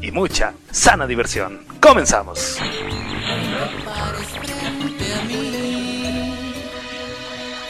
y 0.00 0.10
mucha 0.10 0.54
sana 0.70 1.06
diversión. 1.06 1.64
Comenzamos. 1.80 2.58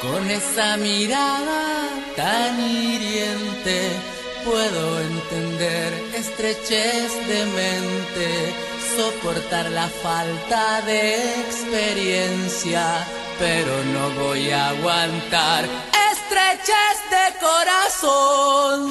Con 0.00 0.30
esa 0.30 0.76
mirada 0.78 1.88
tan 2.16 2.60
hiriente 2.60 3.90
puedo 4.44 5.00
entender 5.00 5.92
estrechez 6.14 7.12
de 7.28 7.44
mente, 7.46 8.54
soportar 8.96 9.70
la 9.70 9.88
falta 9.88 10.80
de 10.82 11.16
experiencia, 11.42 13.06
pero 13.38 13.72
no 13.92 14.10
voy 14.22 14.50
a 14.50 14.70
aguantar 14.70 15.64
estrechez 16.12 16.98
de 17.10 17.38
corazón. 17.40 18.90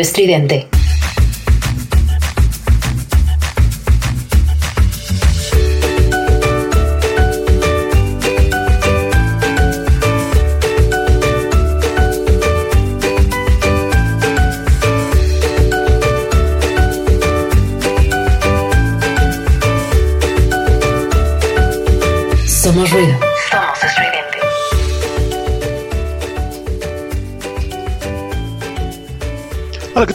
Estridente. 0.00 0.75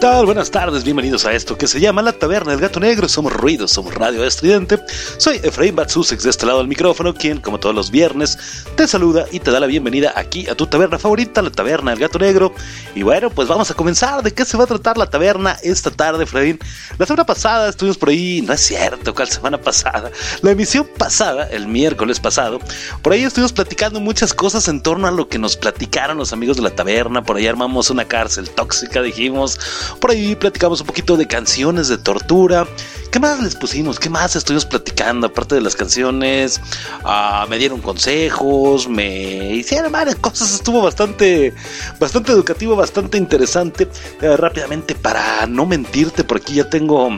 Tal? 0.01 0.25
Buenas 0.25 0.49
tardes, 0.49 0.83
bienvenidos 0.83 1.27
a 1.27 1.33
esto 1.33 1.55
que 1.59 1.67
se 1.67 1.79
llama 1.79 2.01
La 2.01 2.11
Taberna 2.11 2.53
del 2.53 2.59
Gato 2.59 2.79
Negro. 2.79 3.07
Somos 3.07 3.31
Ruido, 3.31 3.67
somos 3.67 3.93
Radio 3.93 4.25
Estridente. 4.25 4.79
Soy 5.17 5.39
Efraín 5.43 5.75
Batsusex 5.75 6.23
de 6.23 6.31
este 6.31 6.47
lado 6.47 6.57
del 6.57 6.67
micrófono, 6.67 7.13
quien, 7.13 7.39
como 7.39 7.59
todos 7.59 7.75
los 7.75 7.91
viernes, 7.91 8.35
te 8.81 8.87
saluda 8.87 9.27
y 9.31 9.39
te 9.39 9.51
da 9.51 9.59
la 9.59 9.67
bienvenida 9.67 10.11
aquí 10.15 10.49
a 10.49 10.55
tu 10.55 10.65
taberna 10.65 10.97
favorita, 10.97 11.43
La 11.43 11.51
Taberna 11.51 11.91
del 11.91 11.99
Gato 11.99 12.17
Negro. 12.17 12.51
Y 12.95 13.03
bueno, 13.03 13.29
pues 13.29 13.47
vamos 13.47 13.69
a 13.69 13.75
comenzar. 13.75 14.23
¿De 14.23 14.33
qué 14.33 14.43
se 14.43 14.57
va 14.57 14.63
a 14.63 14.67
tratar 14.67 14.97
la 14.97 15.07
taberna 15.07 15.55
esta 15.61 15.91
tarde, 15.91 16.23
Efraín? 16.23 16.57
La 16.97 17.05
semana 17.05 17.23
pasada 17.23 17.69
estuvimos 17.69 17.99
por 17.99 18.09
ahí, 18.09 18.41
no 18.41 18.53
es 18.53 18.61
cierto, 18.61 19.13
¿cuál 19.13 19.29
semana 19.29 19.61
pasada? 19.61 20.09
La 20.41 20.49
emisión 20.49 20.89
pasada, 20.97 21.47
el 21.49 21.67
miércoles 21.67 22.19
pasado, 22.19 22.57
por 23.03 23.13
ahí 23.13 23.21
estuvimos 23.21 23.53
platicando 23.53 23.99
muchas 23.99 24.33
cosas 24.33 24.67
en 24.67 24.81
torno 24.81 25.07
a 25.07 25.11
lo 25.11 25.27
que 25.27 25.37
nos 25.37 25.57
platicaron 25.57 26.17
los 26.17 26.33
amigos 26.33 26.57
de 26.57 26.63
la 26.63 26.71
taberna. 26.71 27.21
Por 27.21 27.37
ahí 27.37 27.45
armamos 27.45 27.91
una 27.91 28.05
cárcel 28.05 28.49
tóxica, 28.49 29.03
dijimos. 29.03 29.59
Por 29.99 30.09
ahí 30.09 30.35
platicamos 30.35 30.81
un 30.81 30.87
poquito 30.87 31.17
de 31.17 31.27
canciones 31.27 31.87
de 31.87 31.99
tortura. 31.99 32.65
¿Qué 33.11 33.19
más 33.19 33.41
les 33.41 33.55
pusimos? 33.55 33.99
¿Qué 33.99 34.09
más 34.09 34.37
estuvimos 34.37 34.65
platicando? 34.65 35.27
Aparte 35.27 35.55
de 35.55 35.61
las 35.61 35.75
canciones, 35.75 36.61
ah, 37.03 37.45
me 37.49 37.57
dieron 37.57 37.81
consejos, 37.81 38.87
me 38.87 39.53
hicieron 39.53 39.91
varias 39.91 40.15
cosas. 40.15 40.53
Estuvo 40.53 40.81
bastante, 40.81 41.53
bastante 41.99 42.31
educativo, 42.31 42.73
bastante 42.77 43.17
interesante. 43.17 43.89
Eh, 44.21 44.37
rápidamente, 44.37 44.95
para 44.95 45.45
no 45.45 45.65
mentirte, 45.65 46.23
por 46.23 46.37
aquí 46.37 46.55
ya 46.55 46.69
tengo. 46.69 47.09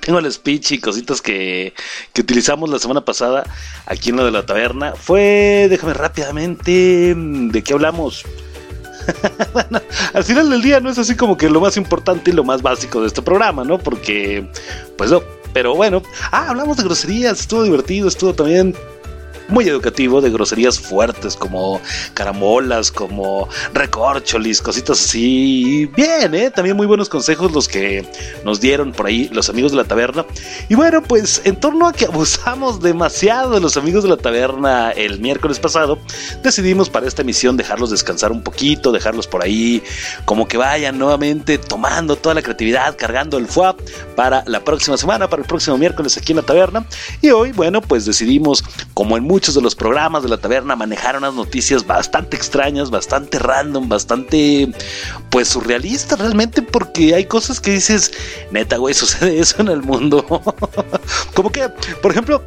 Tengo 0.00 0.20
el 0.20 0.30
speech 0.30 0.72
y 0.72 0.78
cositas 0.78 1.20
que, 1.20 1.74
que 2.12 2.20
utilizamos 2.20 2.70
la 2.70 2.78
semana 2.78 3.04
pasada 3.04 3.42
aquí 3.86 4.10
en 4.10 4.16
lo 4.16 4.24
de 4.24 4.30
la 4.30 4.46
taberna. 4.46 4.94
Fue, 4.94 5.66
déjame 5.68 5.94
rápidamente, 5.94 7.14
¿de 7.16 7.62
qué 7.64 7.72
hablamos? 7.72 8.24
bueno, 9.52 9.80
al 10.12 10.24
final 10.24 10.50
del 10.50 10.62
día 10.62 10.80
no 10.80 10.90
es 10.90 10.98
así 10.98 11.14
como 11.14 11.36
que 11.36 11.48
lo 11.48 11.60
más 11.60 11.76
importante 11.76 12.30
y 12.30 12.34
lo 12.34 12.44
más 12.44 12.62
básico 12.62 13.00
de 13.00 13.08
este 13.08 13.22
programa, 13.22 13.64
¿no? 13.64 13.78
Porque, 13.78 14.48
pues 14.96 15.10
no, 15.10 15.22
pero 15.52 15.74
bueno, 15.74 16.02
ah, 16.32 16.50
hablamos 16.50 16.76
de 16.76 16.84
groserías, 16.84 17.40
estuvo 17.40 17.62
divertido, 17.62 18.08
estuvo 18.08 18.34
también 18.34 18.74
muy 19.48 19.68
educativo 19.68 20.20
de 20.20 20.30
groserías 20.30 20.78
fuertes 20.78 21.36
como 21.36 21.80
carambolas, 22.14 22.90
como 22.90 23.48
recorcholis, 23.72 24.60
cositas 24.60 25.02
así. 25.04 25.86
Bien, 25.96 26.34
¿eh? 26.34 26.50
También 26.50 26.76
muy 26.76 26.86
buenos 26.86 27.08
consejos 27.08 27.52
los 27.52 27.68
que 27.68 28.06
nos 28.44 28.60
dieron 28.60 28.92
por 28.92 29.06
ahí 29.06 29.28
los 29.32 29.48
amigos 29.48 29.72
de 29.72 29.78
la 29.78 29.84
taberna. 29.84 30.24
Y 30.68 30.74
bueno, 30.74 31.02
pues 31.02 31.42
en 31.44 31.56
torno 31.56 31.86
a 31.86 31.92
que 31.92 32.06
abusamos 32.06 32.80
demasiado 32.80 33.50
de 33.50 33.60
los 33.60 33.76
amigos 33.76 34.02
de 34.02 34.10
la 34.10 34.16
taberna 34.16 34.90
el 34.90 35.20
miércoles 35.20 35.58
pasado, 35.58 35.98
decidimos 36.42 36.90
para 36.90 37.06
esta 37.06 37.22
emisión 37.22 37.56
dejarlos 37.56 37.90
descansar 37.90 38.32
un 38.32 38.42
poquito, 38.42 38.92
dejarlos 38.92 39.26
por 39.26 39.42
ahí 39.42 39.82
como 40.24 40.48
que 40.48 40.56
vayan 40.56 40.98
nuevamente 40.98 41.58
tomando 41.58 42.16
toda 42.16 42.34
la 42.34 42.42
creatividad, 42.42 42.96
cargando 42.96 43.38
el 43.38 43.46
FUAP 43.46 43.80
para 44.14 44.44
la 44.46 44.60
próxima 44.64 44.96
semana, 44.96 45.28
para 45.28 45.42
el 45.42 45.48
próximo 45.48 45.76
miércoles 45.78 46.16
aquí 46.16 46.32
en 46.32 46.36
la 46.36 46.42
taberna. 46.42 46.86
Y 47.20 47.30
hoy, 47.30 47.52
bueno, 47.52 47.80
pues 47.80 48.04
decidimos, 48.04 48.64
como 48.94 49.16
en 49.16 49.24
muchos 49.36 49.54
de 49.54 49.60
los 49.60 49.74
programas 49.74 50.22
de 50.22 50.30
la 50.30 50.38
taberna, 50.38 50.74
manejar 50.76 51.14
unas 51.14 51.34
noticias 51.34 51.86
bastante 51.86 52.38
extrañas, 52.38 52.88
bastante 52.88 53.38
random, 53.38 53.86
bastante, 53.86 54.72
pues 55.28 55.48
surrealistas 55.48 56.18
realmente, 56.18 56.62
porque 56.62 57.14
hay 57.14 57.26
cosas 57.26 57.60
que 57.60 57.72
dices, 57.72 58.12
neta, 58.50 58.78
güey, 58.78 58.94
sucede 59.02 59.38
eso 59.38 59.60
en 59.60 59.68
el 59.68 59.82
mundo. 59.82 60.24
como 61.34 61.52
que, 61.52 61.68
por 62.00 62.12
ejemplo, 62.12 62.42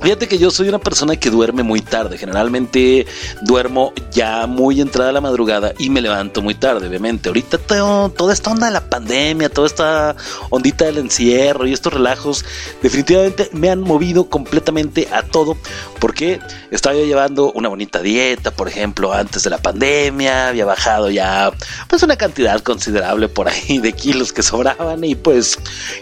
Fíjate 0.00 0.28
que 0.28 0.38
yo 0.38 0.50
soy 0.50 0.68
una 0.68 0.78
persona 0.78 1.16
que 1.16 1.28
duerme 1.28 1.62
muy 1.62 1.82
tarde. 1.82 2.16
Generalmente 2.16 3.06
duermo 3.42 3.92
ya 4.10 4.46
muy 4.46 4.80
entrada 4.80 5.12
la 5.12 5.20
madrugada 5.20 5.74
y 5.78 5.90
me 5.90 6.00
levanto 6.00 6.40
muy 6.40 6.54
tarde, 6.54 6.88
obviamente. 6.88 7.28
Ahorita 7.28 7.58
tengo 7.58 8.10
toda 8.16 8.32
esta 8.32 8.50
onda 8.50 8.68
de 8.68 8.72
la 8.72 8.88
pandemia, 8.88 9.50
toda 9.50 9.66
esta 9.66 10.16
ondita 10.48 10.86
del 10.86 10.98
encierro 10.98 11.66
y 11.66 11.74
estos 11.74 11.92
relajos, 11.92 12.46
definitivamente 12.82 13.50
me 13.52 13.68
han 13.68 13.80
movido 13.80 14.30
completamente 14.30 15.06
a 15.12 15.22
todo. 15.22 15.58
Porque 15.98 16.40
estaba 16.70 16.96
yo 16.96 17.04
llevando 17.04 17.52
una 17.52 17.68
bonita 17.68 18.00
dieta, 18.00 18.52
por 18.52 18.68
ejemplo, 18.68 19.12
antes 19.12 19.42
de 19.42 19.50
la 19.50 19.58
pandemia. 19.58 20.48
Había 20.48 20.64
bajado 20.64 21.10
ya 21.10 21.52
pues 21.88 22.02
una 22.02 22.16
cantidad 22.16 22.58
considerable 22.62 23.28
por 23.28 23.48
ahí 23.48 23.78
de 23.78 23.92
kilos 23.92 24.32
que 24.32 24.42
sobraban. 24.42 25.04
Y 25.04 25.14
pues 25.14 25.58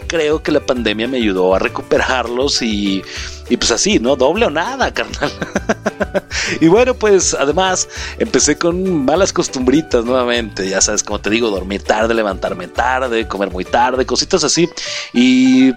creo 0.07 0.41
que 0.41 0.53
la 0.53 0.65
pandemia 0.65 1.09
me 1.09 1.17
ayudó 1.17 1.53
a 1.53 1.59
recuperarlos 1.59 2.61
y 2.61 3.03
y 3.49 3.57
pues 3.57 3.71
así, 3.71 3.99
¿no? 3.99 4.15
Doble 4.15 4.45
o 4.45 4.49
nada, 4.49 4.93
carnal. 4.93 5.31
y 6.61 6.67
bueno, 6.67 6.93
pues 6.93 7.33
además 7.33 7.87
empecé 8.17 8.57
con 8.57 9.05
malas 9.05 9.33
costumbritas 9.33 10.05
nuevamente. 10.05 10.69
Ya 10.69 10.81
sabes, 10.81 11.03
como 11.03 11.19
te 11.19 11.29
digo, 11.29 11.49
dormir 11.49 11.83
tarde, 11.83 12.13
levantarme 12.13 12.67
tarde, 12.67 13.27
comer 13.27 13.49
muy 13.51 13.65
tarde, 13.65 14.05
cositas 14.05 14.43
así. 14.43 14.69
Y 15.13 15.73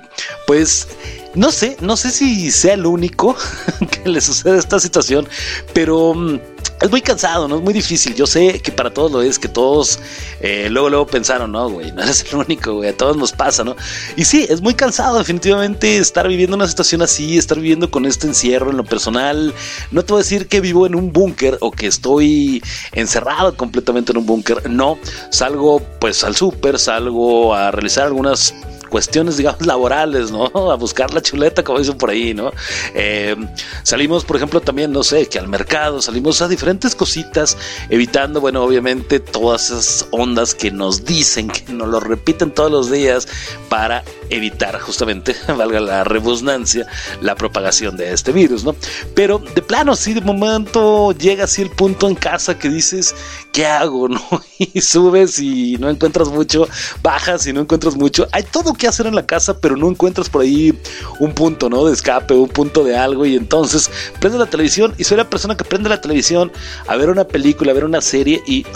pues 0.46 0.88
no 1.34 1.50
sé, 1.50 1.76
no 1.80 1.96
sé 1.96 2.10
si 2.10 2.50
sea 2.50 2.74
el 2.74 2.86
único 2.86 3.36
que 3.90 4.08
le 4.08 4.20
sucede 4.20 4.58
esta 4.58 4.78
situación, 4.78 5.26
pero 5.72 6.14
mm, 6.14 6.38
es 6.82 6.90
muy 6.90 7.00
cansado, 7.00 7.48
¿no? 7.48 7.56
Es 7.56 7.62
muy 7.62 7.72
difícil. 7.72 8.14
Yo 8.14 8.26
sé 8.26 8.60
que 8.60 8.72
para 8.72 8.92
todos 8.92 9.12
lo 9.12 9.22
es, 9.22 9.38
que 9.38 9.48
todos 9.48 10.00
eh, 10.40 10.68
luego, 10.70 10.90
luego 10.90 11.06
pensaron, 11.06 11.52
no, 11.52 11.70
güey, 11.70 11.92
no 11.92 12.02
eres 12.02 12.24
el 12.30 12.38
único, 12.38 12.74
güey, 12.74 12.90
a 12.90 12.96
todos 12.96 13.16
nos 13.16 13.32
pasa, 13.32 13.62
¿no? 13.64 13.76
Y 14.16 14.24
sí, 14.24 14.46
es 14.48 14.60
muy 14.60 14.74
cansado 14.74 15.18
definitivamente 15.18 15.98
estar 15.98 16.26
viviendo 16.26 16.56
una 16.56 16.66
situación 16.66 17.02
así, 17.02 17.38
estar 17.38 17.58
viviendo 17.58 17.90
con 17.90 18.04
este 18.04 18.26
encierro 18.26 18.70
en 18.70 18.76
lo 18.76 18.84
personal. 18.84 19.54
No 19.90 20.04
te 20.04 20.12
voy 20.12 20.20
a 20.20 20.24
decir 20.24 20.48
que 20.48 20.60
vivo 20.60 20.86
en 20.86 20.94
un 20.94 21.12
búnker 21.12 21.58
o 21.60 21.70
que 21.70 21.86
estoy 21.86 22.62
encerrado 22.92 23.56
completamente 23.56 24.12
en 24.12 24.18
un 24.18 24.26
búnker, 24.26 24.68
no. 24.68 24.98
Salgo 25.30 25.80
pues 26.00 26.24
al 26.24 26.34
súper, 26.34 26.78
salgo 26.78 27.54
a 27.54 27.70
realizar 27.70 28.06
algunas 28.06 28.54
cuestiones, 28.92 29.38
digamos, 29.38 29.66
laborales, 29.66 30.30
¿no? 30.30 30.44
A 30.70 30.76
buscar 30.76 31.12
la 31.14 31.22
chuleta, 31.22 31.64
como 31.64 31.78
dicen 31.78 31.96
por 31.96 32.10
ahí, 32.10 32.34
¿no? 32.34 32.52
Eh, 32.94 33.34
salimos, 33.82 34.24
por 34.24 34.36
ejemplo, 34.36 34.60
también, 34.60 34.92
no 34.92 35.02
sé, 35.02 35.26
que 35.26 35.38
al 35.38 35.48
mercado, 35.48 36.02
salimos 36.02 36.42
a 36.42 36.48
diferentes 36.48 36.94
cositas, 36.94 37.56
evitando, 37.88 38.40
bueno, 38.40 38.62
obviamente 38.62 39.18
todas 39.18 39.70
esas 39.70 40.06
ondas 40.10 40.54
que 40.54 40.70
nos 40.70 41.06
dicen, 41.06 41.48
que 41.48 41.72
nos 41.72 41.88
lo 41.88 42.00
repiten 42.00 42.50
todos 42.50 42.70
los 42.70 42.90
días 42.90 43.26
para 43.70 44.04
evitar 44.28 44.78
justamente, 44.78 45.34
valga 45.56 45.80
la 45.80 46.04
rebusnancia, 46.04 46.86
la 47.22 47.34
propagación 47.34 47.96
de 47.96 48.12
este 48.12 48.32
virus, 48.32 48.64
¿no? 48.64 48.76
Pero 49.14 49.38
de 49.38 49.62
plano, 49.62 49.96
sí, 49.96 50.12
de 50.12 50.20
momento 50.20 51.12
llega 51.12 51.44
así 51.44 51.62
el 51.62 51.70
punto 51.70 52.08
en 52.08 52.14
casa 52.14 52.58
que 52.58 52.68
dices, 52.68 53.14
¿qué 53.52 53.64
hago, 53.66 54.08
no? 54.10 54.22
Y 54.58 54.80
subes 54.80 55.38
y 55.38 55.76
no 55.78 55.88
encuentras 55.88 56.28
mucho, 56.28 56.68
bajas 57.02 57.46
y 57.46 57.52
no 57.52 57.62
encuentras 57.62 57.96
mucho. 57.96 58.28
Hay 58.32 58.42
todo 58.42 58.74
que 58.82 58.88
hacer 58.88 59.06
en 59.06 59.14
la 59.14 59.24
casa, 59.24 59.58
pero 59.58 59.76
no 59.76 59.88
encuentras 59.88 60.28
por 60.28 60.42
ahí 60.42 60.76
un 61.20 61.32
punto, 61.32 61.70
¿no? 61.70 61.84
De 61.84 61.92
escape, 61.92 62.34
un 62.34 62.48
punto 62.48 62.82
de 62.82 62.96
algo. 62.96 63.24
Y 63.24 63.36
entonces 63.36 63.88
prende 64.18 64.38
la 64.38 64.46
televisión 64.46 64.92
y 64.98 65.04
soy 65.04 65.16
la 65.18 65.30
persona 65.30 65.56
que 65.56 65.62
prende 65.62 65.88
la 65.88 66.00
televisión 66.00 66.50
a 66.88 66.96
ver 66.96 67.08
una 67.08 67.22
película, 67.24 67.70
a 67.70 67.74
ver 67.74 67.84
una 67.84 68.00
serie 68.00 68.42
y 68.44 68.66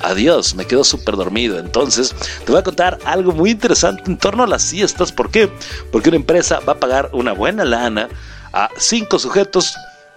adiós, 0.00 0.54
me 0.54 0.64
quedo 0.64 0.84
súper 0.84 1.16
dormido. 1.16 1.58
Entonces 1.58 2.14
te 2.44 2.52
voy 2.52 2.60
a 2.60 2.62
contar 2.62 3.00
algo 3.04 3.32
muy 3.32 3.50
interesante 3.50 4.02
en 4.06 4.16
torno 4.16 4.44
a 4.44 4.46
las 4.46 4.62
siestas. 4.62 5.10
¿Por 5.10 5.28
qué? 5.28 5.50
Porque 5.90 6.10
una 6.10 6.18
empresa 6.18 6.60
va 6.60 6.74
a 6.74 6.78
pagar 6.78 7.10
una 7.12 7.32
buena 7.32 7.64
lana 7.64 8.08
a 8.52 8.70
cinco 8.78 9.18
sujetos 9.18 9.74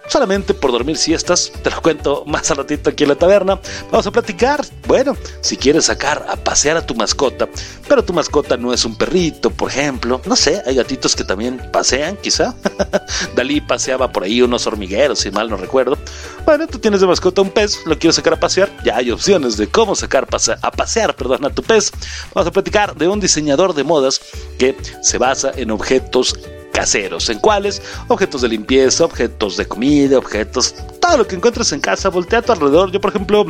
solamente 0.08 0.54
por 0.54 0.72
dormir 0.72 0.96
siestas. 0.96 1.52
Te 1.62 1.70
lo 1.70 1.80
cuento 1.80 2.24
más 2.26 2.50
al 2.50 2.58
ratito 2.58 2.90
aquí 2.90 3.04
en 3.04 3.10
la 3.10 3.14
taberna. 3.16 3.60
Vamos 3.90 4.06
a 4.06 4.10
platicar. 4.10 4.64
Bueno, 4.86 5.16
si 5.40 5.56
quieres 5.56 5.86
sacar 5.86 6.26
a 6.28 6.36
pasear 6.36 6.76
a 6.76 6.86
tu 6.86 6.94
mascota, 6.94 7.48
pero 7.88 8.04
tu 8.04 8.12
mascota 8.12 8.56
no 8.56 8.72
es 8.72 8.84
un 8.84 8.96
perrito, 8.96 9.50
por 9.50 9.70
ejemplo. 9.70 10.20
No 10.26 10.36
sé, 10.36 10.62
hay 10.66 10.76
gatitos 10.76 11.16
que 11.16 11.24
también 11.24 11.70
pasean, 11.72 12.16
quizá. 12.16 12.54
Dalí 13.36 13.60
paseaba 13.60 14.12
por 14.12 14.24
ahí 14.24 14.42
unos 14.42 14.66
hormigueros, 14.66 15.20
si 15.20 15.30
mal 15.30 15.48
no 15.48 15.56
recuerdo. 15.56 15.98
Bueno, 16.44 16.66
tú 16.66 16.78
tienes 16.78 17.00
de 17.00 17.06
mascota 17.06 17.42
un 17.42 17.50
pez, 17.50 17.78
lo 17.86 17.98
quieres 17.98 18.16
sacar 18.16 18.34
a 18.34 18.40
pasear. 18.40 18.70
Ya 18.84 18.96
hay 18.96 19.10
opciones 19.10 19.56
de 19.56 19.68
cómo 19.68 19.94
sacar 19.94 20.26
a 20.62 20.70
pasear 20.70 21.14
perdón, 21.16 21.44
a 21.44 21.50
tu 21.50 21.62
pez. 21.62 21.92
Vamos 22.34 22.48
a 22.48 22.52
platicar 22.52 22.94
de 22.96 23.08
un 23.08 23.20
diseñador 23.20 23.74
de 23.74 23.84
modas 23.84 24.20
que 24.58 24.76
se 25.02 25.18
basa 25.18 25.52
en 25.56 25.70
objetos 25.70 26.34
caseros. 26.72 27.28
¿En 27.28 27.38
cuáles? 27.38 27.82
Objetos 28.08 28.42
de 28.42 28.48
limpieza, 28.48 29.04
objetos 29.04 29.56
de 29.56 29.66
comida, 29.66 30.18
objetos, 30.18 30.74
todo 31.00 31.18
lo 31.18 31.26
que 31.26 31.36
encuentres 31.36 31.72
en 31.72 31.80
casa, 31.80 32.08
voltea 32.08 32.40
a 32.40 32.42
tu 32.42 32.52
alrededor. 32.52 32.90
Yo, 32.90 33.00
por 33.00 33.10
ejemplo, 33.10 33.46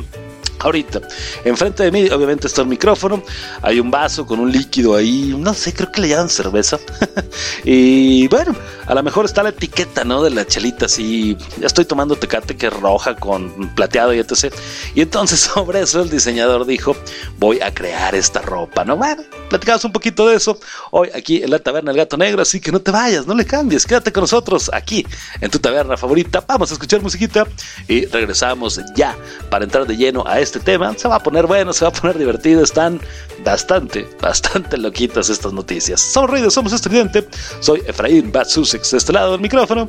Ahorita, 0.63 1.01
enfrente 1.45 1.83
de 1.83 1.91
mí, 1.91 2.09
obviamente 2.09 2.47
está 2.47 2.63
el 2.63 2.69
micrófono. 2.69 3.23
Hay 3.63 3.81
un 3.81 3.91
vaso 3.91 4.25
con 4.25 4.39
un 4.39 4.53
líquido 4.53 4.95
ahí. 4.95 5.35
No 5.37 5.55
sé, 5.55 5.75
creo 5.75 5.91
que 5.91 6.01
le 6.01 6.09
llaman 6.09 6.29
cerveza. 6.29 6.79
y 7.65 8.29
bueno, 8.29 8.55
a 8.87 8.95
lo 8.95 9.03
mejor 9.03 9.25
está 9.25 9.43
la 9.43 9.49
etiqueta, 9.49 10.05
¿no? 10.05 10.23
De 10.23 10.31
la 10.31 10.47
chelita 10.47 10.87
así. 10.87 11.37
Ya 11.59 11.67
estoy 11.67 11.85
tomando 11.85 12.15
tecate 12.15 12.57
que 12.57 12.69
es 12.69 12.73
roja 12.73 13.17
con 13.17 13.75
plateado 13.75 14.15
y 14.15 14.21
etc. 14.21 14.55
Y 14.95 15.01
entonces, 15.01 15.41
sobre 15.55 15.81
eso, 15.81 16.03
el 16.03 16.11
diseñador 16.11 16.65
dijo: 16.65 16.97
Voy 17.39 17.61
a 17.61 17.75
crear 17.75 18.15
esta 18.15 18.41
ropa, 18.41 18.85
¿no? 18.85 18.97
Bueno, 18.97 19.23
platicamos 19.49 19.85
un 19.85 19.93
poquito 19.93 20.29
de 20.29 20.37
eso 20.37 20.59
hoy 20.93 21.09
aquí 21.15 21.43
en 21.43 21.51
la 21.51 21.59
taberna 21.59 21.91
El 21.91 21.97
Gato 21.97 22.17
Negro. 22.17 22.43
Así 22.43 22.61
que 22.61 22.71
no 22.71 22.81
te 22.81 22.93
vayas, 22.93 23.27
no 23.27 23.35
le 23.35 23.45
cambies. 23.45 23.85
Quédate 23.85 24.13
con 24.13 24.23
nosotros 24.23 24.71
aquí 24.73 25.05
en 25.41 25.51
tu 25.51 25.59
taberna 25.59 25.97
favorita. 25.97 26.45
Vamos 26.47 26.71
a 26.71 26.75
escuchar 26.75 27.03
musiquita 27.03 27.47
y 27.89 28.07
regresamos 28.07 28.81
ya 28.95 29.17
para 29.51 29.65
entrar 29.65 29.87
de 29.87 29.97
lleno 29.97 30.25
a 30.27 30.39
este 30.41 30.52
este 30.53 30.61
tema. 30.61 30.95
Se 30.99 31.09
va 31.09 31.17
a 31.17 31.23
poner 31.23 31.47
bueno, 31.47 31.73
se 31.73 31.85
va 31.85 31.89
a 31.89 31.93
poner 31.93 32.19
divertido. 32.19 32.63
Están 32.63 33.01
bastante, 33.43 34.07
bastante 34.21 34.77
loquitas 34.77 35.31
estas 35.31 35.53
noticias. 35.53 36.01
Somos 36.01 36.31
ruidos, 36.31 36.53
somos 36.53 36.73
estudiante. 36.75 37.27
Soy 37.61 37.83
Efraín 37.87 38.31
Batsusex 38.31 38.91
de 38.91 38.99
este 38.99 39.13
lado 39.13 39.33
del 39.33 39.41
micrófono. 39.41 39.89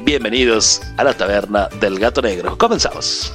Bienvenidos 0.00 0.82
a 0.96 1.04
la 1.04 1.14
taberna 1.14 1.68
del 1.80 1.98
gato 1.98 2.20
negro. 2.20 2.58
Comenzamos. 2.58 3.32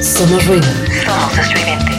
Somos 0.00 0.46
ruido. 0.46 0.66
Somos 1.04 1.38
estridente. 1.38 1.91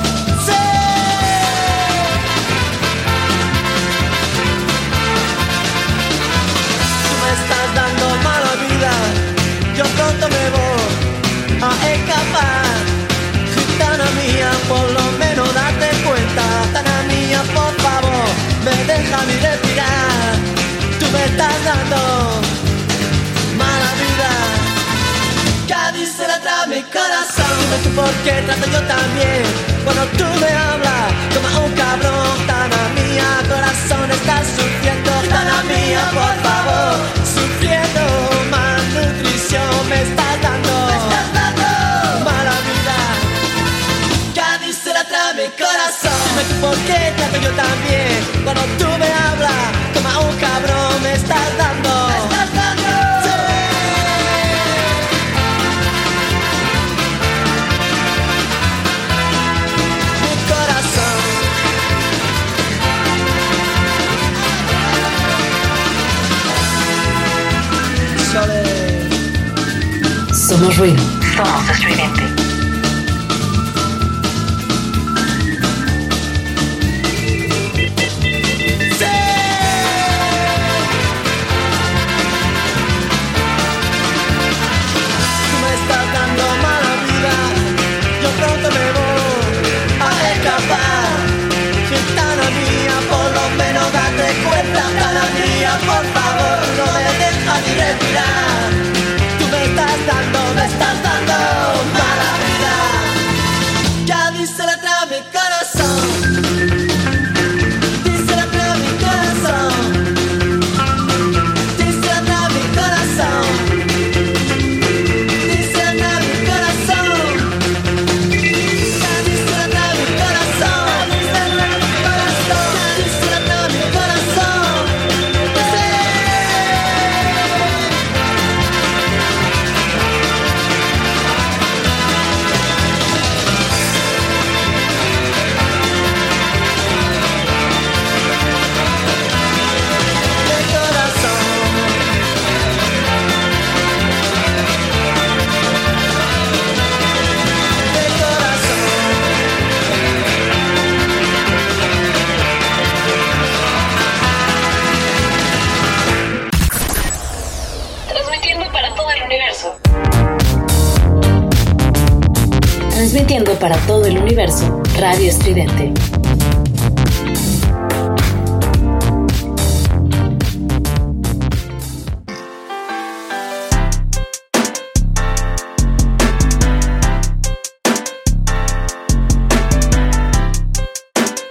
Corazón. 26.92 27.56
No 27.72 27.78
sé 27.84 27.90
por 27.96 28.14
qué 28.24 28.42
trato 28.46 28.66
yo 28.72 28.82
también. 28.96 29.44
Cuando 29.84 30.04
tú 30.18 30.26
me 30.42 30.50
hablas, 30.50 31.08
toma 31.34 31.60
un 31.66 31.72
cabrón. 31.74 32.28
Gitana 32.40 32.82
mía, 32.96 33.30
corazón, 33.48 34.12
estás 34.12 34.46
sufriendo. 34.58 35.12
Gitana 35.22 35.64
mía, 35.64 36.02
por 36.14 36.36
favor, 36.46 36.94
sufriendo 37.36 38.34
me 39.90 40.02
estás 40.02 40.42
dando. 40.42 40.74
Me 40.88 40.96
estás 40.98 41.34
dando 41.34 42.26
mala 42.26 42.56
vida. 42.68 42.98
Cádiz 44.36 44.78
se 44.84 44.94
la 44.94 45.04
trae 45.04 45.34
mi 45.36 45.48
corazón. 45.64 46.18
Dime 46.26 46.44
tú 46.50 46.56
por 46.66 46.78
qué 46.88 47.00
trato 47.18 47.38
yo 47.46 47.52
también. 47.52 48.14
Cuando 48.44 48.64
tú 48.80 48.88
me 49.02 49.10
hablas, 49.26 49.66
toma 49.94 50.20
un 50.20 50.36
cabrón, 50.38 50.93
Somos 70.54 70.78
ruido. 70.78 71.02
Somos 71.36 71.68
estridente. 71.68 72.43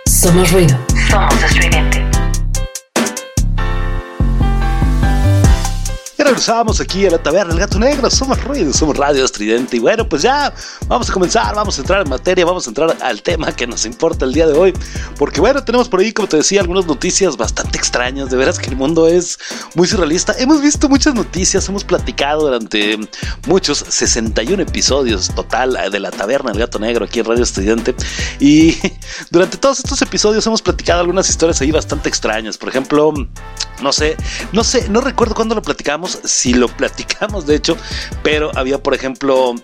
Somos 0.06 0.50
ruido. 0.50 0.82
Regresamos 6.42 6.80
aquí 6.80 7.06
a 7.06 7.11
la 7.11 7.22
taberna 7.22 7.52
El 7.52 7.61
Gato 7.61 7.78
Negro. 7.78 8.11
Somos 8.11 8.42
ruido, 8.42 8.72
somos 8.72 8.96
radio 8.96 9.25
estridente. 9.25 9.76
Y 9.76 9.78
bueno, 9.78 10.08
pues 10.08 10.22
ya 10.22 10.52
vamos 10.88 11.08
a 11.08 11.12
comenzar, 11.12 11.54
vamos 11.54 11.78
a 11.78 11.82
entrar 11.82 12.02
en 12.02 12.08
materia, 12.08 12.44
vamos 12.44 12.66
a 12.66 12.70
entrar 12.70 12.96
al 13.00 13.22
tema 13.22 13.54
que 13.54 13.64
nos 13.64 13.87
importa 13.87 14.25
el 14.25 14.32
día 14.32 14.49
de 14.49 14.58
hoy. 14.58 14.75
Porque 15.18 15.40
bueno, 15.40 15.62
tenemos 15.62 15.88
por 15.88 16.00
ahí, 16.00 16.11
como 16.11 16.26
te 16.26 16.38
decía, 16.38 16.61
algunas 16.61 16.84
noticias 16.87 17.37
bastante 17.37 17.78
extrañas. 17.78 18.28
De 18.28 18.37
veras 18.37 18.58
que 18.58 18.70
el 18.70 18.75
mundo 18.75 19.06
es 19.06 19.38
muy 19.76 19.87
surrealista. 19.87 20.34
Hemos 20.37 20.61
visto 20.61 20.88
muchas 20.88 21.14
noticias, 21.14 21.68
hemos 21.68 21.84
platicado 21.84 22.46
durante 22.46 22.99
muchos 23.46 23.84
61 23.88 24.64
episodios 24.64 25.32
total 25.32 25.78
de 25.92 26.00
la 26.00 26.11
taberna 26.11 26.50
El 26.50 26.58
Gato 26.58 26.80
Negro 26.80 27.04
aquí 27.04 27.20
en 27.20 27.26
Radio 27.26 27.44
Estudiante. 27.44 27.94
Y 28.40 28.76
durante 29.30 29.58
todos 29.58 29.78
estos 29.78 30.02
episodios 30.02 30.44
hemos 30.44 30.61
platicado 30.61 31.02
algunas 31.02 31.30
historias 31.30 31.61
ahí 31.61 31.70
bastante 31.70 32.08
extrañas. 32.08 32.58
Por 32.58 32.68
ejemplo, 32.68 33.14
no 33.82 33.92
sé, 33.92 34.16
no 34.52 34.64
sé, 34.64 34.88
no 34.88 35.00
recuerdo 35.00 35.34
cuándo 35.34 35.54
lo 35.54 35.62
platicamos, 35.62 36.18
si 36.33 36.55
lo 36.55 36.69
platicamos 36.69 37.47
de 37.47 37.57
hecho, 37.57 37.77
pero 38.23 38.51
había 38.57 38.83
por 38.83 38.95
ejemplo 38.95 39.55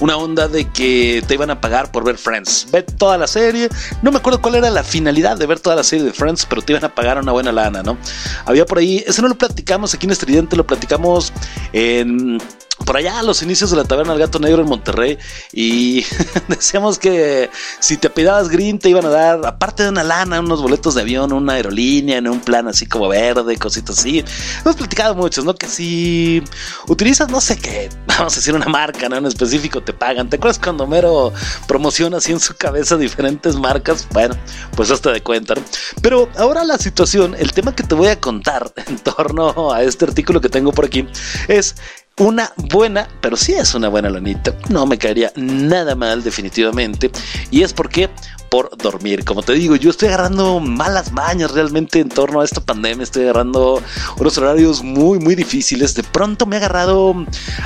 una 0.00 0.16
onda 0.16 0.48
de 0.48 0.68
que 0.68 1.22
te 1.26 1.34
iban 1.34 1.50
a 1.50 1.60
pagar 1.60 1.92
por 1.92 2.04
ver 2.04 2.18
Friends. 2.18 2.66
Ve 2.72 2.82
toda 2.82 3.16
la 3.16 3.26
serie. 3.26 3.68
No 4.02 4.10
me 4.10 4.18
acuerdo 4.18 4.42
cuál 4.42 4.56
era 4.56 4.68
la 4.68 4.82
finalidad 4.82 5.36
de 5.36 5.46
ver 5.46 5.60
toda 5.60 5.76
la 5.76 5.84
serie 5.84 6.04
de 6.04 6.12
Friends, 6.12 6.44
pero 6.46 6.60
te 6.60 6.72
iban 6.72 6.84
a 6.84 6.92
pagar 6.92 7.18
una 7.18 7.30
buena 7.30 7.52
lana, 7.52 7.82
¿no? 7.82 7.96
Había 8.44 8.66
por 8.66 8.78
ahí, 8.78 9.04
ese 9.06 9.22
no 9.22 9.28
lo 9.28 9.36
platicamos 9.36 9.94
aquí 9.94 10.06
en 10.06 10.12
Estridente, 10.12 10.56
lo 10.56 10.66
platicamos 10.66 11.32
en 11.72 12.38
por 12.84 12.96
allá 12.96 13.18
a 13.18 13.22
los 13.22 13.42
inicios 13.42 13.70
de 13.70 13.76
la 13.76 13.84
taberna 13.84 14.12
del 14.12 14.20
gato 14.20 14.38
negro 14.38 14.62
en 14.62 14.68
Monterrey 14.68 15.18
y 15.52 16.04
decíamos 16.48 16.98
que 16.98 17.50
si 17.80 17.96
te 17.96 18.10
pedabas 18.10 18.48
green 18.48 18.78
te 18.78 18.88
iban 18.88 19.06
a 19.06 19.10
dar, 19.10 19.46
aparte 19.46 19.82
de 19.82 19.90
una 19.90 20.02
lana, 20.02 20.40
unos 20.40 20.62
boletos 20.62 20.94
de 20.94 21.02
avión, 21.02 21.32
una 21.32 21.54
aerolínea, 21.54 22.18
en 22.18 22.28
un 22.28 22.40
plan 22.40 22.68
así 22.68 22.86
como 22.86 23.08
verde, 23.08 23.56
cositas 23.56 23.98
así. 23.98 24.24
Hemos 24.60 24.76
platicado 24.76 25.14
muchos, 25.14 25.44
¿no? 25.44 25.54
Que 25.54 25.66
si 25.66 26.42
utilizas 26.88 27.28
no 27.30 27.40
sé 27.40 27.58
qué, 27.58 27.88
vamos 28.06 28.32
a 28.34 28.36
decir 28.36 28.54
una 28.54 28.66
marca, 28.66 29.08
¿no? 29.08 29.16
En 29.16 29.26
específico 29.26 29.82
te 29.82 29.92
pagan. 29.92 30.28
¿Te 30.28 30.36
acuerdas 30.36 30.58
cuando 30.58 30.86
Mero 30.86 31.32
promociona 31.66 32.18
así 32.18 32.32
en 32.32 32.40
su 32.40 32.54
cabeza 32.54 32.96
diferentes 32.96 33.56
marcas? 33.56 34.06
Bueno, 34.12 34.36
pues 34.76 34.90
hasta 34.90 35.12
de 35.12 35.22
cuenta. 35.22 35.54
Pero 36.00 36.28
ahora 36.36 36.64
la 36.64 36.78
situación, 36.78 37.34
el 37.38 37.52
tema 37.52 37.74
que 37.74 37.82
te 37.82 37.94
voy 37.94 38.08
a 38.08 38.20
contar 38.20 38.72
en 38.86 38.98
torno 38.98 39.72
a 39.72 39.82
este 39.82 40.04
artículo 40.04 40.40
que 40.40 40.48
tengo 40.48 40.72
por 40.72 40.86
aquí 40.86 41.06
es 41.48 41.74
una 42.18 42.52
buena, 42.56 43.08
pero 43.20 43.36
sí 43.36 43.52
es 43.52 43.74
una 43.74 43.88
buena 43.88 44.10
lanita. 44.10 44.54
No 44.68 44.86
me 44.86 44.98
caería 44.98 45.32
nada 45.36 45.94
mal 45.94 46.22
definitivamente. 46.22 47.10
Y 47.50 47.62
es 47.62 47.72
porque 47.72 48.10
por 48.52 48.76
dormir. 48.76 49.24
Como 49.24 49.42
te 49.42 49.54
digo, 49.54 49.76
yo 49.76 49.88
estoy 49.88 50.08
agarrando 50.08 50.60
malas 50.60 51.10
mañas 51.10 51.52
realmente 51.52 52.00
en 52.00 52.10
torno 52.10 52.42
a 52.42 52.44
esta 52.44 52.60
pandemia. 52.60 53.02
Estoy 53.02 53.22
agarrando 53.22 53.82
unos 54.18 54.36
horarios 54.36 54.82
muy, 54.82 55.18
muy 55.18 55.34
difíciles. 55.34 55.94
De 55.94 56.02
pronto 56.02 56.44
me 56.44 56.56
he 56.56 56.58
agarrado 56.58 57.14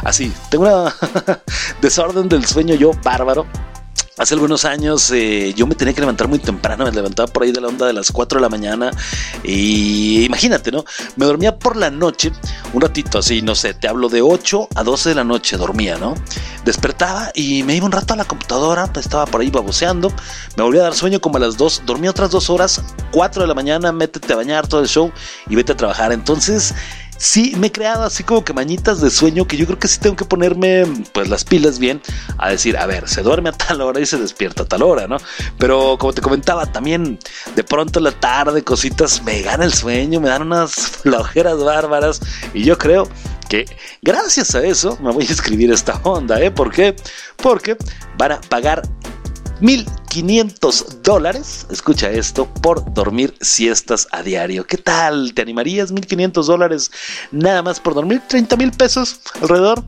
así. 0.04 0.32
Tengo 0.48 0.64
una 0.64 0.94
desorden 1.82 2.28
del 2.28 2.46
sueño 2.46 2.76
yo 2.76 2.92
bárbaro. 3.02 3.46
Hace 4.18 4.32
algunos 4.32 4.64
años 4.64 5.10
eh, 5.10 5.52
yo 5.54 5.66
me 5.66 5.74
tenía 5.74 5.92
que 5.92 6.00
levantar 6.00 6.26
muy 6.26 6.38
temprano, 6.38 6.86
me 6.86 6.90
levantaba 6.90 7.30
por 7.30 7.42
ahí 7.42 7.52
de 7.52 7.60
la 7.60 7.68
onda 7.68 7.86
de 7.86 7.92
las 7.92 8.10
4 8.10 8.38
de 8.38 8.42
la 8.42 8.48
mañana 8.48 8.90
y 9.44 10.24
imagínate, 10.24 10.72
¿no? 10.72 10.86
Me 11.16 11.26
dormía 11.26 11.58
por 11.58 11.76
la 11.76 11.90
noche, 11.90 12.32
un 12.72 12.80
ratito 12.80 13.18
así, 13.18 13.42
no 13.42 13.54
sé, 13.54 13.74
te 13.74 13.88
hablo 13.88 14.08
de 14.08 14.22
8 14.22 14.68
a 14.74 14.84
12 14.84 15.10
de 15.10 15.14
la 15.16 15.24
noche 15.24 15.58
dormía, 15.58 15.98
¿no? 15.98 16.14
Despertaba 16.64 17.30
y 17.34 17.62
me 17.64 17.76
iba 17.76 17.84
un 17.84 17.92
rato 17.92 18.14
a 18.14 18.16
la 18.16 18.24
computadora, 18.24 18.86
pues, 18.90 19.04
estaba 19.04 19.26
por 19.26 19.42
ahí 19.42 19.50
baboseando, 19.50 20.10
me 20.56 20.62
volvía 20.62 20.80
a 20.80 20.84
dar 20.84 20.94
sueño 20.94 21.20
como 21.20 21.36
a 21.36 21.40
las 21.40 21.58
2, 21.58 21.82
dormía 21.84 22.08
otras 22.08 22.30
2 22.30 22.48
horas, 22.48 22.80
4 23.12 23.42
de 23.42 23.48
la 23.48 23.54
mañana, 23.54 23.92
métete 23.92 24.32
a 24.32 24.36
bañar 24.36 24.66
todo 24.66 24.80
el 24.80 24.88
show 24.88 25.12
y 25.46 25.56
vete 25.56 25.72
a 25.72 25.76
trabajar. 25.76 26.12
Entonces 26.12 26.74
sí 27.18 27.54
me 27.58 27.68
he 27.68 27.72
creado 27.72 28.04
así 28.04 28.24
como 28.24 28.44
que 28.44 28.52
mañitas 28.52 29.00
de 29.00 29.10
sueño 29.10 29.46
que 29.46 29.56
yo 29.56 29.66
creo 29.66 29.78
que 29.78 29.88
sí 29.88 29.98
tengo 29.98 30.16
que 30.16 30.24
ponerme 30.24 30.84
pues 31.12 31.28
las 31.28 31.44
pilas 31.44 31.78
bien 31.78 32.00
a 32.38 32.50
decir, 32.50 32.76
a 32.76 32.86
ver, 32.86 33.08
se 33.08 33.22
duerme 33.22 33.50
a 33.50 33.52
tal 33.52 33.80
hora 33.80 34.00
y 34.00 34.06
se 34.06 34.18
despierta 34.18 34.64
a 34.64 34.66
tal 34.66 34.82
hora, 34.82 35.06
¿no? 35.06 35.16
Pero 35.58 35.96
como 35.98 36.12
te 36.12 36.22
comentaba, 36.22 36.66
también 36.66 37.18
de 37.54 37.64
pronto 37.64 37.98
en 37.98 38.04
la 38.04 38.12
tarde 38.12 38.62
cositas 38.62 39.22
me 39.22 39.42
gana 39.42 39.64
el 39.64 39.72
sueño, 39.72 40.20
me 40.20 40.28
dan 40.28 40.42
unas 40.42 40.72
flojeras 41.02 41.62
bárbaras 41.62 42.20
y 42.54 42.64
yo 42.64 42.76
creo 42.78 43.08
que 43.48 43.64
gracias 44.02 44.54
a 44.54 44.64
eso 44.64 44.98
me 45.00 45.12
voy 45.12 45.24
a 45.24 45.32
escribir 45.32 45.72
esta 45.72 46.00
onda, 46.02 46.40
¿eh? 46.40 46.50
¿Por 46.50 46.72
qué? 46.72 46.96
Porque 47.36 47.76
van 48.18 48.32
a 48.32 48.40
pagar 48.40 48.82
1500 49.60 51.02
dólares, 51.02 51.66
escucha 51.70 52.10
esto, 52.10 52.46
por 52.46 52.92
dormir 52.92 53.34
siestas 53.40 54.06
a 54.12 54.22
diario. 54.22 54.66
¿Qué 54.66 54.76
tal? 54.76 55.32
¿Te 55.34 55.42
animarías? 55.42 55.92
1500 55.92 56.46
dólares 56.46 56.90
nada 57.32 57.62
más 57.62 57.80
por 57.80 57.94
dormir, 57.94 58.22
30 58.28 58.56
mil 58.56 58.70
pesos 58.72 59.20
alrededor. 59.40 59.82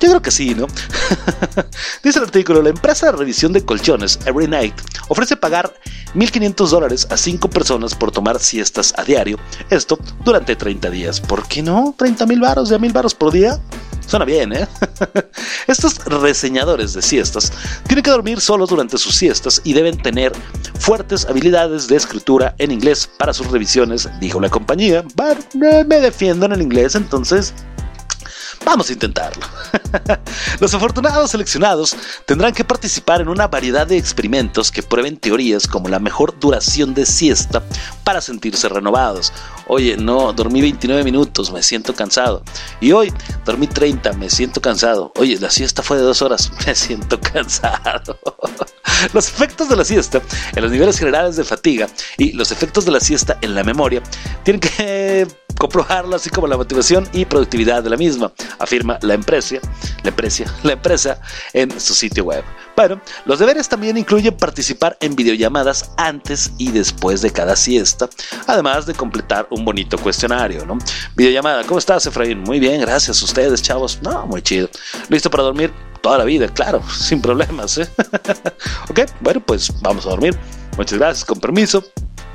Yo 0.00 0.08
creo 0.08 0.22
que 0.22 0.30
sí, 0.30 0.54
¿no? 0.54 0.66
Dice 2.02 2.18
el 2.18 2.24
artículo, 2.24 2.62
la 2.62 2.70
empresa 2.70 3.06
de 3.06 3.12
revisión 3.12 3.52
de 3.52 3.64
colchones 3.64 4.18
Every 4.26 4.48
Night 4.48 4.74
ofrece 5.08 5.36
pagar 5.36 5.72
1.500 6.14 6.68
dólares 6.68 7.06
a 7.10 7.16
5 7.16 7.48
personas 7.48 7.94
por 7.94 8.10
tomar 8.10 8.40
siestas 8.40 8.92
a 8.96 9.04
diario, 9.04 9.38
esto 9.70 9.98
durante 10.24 10.56
30 10.56 10.90
días. 10.90 11.20
¿Por 11.20 11.46
qué 11.46 11.62
no? 11.62 11.94
30 11.96 12.26
mil 12.26 12.40
baros, 12.40 12.68
de 12.68 12.78
mil 12.78 12.92
baros 12.92 13.14
por 13.14 13.32
día. 13.32 13.60
Suena 14.06 14.24
bien, 14.24 14.52
¿eh? 14.52 14.68
Estos 15.66 16.04
reseñadores 16.04 16.92
de 16.92 17.02
siestas 17.02 17.52
tienen 17.86 18.02
que 18.02 18.10
dormir 18.10 18.40
solos 18.40 18.68
durante 18.68 18.98
sus 18.98 19.14
siestas 19.14 19.60
y 19.64 19.72
deben 19.72 19.96
tener 19.96 20.32
fuertes 20.78 21.24
habilidades 21.24 21.88
de 21.88 21.96
escritura 21.96 22.54
en 22.58 22.70
inglés 22.70 23.08
para 23.18 23.32
sus 23.32 23.50
revisiones, 23.50 24.08
dijo 24.20 24.40
la 24.40 24.48
compañía. 24.50 25.04
me 25.54 26.00
defiendo 26.00 26.46
en 26.46 26.60
inglés, 26.60 26.94
entonces 26.94 27.54
Vamos 28.64 28.88
a 28.88 28.92
intentarlo. 28.92 29.46
Los 30.60 30.72
afortunados 30.74 31.30
seleccionados 31.30 31.96
tendrán 32.26 32.54
que 32.54 32.64
participar 32.64 33.20
en 33.20 33.28
una 33.28 33.46
variedad 33.46 33.86
de 33.86 33.98
experimentos 33.98 34.70
que 34.70 34.82
prueben 34.82 35.18
teorías 35.18 35.66
como 35.66 35.88
la 35.88 35.98
mejor 35.98 36.38
duración 36.38 36.94
de 36.94 37.04
siesta 37.04 37.62
para 38.04 38.20
sentirse 38.20 38.68
renovados. 38.68 39.32
Oye, 39.66 39.96
no, 39.96 40.32
dormí 40.32 40.60
29 40.60 41.04
minutos, 41.04 41.52
me 41.52 41.62
siento 41.62 41.94
cansado. 41.94 42.42
Y 42.80 42.92
hoy 42.92 43.12
dormí 43.44 43.66
30, 43.66 44.12
me 44.14 44.28
siento 44.28 44.60
cansado. 44.60 45.12
Oye, 45.16 45.38
la 45.38 45.50
siesta 45.50 45.82
fue 45.82 45.96
de 45.96 46.02
dos 46.02 46.22
horas, 46.22 46.50
me 46.66 46.74
siento 46.74 47.20
cansado. 47.20 48.18
Los 49.12 49.28
efectos 49.28 49.68
de 49.68 49.76
la 49.76 49.84
siesta 49.84 50.20
en 50.54 50.62
los 50.62 50.70
niveles 50.70 50.98
generales 50.98 51.36
de 51.36 51.44
fatiga 51.44 51.88
y 52.16 52.32
los 52.32 52.52
efectos 52.52 52.84
de 52.84 52.92
la 52.92 53.00
siesta 53.00 53.36
en 53.40 53.54
la 53.54 53.64
memoria 53.64 54.02
tienen 54.44 54.60
que 54.60 55.26
comprobarlo, 55.58 56.16
así 56.16 56.30
como 56.30 56.46
la 56.46 56.56
motivación 56.56 57.08
y 57.12 57.24
productividad 57.24 57.82
de 57.82 57.90
la 57.90 57.96
misma, 57.96 58.32
afirma 58.58 58.98
la 59.02 59.14
empresa, 59.14 59.56
la 60.02 60.10
empresa, 60.10 60.44
la 60.62 60.72
empresa 60.72 61.20
en 61.52 61.80
su 61.80 61.94
sitio 61.94 62.24
web. 62.24 62.44
Bueno, 62.76 63.00
los 63.24 63.38
deberes 63.38 63.68
también 63.68 63.96
incluyen 63.96 64.36
participar 64.36 64.96
en 65.00 65.14
videollamadas 65.14 65.92
antes 65.96 66.52
y 66.58 66.72
después 66.72 67.22
de 67.22 67.30
cada 67.30 67.56
siesta, 67.56 68.08
además 68.46 68.86
de 68.86 68.94
completar 68.94 69.46
un 69.54 69.64
bonito 69.64 69.98
cuestionario, 69.98 70.64
¿no? 70.66 70.78
Videollamada, 71.16 71.64
¿cómo 71.64 71.78
estás, 71.78 72.06
Efraín? 72.06 72.40
Muy 72.42 72.60
bien, 72.60 72.80
gracias. 72.80 73.20
a 73.22 73.24
¿Ustedes, 73.24 73.62
chavos? 73.62 74.00
No, 74.02 74.26
muy 74.26 74.42
chido. 74.42 74.68
¿Listo 75.08 75.30
para 75.30 75.44
dormir? 75.44 75.72
Toda 76.02 76.18
la 76.18 76.24
vida, 76.24 76.48
claro, 76.48 76.82
sin 76.98 77.20
problemas, 77.20 77.78
¿eh? 77.78 77.88
ok, 78.90 79.00
bueno, 79.20 79.40
pues 79.40 79.72
vamos 79.80 80.06
a 80.06 80.10
dormir. 80.10 80.36
Muchas 80.76 80.98
gracias, 80.98 81.24
con 81.24 81.40
permiso 81.40 81.84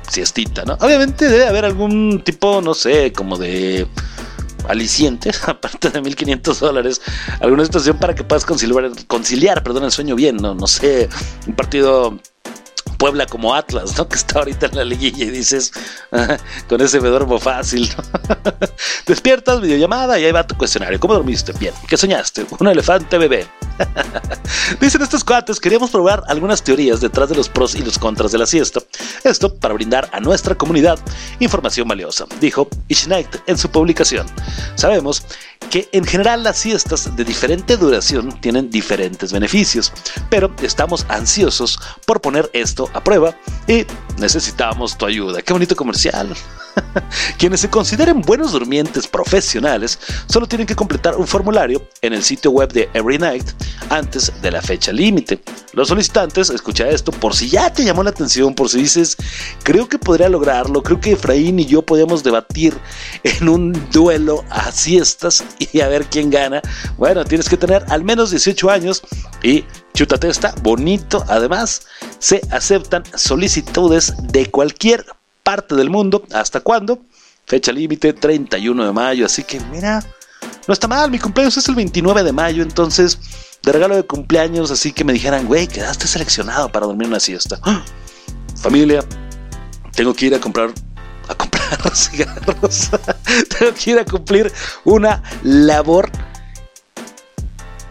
siestita, 0.08 0.64
¿no? 0.64 0.74
Obviamente 0.80 1.28
debe 1.28 1.46
haber 1.46 1.64
algún 1.64 2.22
tipo, 2.24 2.60
no 2.60 2.74
sé, 2.74 3.12
como 3.12 3.38
de 3.38 3.86
aliciente, 4.68 5.30
aparte 5.46 5.90
de 5.90 6.00
1500 6.00 6.60
dólares, 6.60 7.00
alguna 7.40 7.64
situación 7.64 7.98
para 7.98 8.14
que 8.14 8.24
puedas 8.24 8.44
conciliar, 8.44 8.90
conciliar 9.06 9.62
perdón, 9.62 9.84
el 9.84 9.90
sueño 9.90 10.14
bien, 10.14 10.36
¿no? 10.36 10.54
No 10.54 10.66
sé, 10.66 11.08
un 11.46 11.54
partido 11.54 12.18
Puebla 13.00 13.24
como 13.24 13.54
Atlas, 13.54 13.96
¿no? 13.96 14.06
Que 14.10 14.16
está 14.16 14.40
ahorita 14.40 14.66
en 14.66 14.76
la 14.76 14.84
liguilla 14.84 15.24
y 15.24 15.30
dices, 15.30 15.72
con 16.68 16.80
ese 16.82 17.00
me 17.00 17.08
duermo 17.08 17.40
fácil, 17.40 17.90
Despiertas, 19.06 19.60
videollamada 19.62 20.18
y 20.18 20.24
ahí 20.26 20.32
va 20.32 20.46
tu 20.46 20.54
cuestionario. 20.56 21.00
¿Cómo 21.00 21.14
dormiste? 21.14 21.52
Bien. 21.58 21.72
¿Qué 21.88 21.96
soñaste? 21.96 22.44
Un 22.58 22.68
elefante 22.68 23.16
bebé. 23.16 23.48
Dicen 24.80 25.00
estos 25.00 25.24
cuates, 25.24 25.58
queríamos 25.58 25.90
probar 25.90 26.22
algunas 26.28 26.62
teorías 26.62 27.00
detrás 27.00 27.30
de 27.30 27.36
los 27.36 27.48
pros 27.48 27.74
y 27.74 27.82
los 27.82 27.98
contras 27.98 28.32
de 28.32 28.38
la 28.38 28.46
siesta. 28.46 28.80
Esto 29.24 29.54
para 29.54 29.72
brindar 29.72 30.10
a 30.12 30.20
nuestra 30.20 30.54
comunidad 30.54 30.98
información 31.38 31.88
valiosa, 31.88 32.26
dijo 32.38 32.68
Ishnight 32.88 33.36
en 33.46 33.56
su 33.56 33.70
publicación. 33.70 34.26
Sabemos 34.74 35.24
que 35.70 35.88
en 35.92 36.04
general 36.04 36.42
las 36.42 36.58
siestas 36.58 37.14
de 37.16 37.24
diferente 37.24 37.76
duración 37.76 38.40
tienen 38.40 38.70
diferentes 38.70 39.32
beneficios, 39.32 39.92
pero 40.28 40.52
estamos 40.62 41.06
ansiosos 41.08 41.78
por 42.06 42.20
poner 42.20 42.50
esto 42.52 42.89
a 42.92 43.02
prueba 43.02 43.34
y 43.66 43.86
necesitamos 44.18 44.96
tu 44.96 45.06
ayuda. 45.06 45.42
Qué 45.42 45.52
bonito 45.52 45.76
comercial. 45.76 46.34
Quienes 47.38 47.60
se 47.60 47.70
consideren 47.70 48.22
buenos 48.22 48.52
durmientes 48.52 49.06
profesionales 49.06 49.98
solo 50.26 50.46
tienen 50.46 50.66
que 50.66 50.76
completar 50.76 51.16
un 51.16 51.26
formulario 51.26 51.88
en 52.02 52.12
el 52.12 52.22
sitio 52.22 52.50
web 52.50 52.72
de 52.72 52.88
Every 52.94 53.18
Night 53.18 53.46
antes 53.88 54.32
de 54.40 54.50
la 54.50 54.62
fecha 54.62 54.92
límite. 54.92 55.40
Los 55.72 55.88
solicitantes, 55.88 56.50
escucha 56.50 56.88
esto, 56.88 57.12
por 57.12 57.34
si 57.34 57.48
ya 57.48 57.72
te 57.72 57.84
llamó 57.84 58.02
la 58.02 58.10
atención, 58.10 58.54
por 58.54 58.68
si 58.68 58.78
dices, 58.78 59.16
creo 59.62 59.88
que 59.88 59.98
podría 59.98 60.28
lograrlo, 60.28 60.82
creo 60.82 61.00
que 61.00 61.12
Efraín 61.12 61.58
y 61.60 61.66
yo 61.66 61.82
podemos 61.82 62.22
debatir 62.22 62.76
en 63.22 63.48
un 63.48 63.90
duelo 63.90 64.44
a 64.50 64.72
siestas 64.72 65.44
y 65.58 65.80
a 65.80 65.88
ver 65.88 66.06
quién 66.06 66.30
gana. 66.30 66.60
Bueno, 66.96 67.24
tienes 67.24 67.48
que 67.48 67.56
tener 67.56 67.84
al 67.88 68.04
menos 68.04 68.30
18 68.30 68.70
años 68.70 69.02
y 69.42 69.64
chútate 69.94 70.28
esta, 70.28 70.54
bonito. 70.62 71.24
Además, 71.28 71.82
se 72.18 72.40
aceptan 72.50 73.02
solicitudes 73.14 74.14
de 74.22 74.46
cualquier 74.46 75.04
parte 75.42 75.74
del 75.74 75.90
mundo. 75.90 76.24
¿Hasta 76.32 76.60
cuándo? 76.60 77.00
Fecha 77.46 77.72
límite 77.72 78.12
31 78.12 78.86
de 78.86 78.92
mayo. 78.92 79.26
Así 79.26 79.42
que 79.42 79.60
mira, 79.72 80.04
no 80.66 80.72
está 80.72 80.88
mal. 80.88 81.10
Mi 81.10 81.18
cumpleaños 81.18 81.56
es 81.56 81.68
el 81.68 81.74
29 81.74 82.22
de 82.22 82.32
mayo. 82.32 82.62
Entonces, 82.62 83.18
de 83.62 83.72
regalo 83.72 83.96
de 83.96 84.04
cumpleaños, 84.04 84.70
así 84.70 84.92
que 84.92 85.04
me 85.04 85.12
dijeran, 85.12 85.46
güey, 85.46 85.66
quedaste 85.66 86.06
seleccionado 86.06 86.70
para 86.70 86.86
dormir 86.86 87.08
una 87.08 87.20
siesta. 87.20 87.58
¡Ah! 87.62 87.84
Familia, 88.56 89.04
tengo 89.94 90.14
que 90.14 90.26
ir 90.26 90.34
a 90.34 90.40
comprar 90.40 90.72
a 91.28 91.34
comprar 91.34 91.78
cigarros. 91.94 92.90
tengo 93.58 93.74
que 93.74 93.90
ir 93.90 93.98
a 93.98 94.04
cumplir 94.04 94.52
una 94.84 95.22
labor 95.42 96.10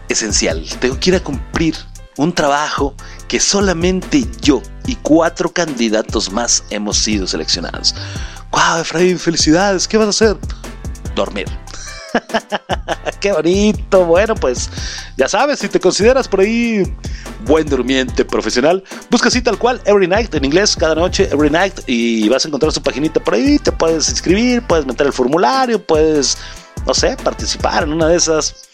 esencial. 0.10 0.66
Tengo 0.80 1.00
que 1.00 1.12
ir 1.12 1.16
a 1.16 1.24
cumplir 1.24 1.76
un 2.20 2.34
trabajo 2.34 2.94
que 3.30 3.40
solamente 3.40 4.26
yo 4.42 4.62
y 4.86 4.96
cuatro 4.96 5.54
candidatos 5.54 6.30
más 6.34 6.66
hemos 6.70 6.98
sido 6.98 7.26
seleccionados. 7.26 7.96
¡Wow, 8.52 8.82
Efraín! 8.82 9.18
¡Felicidades! 9.18 9.88
¿Qué 9.88 9.98
vas 9.98 10.08
a 10.08 10.10
hacer? 10.10 10.38
Dormir. 11.16 11.48
qué 13.22 13.32
bonito. 13.32 14.06
Bueno, 14.06 14.36
pues 14.36 14.70
ya 15.16 15.30
sabes, 15.30 15.60
si 15.60 15.70
te 15.70 15.80
consideras 15.80 16.28
por 16.28 16.42
ahí 16.42 16.84
buen 17.46 17.70
durmiente 17.70 18.26
profesional, 18.26 18.84
busca 19.10 19.30
así 19.30 19.42
tal 19.42 19.58
cual, 19.58 19.82
Every 19.86 20.08
Night 20.08 20.36
en 20.36 20.44
inglés, 20.44 20.76
cada 20.76 20.96
noche, 20.96 21.30
Every 21.32 21.50
Night, 21.50 21.80
y 21.88 22.28
vas 22.28 22.44
a 22.44 22.50
encontrar 22.50 22.74
su 22.74 22.84
paginita 22.84 23.22
por 23.22 23.36
ahí. 23.36 23.60
Te 23.60 23.72
puedes 23.72 24.10
inscribir, 24.10 24.62
puedes 24.64 24.86
meter 24.86 25.08
el 25.08 25.14
formulario, 25.14 25.82
puedes, 25.82 26.38
no 26.86 26.94
sé, 26.94 27.16
participar 27.24 27.84
en 27.84 27.94
una 27.94 28.08
de 28.08 28.18
esas 28.18 28.69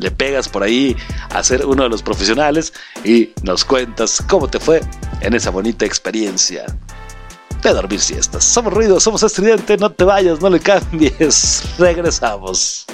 le 0.00 0.10
pegas 0.10 0.48
por 0.48 0.62
ahí 0.62 0.96
a 1.30 1.42
ser 1.42 1.64
uno 1.66 1.84
de 1.84 1.88
los 1.88 2.02
profesionales 2.02 2.72
y 3.04 3.30
nos 3.42 3.64
cuentas 3.64 4.22
cómo 4.28 4.48
te 4.48 4.58
fue 4.58 4.80
en 5.20 5.34
esa 5.34 5.50
bonita 5.50 5.84
experiencia 5.84 6.64
de 7.62 7.70
dormir 7.70 8.00
siestas. 8.00 8.44
Somos 8.44 8.72
ruido, 8.72 8.98
somos 8.98 9.22
estridente, 9.22 9.76
no 9.76 9.90
te 9.90 10.04
vayas, 10.04 10.40
no 10.40 10.48
le 10.48 10.60
cambies. 10.60 11.62
Regresamos. 11.78 12.86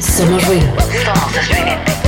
Somos 0.00 0.46
ruido. 0.46 0.74
Somos 1.04 1.36
estridente. 1.36 2.03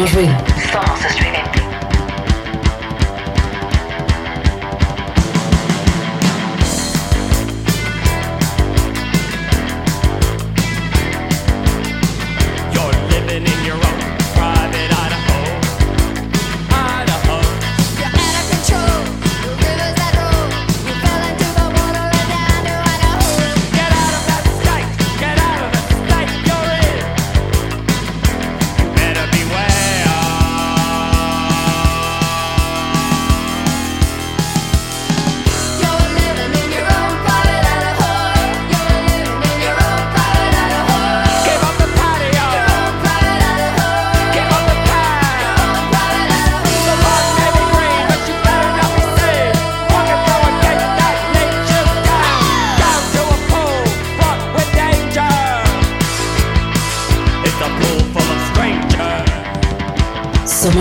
Somos 0.00 0.14
ruido. 0.14 0.39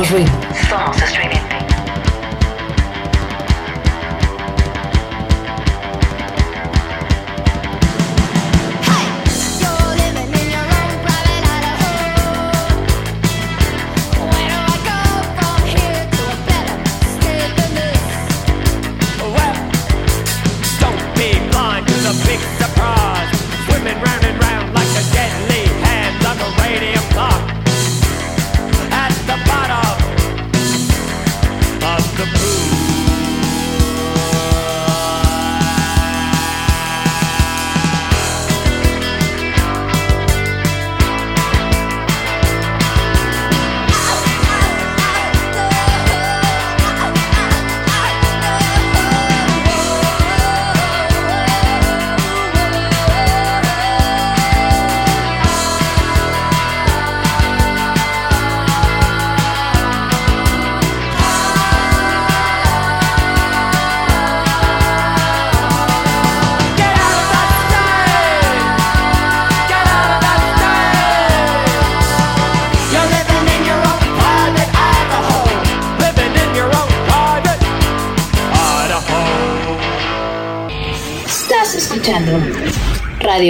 Radio 0.01 0.58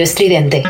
Estridente. 0.03 0.63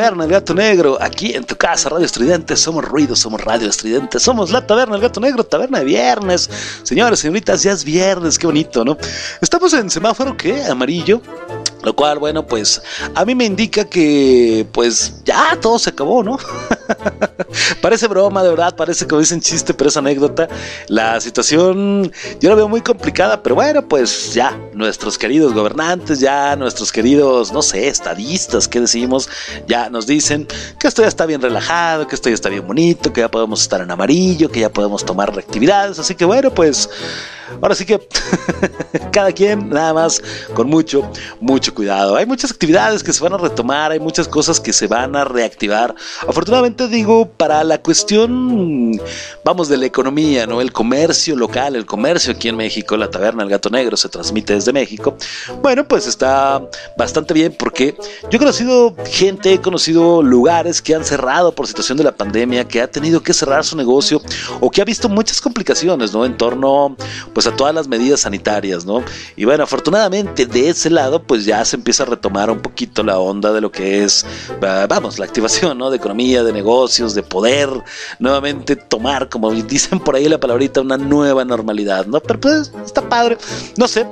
Taberna 0.00 0.24
El 0.24 0.30
Gato 0.30 0.54
Negro, 0.54 0.96
aquí 0.98 1.34
en 1.34 1.44
tu 1.44 1.56
casa, 1.56 1.90
Radio 1.90 2.06
Estridente. 2.06 2.56
Somos 2.56 2.82
ruido, 2.82 3.14
somos 3.14 3.38
Radio 3.42 3.68
Estridente, 3.68 4.18
somos 4.18 4.50
la 4.50 4.66
taberna 4.66 4.96
El 4.96 5.02
Gato 5.02 5.20
Negro, 5.20 5.44
taberna 5.44 5.80
de 5.80 5.84
viernes. 5.84 6.48
Señores, 6.84 7.20
señoritas, 7.20 7.62
ya 7.62 7.72
es 7.72 7.84
viernes, 7.84 8.38
qué 8.38 8.46
bonito, 8.46 8.82
¿no? 8.82 8.96
Estamos 9.42 9.74
en 9.74 9.90
semáforo, 9.90 10.34
¿qué? 10.38 10.64
Amarillo. 10.64 11.20
Lo 11.82 11.96
cual, 11.96 12.18
bueno, 12.18 12.46
pues 12.46 12.82
a 13.14 13.24
mí 13.24 13.34
me 13.34 13.44
indica 13.44 13.84
que 13.84 14.66
pues 14.72 15.22
ya 15.24 15.58
todo 15.60 15.78
se 15.78 15.90
acabó, 15.90 16.22
¿no? 16.22 16.38
parece 17.82 18.06
broma, 18.06 18.42
de 18.42 18.50
verdad, 18.50 18.76
parece 18.76 19.06
que 19.06 19.16
dicen 19.16 19.40
chiste, 19.40 19.72
pero 19.72 19.88
es 19.88 19.96
anécdota. 19.96 20.48
La 20.88 21.20
situación 21.20 22.12
yo 22.40 22.50
la 22.50 22.54
veo 22.54 22.68
muy 22.68 22.82
complicada, 22.82 23.42
pero 23.42 23.54
bueno, 23.54 23.86
pues 23.88 24.34
ya 24.34 24.58
nuestros 24.74 25.16
queridos 25.16 25.54
gobernantes, 25.54 26.20
ya 26.20 26.54
nuestros 26.56 26.92
queridos, 26.92 27.52
no 27.52 27.62
sé, 27.62 27.88
estadistas, 27.88 28.68
¿qué 28.68 28.80
decimos? 28.80 29.28
Ya 29.66 29.88
nos 29.88 30.06
dicen 30.06 30.46
que 30.78 30.86
esto 30.86 31.02
ya 31.02 31.08
está 31.08 31.26
bien 31.26 31.40
relajado, 31.40 32.06
que 32.06 32.14
esto 32.14 32.28
ya 32.28 32.34
está 32.34 32.48
bien 32.48 32.66
bonito, 32.66 33.12
que 33.12 33.22
ya 33.22 33.30
podemos 33.30 33.62
estar 33.62 33.80
en 33.80 33.90
amarillo, 33.90 34.50
que 34.50 34.60
ya 34.60 34.70
podemos 34.70 35.04
tomar 35.04 35.30
actividades. 35.38 35.98
Así 35.98 36.14
que 36.14 36.24
bueno, 36.24 36.50
pues 36.50 36.88
ahora 37.60 37.74
sí 37.74 37.84
que 37.84 38.00
cada 39.12 39.32
quien 39.32 39.68
nada 39.68 39.94
más 39.94 40.22
con 40.54 40.68
mucho, 40.68 41.10
mucho 41.40 41.69
cuidado. 41.72 42.16
Hay 42.16 42.26
muchas 42.26 42.50
actividades 42.50 43.02
que 43.02 43.12
se 43.12 43.22
van 43.22 43.32
a 43.32 43.38
retomar, 43.38 43.92
hay 43.92 44.00
muchas 44.00 44.28
cosas 44.28 44.60
que 44.60 44.72
se 44.72 44.86
van 44.86 45.16
a 45.16 45.24
reactivar. 45.24 45.94
Afortunadamente 46.26 46.88
digo, 46.88 47.28
para 47.28 47.62
la 47.64 47.78
cuestión, 47.78 49.00
vamos, 49.44 49.68
de 49.68 49.76
la 49.76 49.86
economía, 49.86 50.46
¿no? 50.46 50.60
El 50.60 50.72
comercio 50.72 51.36
local, 51.36 51.76
el 51.76 51.86
comercio 51.86 52.32
aquí 52.32 52.48
en 52.48 52.56
México, 52.56 52.96
la 52.96 53.10
taberna 53.10 53.42
El 53.42 53.50
Gato 53.50 53.70
Negro 53.70 53.96
se 53.96 54.08
transmite 54.08 54.54
desde 54.54 54.72
México. 54.72 55.16
Bueno, 55.62 55.86
pues 55.86 56.06
está 56.06 56.62
bastante 56.96 57.34
bien 57.34 57.54
porque 57.58 57.94
yo 58.22 58.30
he 58.30 58.38
conocido 58.38 58.94
gente, 59.06 59.52
he 59.52 59.60
conocido 59.60 60.22
lugares 60.22 60.82
que 60.82 60.94
han 60.94 61.04
cerrado 61.04 61.52
por 61.54 61.66
situación 61.66 61.98
de 61.98 62.04
la 62.04 62.12
pandemia, 62.12 62.66
que 62.66 62.80
ha 62.80 62.90
tenido 62.90 63.22
que 63.22 63.32
cerrar 63.32 63.64
su 63.64 63.76
negocio 63.76 64.22
o 64.60 64.70
que 64.70 64.80
ha 64.80 64.84
visto 64.84 65.08
muchas 65.08 65.40
complicaciones, 65.40 66.12
¿no? 66.12 66.24
En 66.24 66.36
torno, 66.36 66.96
pues, 67.32 67.46
a 67.46 67.54
todas 67.54 67.74
las 67.74 67.88
medidas 67.88 68.20
sanitarias, 68.20 68.84
¿no? 68.84 69.02
Y 69.36 69.44
bueno, 69.44 69.64
afortunadamente 69.64 70.46
de 70.46 70.68
ese 70.68 70.90
lado, 70.90 71.22
pues 71.22 71.44
ya 71.44 71.59
se 71.64 71.76
empieza 71.76 72.02
a 72.02 72.06
retomar 72.06 72.50
un 72.50 72.60
poquito 72.60 73.02
la 73.02 73.18
onda 73.18 73.52
de 73.52 73.60
lo 73.60 73.70
que 73.70 74.04
es, 74.04 74.26
vamos, 74.88 75.18
la 75.18 75.24
activación, 75.24 75.78
¿no? 75.78 75.90
De 75.90 75.96
economía, 75.96 76.42
de 76.42 76.52
negocios, 76.52 77.14
de 77.14 77.22
poder 77.22 77.70
nuevamente 78.18 78.76
tomar, 78.76 79.28
como 79.28 79.50
dicen 79.52 80.00
por 80.00 80.16
ahí 80.16 80.28
la 80.28 80.38
palabrita, 80.38 80.80
una 80.80 80.96
nueva 80.96 81.44
normalidad, 81.44 82.06
¿no? 82.06 82.20
Pero 82.20 82.40
pues 82.40 82.72
está 82.84 83.08
padre, 83.08 83.38
no 83.76 83.88
sé, 83.88 84.06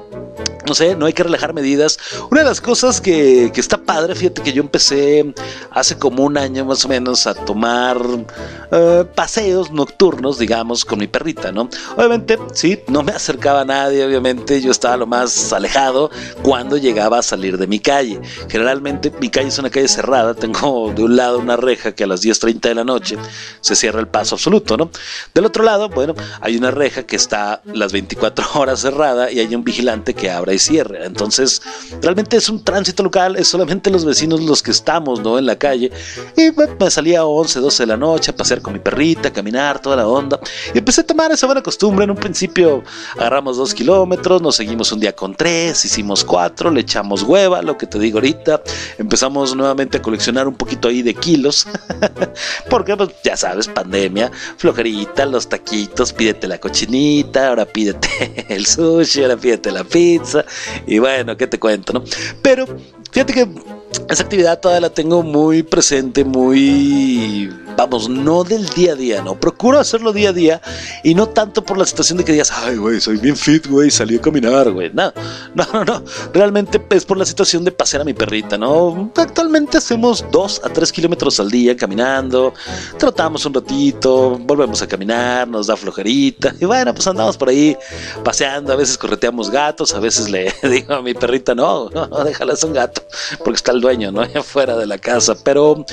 no 0.66 0.74
sé, 0.74 0.94
no 0.94 1.06
hay 1.06 1.12
que 1.12 1.22
relajar 1.22 1.54
medidas. 1.54 1.98
Una 2.30 2.42
de 2.42 2.48
las 2.48 2.60
cosas 2.60 3.00
que, 3.00 3.50
que, 3.52 3.60
está 3.60 3.78
padre, 3.78 4.14
fíjate 4.14 4.42
que 4.42 4.52
yo 4.52 4.62
empecé 4.62 5.34
hace 5.70 5.98
como 5.98 6.24
un 6.24 6.36
año 6.36 6.64
más 6.64 6.84
o 6.84 6.88
menos 6.88 7.26
a 7.26 7.34
tomar 7.34 7.98
uh, 7.98 9.04
paseos 9.14 9.70
nocturnos, 9.70 10.38
digamos, 10.38 10.84
con 10.84 10.98
mi 10.98 11.06
perrita, 11.06 11.52
¿no? 11.52 11.68
Obviamente, 11.96 12.38
sí, 12.52 12.80
no 12.88 13.02
me 13.02 13.12
acercaba 13.12 13.62
a 13.62 13.64
nadie, 13.64 14.04
obviamente, 14.04 14.60
yo 14.60 14.70
estaba 14.70 14.96
lo 14.96 15.06
más 15.06 15.52
alejado 15.52 16.10
cuando 16.42 16.76
llegaba 16.76 17.18
a 17.18 17.22
salir 17.22 17.58
de 17.58 17.66
mi 17.66 17.80
calle. 17.80 18.20
Generalmente 18.48 19.12
mi 19.20 19.30
calle 19.30 19.48
es 19.48 19.58
una 19.58 19.70
calle 19.70 19.88
cerrada, 19.88 20.34
tengo 20.34 20.92
de 20.94 21.02
un 21.02 21.16
lado 21.16 21.38
una 21.38 21.56
reja 21.56 21.92
que 21.92 22.04
a 22.04 22.06
las 22.06 22.22
10.30 22.22 22.60
de 22.60 22.74
la 22.74 22.84
noche 22.84 23.16
se 23.60 23.76
cierra 23.76 24.00
el 24.00 24.08
paso 24.08 24.34
absoluto, 24.34 24.76
¿no? 24.76 24.90
Del 25.34 25.46
otro 25.46 25.64
lado, 25.64 25.88
bueno, 25.88 26.14
hay 26.40 26.56
una 26.56 26.70
reja 26.70 27.04
que 27.04 27.16
está 27.16 27.62
las 27.64 27.92
24 27.92 28.46
horas 28.54 28.80
cerrada 28.80 29.30
y 29.30 29.40
hay 29.40 29.54
un 29.54 29.64
vigilante 29.64 30.14
que 30.14 30.27
abre 30.30 30.54
y 30.54 30.58
cierre. 30.58 31.04
Entonces, 31.04 31.62
realmente 32.02 32.36
es 32.36 32.48
un 32.48 32.62
tránsito 32.62 33.02
local, 33.02 33.36
es 33.36 33.48
solamente 33.48 33.90
los 33.90 34.04
vecinos 34.04 34.40
los 34.40 34.62
que 34.62 34.70
estamos, 34.70 35.20
¿no? 35.20 35.38
En 35.38 35.46
la 35.46 35.56
calle. 35.56 35.90
Y 36.36 36.50
me 36.78 36.90
salía 36.90 37.20
a 37.20 37.24
11, 37.26 37.60
12 37.60 37.82
de 37.82 37.86
la 37.86 37.96
noche 37.96 38.30
a 38.30 38.36
pasear 38.36 38.62
con 38.62 38.72
mi 38.72 38.78
perrita, 38.78 39.28
a 39.28 39.32
caminar, 39.32 39.80
toda 39.80 39.96
la 39.96 40.06
onda. 40.06 40.40
Y 40.74 40.78
empecé 40.78 41.02
a 41.02 41.06
tomar 41.06 41.32
esa 41.32 41.46
buena 41.46 41.62
costumbre. 41.62 42.04
En 42.04 42.10
un 42.10 42.16
principio 42.16 42.82
agarramos 43.16 43.56
dos 43.56 43.74
kilómetros, 43.74 44.42
nos 44.42 44.56
seguimos 44.56 44.92
un 44.92 45.00
día 45.00 45.14
con 45.14 45.34
tres, 45.34 45.84
hicimos 45.84 46.24
cuatro, 46.24 46.70
le 46.70 46.80
echamos 46.80 47.22
hueva, 47.22 47.62
lo 47.62 47.76
que 47.76 47.86
te 47.86 47.98
digo 47.98 48.18
ahorita. 48.18 48.62
Empezamos 48.98 49.54
nuevamente 49.54 49.98
a 49.98 50.02
coleccionar 50.02 50.48
un 50.48 50.54
poquito 50.54 50.88
ahí 50.88 51.02
de 51.02 51.14
kilos. 51.14 51.66
Porque, 52.70 52.96
pues, 52.96 53.10
ya 53.24 53.36
sabes, 53.36 53.68
pandemia, 53.68 54.30
flojerita, 54.56 55.26
los 55.26 55.48
taquitos, 55.48 56.12
pídete 56.12 56.48
la 56.48 56.58
cochinita, 56.58 57.48
ahora 57.48 57.64
pídete 57.64 58.46
el 58.48 58.66
sushi, 58.66 59.22
ahora 59.22 59.36
pídete 59.36 59.70
la 59.70 59.84
pizza. 59.84 60.17
Y 60.86 60.98
bueno, 60.98 61.36
¿qué 61.36 61.46
te 61.46 61.58
cuento, 61.58 61.92
no? 61.92 62.04
Pero 62.42 62.66
fíjate 63.10 63.32
que 63.32 63.48
esa 64.08 64.22
actividad 64.22 64.60
todavía 64.60 64.88
la 64.88 64.90
tengo 64.90 65.22
muy 65.22 65.62
presente, 65.62 66.24
muy, 66.24 67.50
vamos, 67.76 68.08
no 68.08 68.42
del 68.42 68.66
día 68.70 68.92
a 68.92 68.96
día, 68.96 69.22
no. 69.22 69.38
Procuro 69.38 69.78
hacerlo 69.78 70.12
día 70.12 70.30
a 70.30 70.32
día 70.32 70.62
y 71.04 71.14
no 71.14 71.28
tanto 71.28 71.64
por 71.64 71.78
la 71.78 71.86
situación 71.86 72.18
de 72.18 72.24
que 72.24 72.32
digas, 72.32 72.50
ay, 72.50 72.76
güey, 72.76 73.00
soy 73.00 73.18
bien 73.18 73.36
fit, 73.36 73.66
güey, 73.66 73.90
salí 73.90 74.16
a 74.16 74.20
caminar, 74.20 74.70
güey. 74.70 74.90
No, 74.92 75.12
no, 75.54 75.66
no, 75.72 75.84
no. 75.84 76.02
Realmente 76.32 76.82
es 76.90 77.04
por 77.04 77.18
la 77.18 77.24
situación 77.24 77.64
de 77.64 77.72
pasear 77.72 78.02
a 78.02 78.04
mi 78.04 78.14
perrita, 78.14 78.56
¿no? 78.58 79.10
Actualmente 79.16 79.78
hacemos 79.78 80.24
dos 80.32 80.60
a 80.64 80.70
tres 80.70 80.92
kilómetros 80.92 81.38
al 81.38 81.50
día 81.50 81.76
caminando, 81.76 82.54
trotamos 82.98 83.44
un 83.46 83.54
ratito, 83.54 84.38
volvemos 84.38 84.82
a 84.82 84.86
caminar, 84.86 85.46
nos 85.48 85.66
da 85.66 85.76
flojerita 85.76 86.54
y 86.60 86.64
bueno, 86.64 86.94
pues 86.94 87.06
andamos 87.06 87.36
por 87.36 87.48
ahí 87.48 87.76
paseando. 88.24 88.72
A 88.72 88.76
veces 88.76 88.98
correteamos 88.98 89.50
gatos, 89.50 89.94
a 89.94 90.00
veces 90.00 90.28
le 90.30 90.52
digo 90.62 90.94
a 90.94 91.02
mi 91.02 91.14
perrita, 91.14 91.54
no, 91.54 91.90
no, 91.94 92.06
no 92.06 92.24
déjala, 92.24 92.54
un 92.62 92.72
gato, 92.72 93.02
porque 93.38 93.56
está 93.56 93.72
el 93.78 93.82
dueño, 93.82 94.12
¿no? 94.12 94.20
Afuera 94.34 94.76
de 94.76 94.86
la 94.86 94.98
casa. 94.98 95.36
Pero 95.42 95.84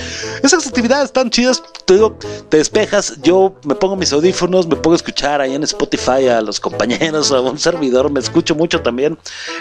esas 0.43 0.67
actividades 0.67 1.05
están 1.05 1.29
chidas. 1.29 1.63
Te 1.85 1.93
digo, 1.93 2.17
te 2.49 2.57
despejas. 2.57 3.15
Yo 3.21 3.55
me 3.63 3.75
pongo 3.75 3.95
mis 3.95 4.11
audífonos, 4.11 4.67
me 4.67 4.75
pongo 4.75 4.93
a 4.93 4.97
escuchar 4.97 5.39
ahí 5.39 5.55
en 5.55 5.63
Spotify 5.63 6.27
a 6.27 6.41
los 6.41 6.59
compañeros, 6.59 7.31
a 7.31 7.39
un 7.41 7.57
servidor. 7.57 8.11
Me 8.11 8.19
escucho 8.19 8.55
mucho 8.55 8.81
también 8.81 9.17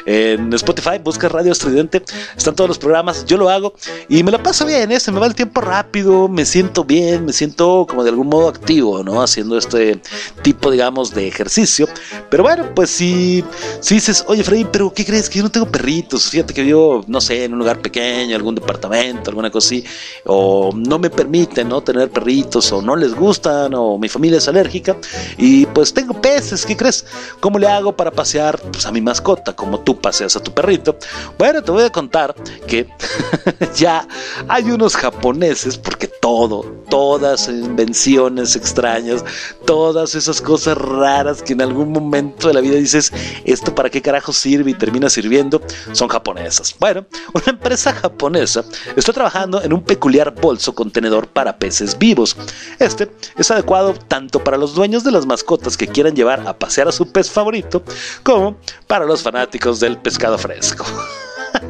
en 0.07 0.53
Spotify. 0.55 0.99
Busca 1.03 1.29
Radio 1.29 1.53
Estridente. 1.53 2.03
Están 2.37 2.55
todos 2.55 2.69
los 2.69 2.79
programas. 2.79 3.25
Yo 3.27 3.37
lo 3.37 3.49
hago 3.49 3.75
y 4.09 4.23
me 4.23 4.31
lo 4.31 4.43
paso 4.43 4.67
bien, 4.67 4.91
¿eh? 4.91 5.01
Se 5.01 5.13
me 5.13 5.21
va 5.21 5.27
el 5.27 5.35
tiempo 5.35 5.61
rápido. 5.61 6.29
Me 6.29 6.45
siento 6.45 6.85
bien, 6.85 7.27
me 7.27 7.33
siento 7.33 7.87
como 7.89 8.03
de 8.03 8.11
algún 8.11 8.29
modo 8.29 8.49
activo, 8.49 9.03
¿no? 9.05 9.23
Haciendo 9.23 9.59
este 9.59 10.01
tipo, 10.43 10.71
digamos, 10.71 11.15
de 11.15 11.29
ejercicio. 11.29 11.89
Pero 12.31 12.43
bueno, 12.43 12.71
pues 12.75 12.91
si, 12.91 13.45
si 13.81 13.97
dices, 13.97 14.25
oye, 14.29 14.43
Freddy, 14.43 14.65
pero 14.65 14.93
¿qué 14.93 15.05
crees? 15.05 15.29
Que 15.29 15.39
yo 15.39 15.45
no 15.45 15.51
tengo 15.51 15.67
perritos. 15.71 16.31
Fíjate 16.31 16.55
que 16.55 16.67
yo, 16.67 17.03
no 17.07 17.21
sé, 17.21 17.45
en 17.45 17.53
un 17.53 17.59
lugar 17.59 17.81
pequeño, 17.81 18.14
algún 18.35 18.55
departamento, 18.55 19.31
alguna 19.31 19.51
cosa 19.51 19.69
así, 19.69 19.85
o 20.25 20.71
no 20.75 20.99
me 20.99 21.11
permiten 21.11 21.69
¿no? 21.69 21.81
tener 21.83 22.11
perritos, 22.11 22.71
o 22.73 22.81
no 22.81 22.97
les 22.97 23.15
gustan, 23.15 23.75
o 23.75 23.99
mi 23.99 24.09
familia 24.09 24.39
es 24.39 24.49
alérgica, 24.49 24.97
y 25.37 25.67
pues 25.67 25.93
tengo 25.93 26.21
peces, 26.21 26.65
¿qué 26.65 26.77
crees? 26.77 27.07
¿Cómo 27.41 27.59
le 27.59 27.67
hago 27.67 27.97
para 27.97 28.11
pasear 28.11 28.61
pues, 28.73 28.87
a 28.87 28.93
mi 28.93 29.01
mascota, 29.01 29.55
como 29.55 29.81
tú 29.81 30.01
paseas 30.01 30.37
a 30.37 30.43
tu 30.43 30.53
perrito? 30.53 30.97
Bueno, 31.39 31.63
te 31.63 31.71
voy 31.71 31.85
a 31.85 31.91
contar 31.91 32.35
que 32.67 32.89
ya 33.77 34.07
hay 34.49 34.71
unos 34.71 34.97
japoneses, 34.97 35.77
porque 35.77 36.09
todo, 36.25 36.63
todas 36.89 37.51
invenciones 37.51 38.57
extrañas, 38.57 39.23
todas 39.67 40.15
esas 40.15 40.41
cosas 40.41 40.79
raras 40.79 41.43
que 41.43 41.53
en 41.53 41.61
algún 41.61 41.93
momento 41.93 42.49
de 42.49 42.55
la 42.55 42.63
vida 42.63 42.77
dices, 42.77 43.13
¿esto 43.45 43.75
para 43.75 43.91
qué 43.91 44.01
carajo 44.01 44.33
sirve 44.33 44.71
y 44.71 44.75
termina 44.75 45.11
sirviendo? 45.11 45.61
Son 45.93 46.09
japonesas. 46.09 46.75
Bueno, 46.81 47.05
una 47.35 47.45
empresa 47.49 47.93
japonesa 47.93 48.65
está 48.97 49.13
trabajando 49.13 49.63
en 49.63 49.75
un 49.75 49.83
peculiar 49.83 50.35
bolso 50.35 50.75
contenedor 50.75 51.29
para 51.29 51.59
peces 51.59 51.99
vivos. 51.99 52.35
Este 52.79 53.11
es 53.37 53.51
adecuado 53.51 53.93
tanto 53.93 54.43
para 54.43 54.57
los 54.57 54.75
dueños 54.75 55.05
de 55.05 55.11
las 55.11 55.27
mascotas 55.27 55.77
que 55.77 55.89
quieran 55.89 56.17
llevar 56.17 56.49
a 56.49 56.59
pasear 56.59 56.89
a 56.89 56.93
su 56.93 57.07
pez 57.13 57.31
favorito, 57.31 57.83
como 58.23 58.57
para 58.87 59.05
los 59.05 59.23
fanáticos 59.23 59.79
del 59.79 59.99
pescado 59.99 60.39
fresco. 60.39 60.87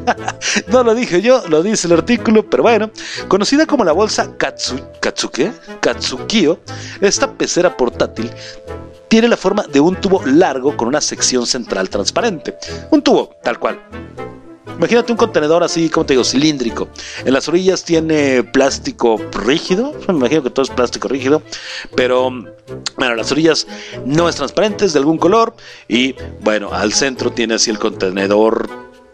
no 0.67 0.83
lo 0.83 0.95
dije 0.95 1.21
yo, 1.21 1.43
lo 1.47 1.63
dice 1.63 1.87
el 1.87 1.93
artículo, 1.93 2.49
pero 2.49 2.63
bueno, 2.63 2.91
conocida 3.27 3.65
como 3.65 3.83
la 3.83 3.91
bolsa 3.91 4.35
Katsu, 4.37 4.79
Katsuke, 4.99 5.51
Katsukio, 5.79 6.59
esta 7.01 7.31
pecera 7.31 7.75
portátil 7.75 8.31
tiene 9.07 9.27
la 9.27 9.37
forma 9.37 9.63
de 9.63 9.79
un 9.79 9.95
tubo 9.95 10.21
largo 10.25 10.75
con 10.75 10.87
una 10.87 11.01
sección 11.01 11.45
central 11.45 11.89
transparente. 11.89 12.57
Un 12.91 13.01
tubo, 13.01 13.35
tal 13.43 13.59
cual. 13.59 13.79
Imagínate 14.77 15.11
un 15.13 15.17
contenedor 15.17 15.63
así, 15.63 15.89
como 15.89 16.05
te 16.05 16.13
digo, 16.13 16.23
cilíndrico. 16.23 16.89
En 17.23 17.33
las 17.33 17.47
orillas 17.47 17.83
tiene 17.83 18.43
plástico 18.43 19.17
rígido. 19.45 19.93
Me 20.07 20.15
imagino 20.15 20.43
que 20.43 20.49
todo 20.49 20.63
es 20.63 20.69
plástico 20.69 21.07
rígido. 21.07 21.41
Pero, 21.95 22.29
bueno, 22.97 23.15
las 23.15 23.31
orillas 23.31 23.67
no 24.05 24.27
es 24.27 24.35
transparente, 24.35 24.85
es 24.85 24.93
de 24.93 24.99
algún 24.99 25.17
color. 25.17 25.55
Y, 25.87 26.15
bueno, 26.41 26.73
al 26.73 26.91
centro 26.91 27.31
tiene 27.31 27.53
así 27.53 27.71
el 27.71 27.79
contenedor 27.79 28.67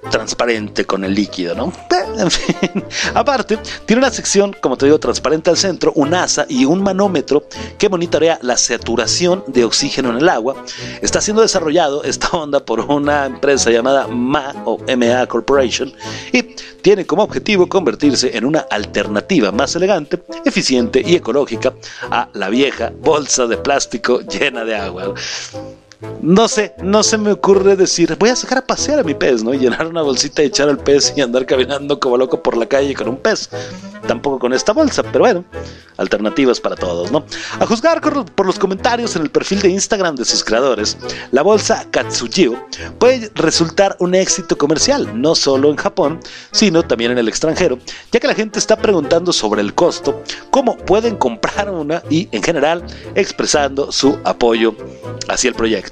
transparente 0.09 0.85
con 0.85 1.03
el 1.03 1.13
líquido, 1.13 1.55
¿no? 1.55 1.71
En 2.17 2.29
fin, 2.29 2.83
aparte, 3.13 3.57
tiene 3.85 4.01
una 4.01 4.11
sección, 4.11 4.55
como 4.59 4.77
te 4.77 4.85
digo, 4.85 4.99
transparente 4.99 5.49
al 5.49 5.55
centro, 5.55 5.93
un 5.95 6.13
asa 6.13 6.45
y 6.49 6.65
un 6.65 6.83
manómetro 6.83 7.45
que 7.77 7.89
monitorea 7.89 8.37
la 8.41 8.57
saturación 8.57 9.43
de 9.47 9.63
oxígeno 9.63 10.09
en 10.09 10.17
el 10.17 10.29
agua. 10.29 10.55
Está 11.01 11.21
siendo 11.21 11.41
desarrollado 11.41 12.03
esta 12.03 12.27
onda 12.31 12.63
por 12.65 12.81
una 12.81 13.25
empresa 13.25 13.71
llamada 13.71 14.07
MA 14.07 14.53
o 14.65 14.77
MA 14.97 15.25
Corporation 15.27 15.93
y 16.33 16.43
tiene 16.81 17.05
como 17.05 17.23
objetivo 17.23 17.67
convertirse 17.67 18.35
en 18.35 18.45
una 18.45 18.59
alternativa 18.69 19.51
más 19.51 19.75
elegante, 19.75 20.21
eficiente 20.43 21.01
y 21.03 21.15
ecológica 21.15 21.73
a 22.09 22.27
la 22.33 22.49
vieja 22.49 22.91
bolsa 23.01 23.47
de 23.47 23.57
plástico 23.57 24.19
llena 24.21 24.65
de 24.65 24.75
agua 24.75 25.13
no 26.21 26.47
sé, 26.47 26.75
no 26.81 27.03
se 27.03 27.17
me 27.17 27.31
ocurre 27.31 27.75
decir, 27.75 28.15
voy 28.19 28.29
a 28.29 28.35
sacar 28.35 28.59
a 28.59 28.65
pasear 28.65 28.99
a 28.99 29.03
mi 29.03 29.13
pez, 29.13 29.43
¿no? 29.43 29.53
Y 29.53 29.59
llenar 29.59 29.87
una 29.87 30.01
bolsita 30.01 30.41
y 30.41 30.47
echar 30.47 30.69
al 30.69 30.77
pez 30.77 31.13
y 31.15 31.21
andar 31.21 31.45
caminando 31.45 31.99
como 31.99 32.17
loco 32.17 32.41
por 32.41 32.57
la 32.57 32.65
calle 32.65 32.93
con 32.93 33.07
un 33.07 33.17
pez. 33.17 33.49
Tampoco 34.07 34.39
con 34.39 34.53
esta 34.53 34.73
bolsa, 34.73 35.03
pero 35.03 35.19
bueno, 35.19 35.45
alternativas 35.97 36.59
para 36.59 36.75
todos, 36.75 37.11
¿no? 37.11 37.23
A 37.59 37.65
juzgar 37.65 38.01
por 38.01 38.45
los 38.45 38.57
comentarios 38.57 39.15
en 39.15 39.21
el 39.21 39.29
perfil 39.29 39.61
de 39.61 39.69
Instagram 39.69 40.15
de 40.15 40.25
sus 40.25 40.43
creadores, 40.43 40.97
la 41.31 41.43
bolsa 41.43 41.85
Katsujio 41.91 42.67
puede 42.97 43.31
resultar 43.35 43.95
un 43.99 44.15
éxito 44.15 44.57
comercial, 44.57 45.21
no 45.21 45.35
solo 45.35 45.69
en 45.69 45.75
Japón, 45.75 46.19
sino 46.51 46.83
también 46.83 47.11
en 47.11 47.19
el 47.19 47.27
extranjero, 47.27 47.77
ya 48.11 48.19
que 48.19 48.27
la 48.27 48.35
gente 48.35 48.57
está 48.57 48.75
preguntando 48.75 49.31
sobre 49.31 49.61
el 49.61 49.75
costo, 49.75 50.23
cómo 50.49 50.77
pueden 50.77 51.15
comprar 51.15 51.69
una 51.69 52.01
y, 52.09 52.27
en 52.31 52.41
general, 52.41 52.83
expresando 53.13 53.91
su 53.91 54.17
apoyo 54.23 54.75
hacia 55.27 55.49
el 55.49 55.55
proyecto. 55.55 55.90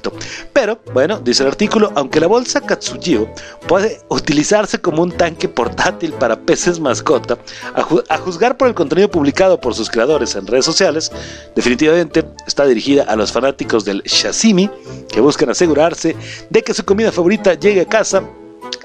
Pero, 0.54 0.80
bueno, 0.94 1.20
dice 1.20 1.44
el 1.44 1.50
artículo, 1.50 1.92
aunque 1.96 2.20
la 2.20 2.28
bolsa 2.28 2.62
Katsujio 2.62 3.30
puede 3.68 4.02
utilizarse 4.10 4.80
como 4.80 5.04
un 5.04 5.12
tanque 5.12 5.48
portátil 5.48 6.14
para 6.14 6.40
peces 6.40 6.80
mascota, 6.80 7.38
a, 7.74 8.18
juzgar 8.18 8.58
por 8.58 8.68
el 8.68 8.74
contenido 8.74 9.10
publicado 9.10 9.60
por 9.60 9.74
sus 9.76 9.90
creadores 9.90 10.36
en 10.36 10.48
redes 10.48 10.66
sociales, 10.66 11.12
definitivamente 11.56 12.26
está 12.48 12.66
dirigida 12.66 13.04
a 13.04 13.16
los 13.16 13.32
fanáticos 13.32 13.86
del 13.86 14.02
shasimi 14.04 14.70
que 15.10 15.22
buscan 15.22 15.50
asegurarse 15.50 16.16
de 16.50 16.64
que 16.64 16.74
su 16.74 16.84
comida 16.86 17.12
favorita 17.12 17.54
llegue 17.54 17.82
a 17.82 17.86
casa 17.86 18.24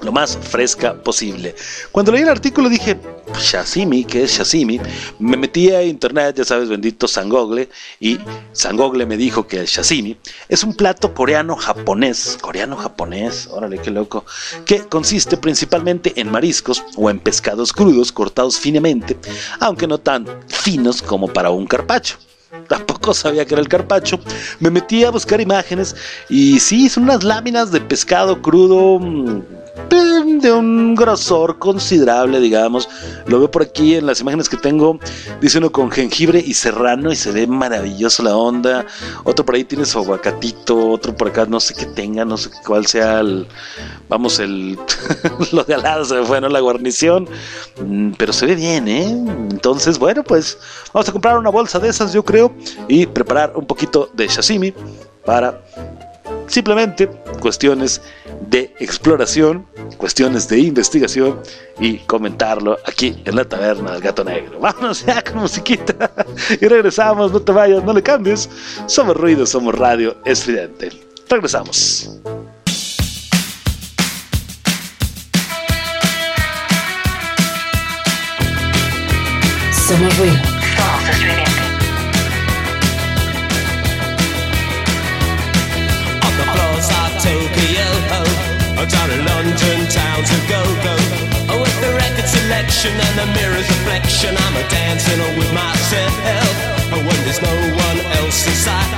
lo 0.01 0.11
más 0.11 0.37
fresca 0.37 0.93
posible. 0.93 1.55
Cuando 1.91 2.11
leí 2.11 2.21
el 2.21 2.29
artículo 2.29 2.69
dije, 2.69 2.97
Shasimi, 3.39 4.05
¿qué 4.05 4.23
es 4.23 4.37
Shasimi? 4.37 4.79
Me 5.19 5.37
metí 5.37 5.71
a 5.71 5.83
internet, 5.83 6.35
ya 6.37 6.45
sabes, 6.45 6.69
bendito 6.69 7.07
Sangogle, 7.07 7.69
y 7.99 8.19
Sangogle 8.51 9.05
me 9.05 9.17
dijo 9.17 9.47
que 9.47 9.59
el 9.59 9.65
Shasimi 9.65 10.17
es 10.47 10.63
un 10.63 10.73
plato 10.75 11.13
coreano-japonés, 11.13 12.37
coreano-japonés, 12.41 13.47
órale, 13.47 13.79
qué 13.79 13.91
loco, 13.91 14.25
que 14.65 14.81
consiste 14.81 15.37
principalmente 15.37 16.13
en 16.15 16.31
mariscos 16.31 16.83
o 16.95 17.09
en 17.09 17.19
pescados 17.19 17.73
crudos 17.73 18.11
cortados 18.11 18.59
finamente, 18.59 19.17
aunque 19.59 19.87
no 19.87 19.97
tan 19.97 20.27
finos 20.47 21.01
como 21.01 21.27
para 21.27 21.49
un 21.49 21.65
carpacho 21.65 22.17
tampoco 22.67 23.13
sabía 23.13 23.45
que 23.45 23.53
era 23.53 23.61
el 23.61 23.67
carpacho. 23.67 24.19
Me 24.59 24.69
metí 24.69 25.03
a 25.03 25.11
buscar 25.11 25.41
imágenes 25.41 25.95
y 26.29 26.59
sí, 26.59 26.89
son 26.89 27.03
unas 27.03 27.23
láminas 27.23 27.71
de 27.71 27.81
pescado 27.81 28.41
crudo 28.41 28.99
de 30.41 30.51
un 30.51 30.95
grosor 30.95 31.57
considerable, 31.59 32.39
digamos. 32.39 32.89
Lo 33.27 33.39
veo 33.39 33.49
por 33.49 33.63
aquí 33.63 33.95
en 33.95 34.05
las 34.05 34.21
imágenes 34.21 34.49
que 34.49 34.57
tengo. 34.57 34.99
Dice 35.41 35.57
uno 35.57 35.71
con 35.71 35.91
jengibre 35.91 36.43
y 36.45 36.53
serrano 36.53 37.11
y 37.11 37.15
se 37.15 37.31
ve 37.31 37.47
maravilloso 37.47 38.23
la 38.23 38.35
onda. 38.35 38.85
Otro 39.23 39.45
por 39.45 39.55
ahí 39.55 39.63
tiene 39.63 39.85
su 39.85 39.99
aguacatito, 39.99 40.89
otro 40.89 41.15
por 41.15 41.29
acá 41.29 41.45
no 41.45 41.59
sé 41.59 41.73
qué 41.73 41.85
tenga, 41.85 42.25
no 42.25 42.37
sé 42.37 42.49
cuál 42.65 42.85
sea 42.85 43.19
el, 43.19 43.47
vamos, 44.09 44.39
el, 44.39 44.77
lo 45.51 45.63
de 45.63 45.73
al 45.73 45.83
lado 45.83 46.05
se 46.05 46.23
fue. 46.23 46.35
La 46.45 46.59
guarnición. 46.59 47.27
Mm, 47.83 48.11
pero 48.17 48.31
se 48.31 48.45
ve 48.45 48.55
bien, 48.55 48.87
¿eh? 48.87 49.07
Entonces, 49.49 49.97
bueno, 49.97 50.23
pues 50.23 50.57
vamos 50.93 51.09
a 51.09 51.11
comprar 51.11 51.39
una 51.39 51.49
bolsa 51.49 51.79
de 51.79 51.89
esas, 51.89 52.13
yo 52.13 52.23
creo, 52.23 52.53
y 52.87 53.07
preparar 53.07 53.53
un 53.55 53.65
poquito 53.65 54.09
de 54.13 54.29
sashimi 54.29 54.73
para 55.25 55.59
simplemente 56.55 57.09
cuestiones 57.41 58.01
de 58.47 58.73
exploración, 58.79 59.65
cuestiones 59.97 60.47
de 60.47 60.59
investigación 60.59 61.41
y 61.81 61.97
comentarlo 61.97 62.77
aquí 62.85 63.21
en 63.25 63.35
la 63.35 63.43
taberna 63.43 63.91
del 63.91 64.01
gato 64.01 64.23
negro. 64.23 64.57
Vámonos 64.61 65.05
ya 65.05 65.21
con 65.21 65.39
musiquita 65.39 66.09
y 66.61 66.65
regresamos, 66.65 67.33
no 67.33 67.41
te 67.41 67.51
vayas, 67.51 67.83
no 67.83 67.91
le 67.91 68.01
cambies. 68.01 68.49
Somos 68.85 69.17
ruido, 69.17 69.45
somos 69.45 69.75
radio 69.75 70.15
estridente. 70.23 70.91
Regresamos. 71.27 72.21
Somos 79.87 80.17
ruido. 80.17 80.54
In 89.15 89.25
London 89.25 89.79
town's 89.87 90.29
to 90.29 90.39
go 90.51 90.61
go. 90.83 90.95
Oh, 91.51 91.59
with 91.63 91.77
the 91.79 91.91
record 91.95 92.27
selection 92.27 92.91
and 92.91 93.15
the 93.15 93.27
mirror's 93.37 93.67
reflection, 93.67 94.35
I'm 94.35 94.55
a 94.59 94.65
dancing 94.67 95.21
with 95.39 95.51
myself. 95.55 96.55
Oh, 96.91 96.99
when 96.99 97.19
there's 97.23 97.41
no 97.41 97.55
one 97.87 97.99
else 98.19 98.39
inside, 98.47 98.91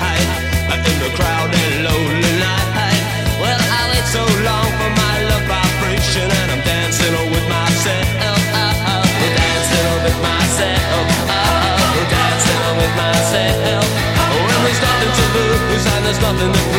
in 0.90 0.98
the 1.04 1.12
crowded 1.18 1.72
lonely 1.86 2.34
night. 2.42 3.02
Well, 3.42 3.60
I 3.60 3.82
wait 3.92 4.08
so 4.10 4.24
long 4.48 4.70
for 4.80 4.92
my 5.04 5.16
love 5.30 5.46
vibration, 5.46 6.26
and 6.26 6.48
I'm 6.54 6.64
dancing 6.66 7.14
with 7.34 7.48
myself. 7.50 8.08
Oh, 8.26 8.94
oh, 8.94 9.04
dancing 9.38 9.88
with 10.06 10.20
myself. 10.24 11.06
Oh, 11.30 12.02
dancing 12.10 12.62
with 12.82 12.94
myself. 12.98 13.86
Oh, 14.18 14.40
when 14.46 14.60
there's 14.66 14.82
nothing 14.82 15.12
to 15.20 15.26
lose 15.38 15.86
and 15.94 16.02
there's 16.06 16.22
nothing 16.22 16.52
to 16.54 16.77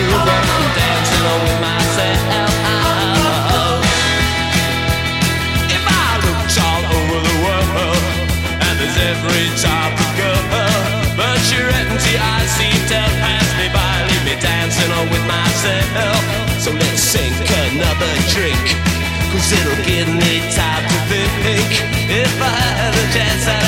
it'll 19.53 19.85
give 19.85 20.09
me 20.09 20.41
time 20.53 20.85
to 20.89 21.19
think. 21.43 21.71
If 22.11 22.43
I 22.43 22.61
had 22.81 22.95
a 22.95 23.07
chance, 23.15 23.47
I'd 23.47 23.68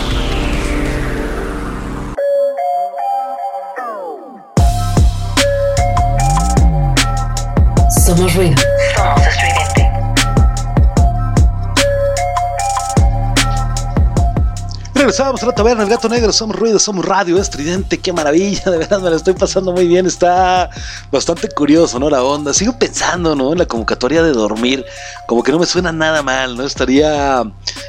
Regresamos 15.11 15.43
a 15.43 15.47
la 15.47 15.51
taberna, 15.51 15.83
el 15.83 15.89
gato 15.89 16.07
negro, 16.07 16.31
somos 16.31 16.55
ruido, 16.55 16.79
somos 16.79 17.03
radio, 17.03 17.37
estridente, 17.37 17.97
qué 17.97 18.13
maravilla, 18.13 18.71
de 18.71 18.77
verdad 18.77 19.01
me 19.01 19.09
la 19.09 19.17
estoy 19.17 19.33
pasando 19.33 19.73
muy 19.73 19.85
bien, 19.85 20.05
está 20.05 20.69
bastante 21.11 21.49
curioso, 21.49 21.99
¿no? 21.99 22.09
La 22.09 22.23
onda, 22.23 22.53
sigo 22.53 22.79
pensando, 22.79 23.35
¿no? 23.35 23.51
En 23.51 23.57
la 23.57 23.65
convocatoria 23.65 24.23
de 24.23 24.31
dormir, 24.31 24.85
como 25.27 25.43
que 25.43 25.51
no 25.51 25.59
me 25.59 25.65
suena 25.65 25.91
nada 25.91 26.23
mal, 26.23 26.55
¿no? 26.55 26.63
Estaría, 26.63 27.43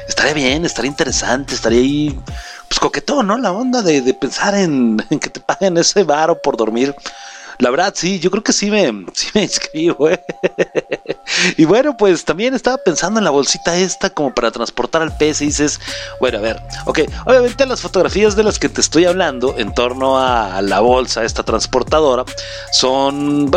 estaría 0.05 0.33
bien, 0.33 0.65
estaría 0.65 0.91
interesante, 0.91 1.55
estaría 1.55 1.79
ahí, 1.79 2.19
pues 2.67 2.77
coquetón, 2.81 3.27
¿no? 3.27 3.37
La 3.37 3.53
onda 3.53 3.81
de, 3.81 4.01
de 4.01 4.13
pensar 4.13 4.53
en, 4.55 5.01
en 5.09 5.17
que 5.17 5.29
te 5.29 5.39
paguen 5.39 5.77
ese 5.77 6.03
varo 6.03 6.41
por 6.41 6.57
dormir. 6.57 6.93
La 7.59 7.69
verdad, 7.69 7.93
sí, 7.95 8.19
yo 8.19 8.31
creo 8.31 8.43
que 8.43 8.53
sí 8.53 8.69
me, 8.69 9.05
sí 9.13 9.27
me 9.33 9.43
inscribo, 9.43 10.09
¿eh? 10.09 10.23
Y 11.57 11.65
bueno, 11.65 11.95
pues 11.97 12.25
también 12.25 12.53
estaba 12.53 12.77
pensando 12.77 13.19
en 13.19 13.23
la 13.23 13.29
bolsita 13.31 13.75
esta 13.77 14.09
como 14.09 14.33
para 14.33 14.51
transportar 14.51 15.01
al 15.01 15.15
pez 15.17 15.41
y 15.41 15.45
dices, 15.45 15.79
bueno, 16.19 16.37
a 16.37 16.41
ver, 16.41 16.61
ok, 16.85 16.99
obviamente 17.25 17.65
las 17.65 17.81
fotografías 17.81 18.35
de 18.35 18.43
las 18.43 18.59
que 18.59 18.69
te 18.69 18.81
estoy 18.81 19.05
hablando 19.05 19.55
en 19.57 19.73
torno 19.73 20.19
a 20.19 20.61
la 20.61 20.79
bolsa, 20.81 21.23
esta 21.23 21.43
transportadora, 21.43 22.23
son, 22.71 23.49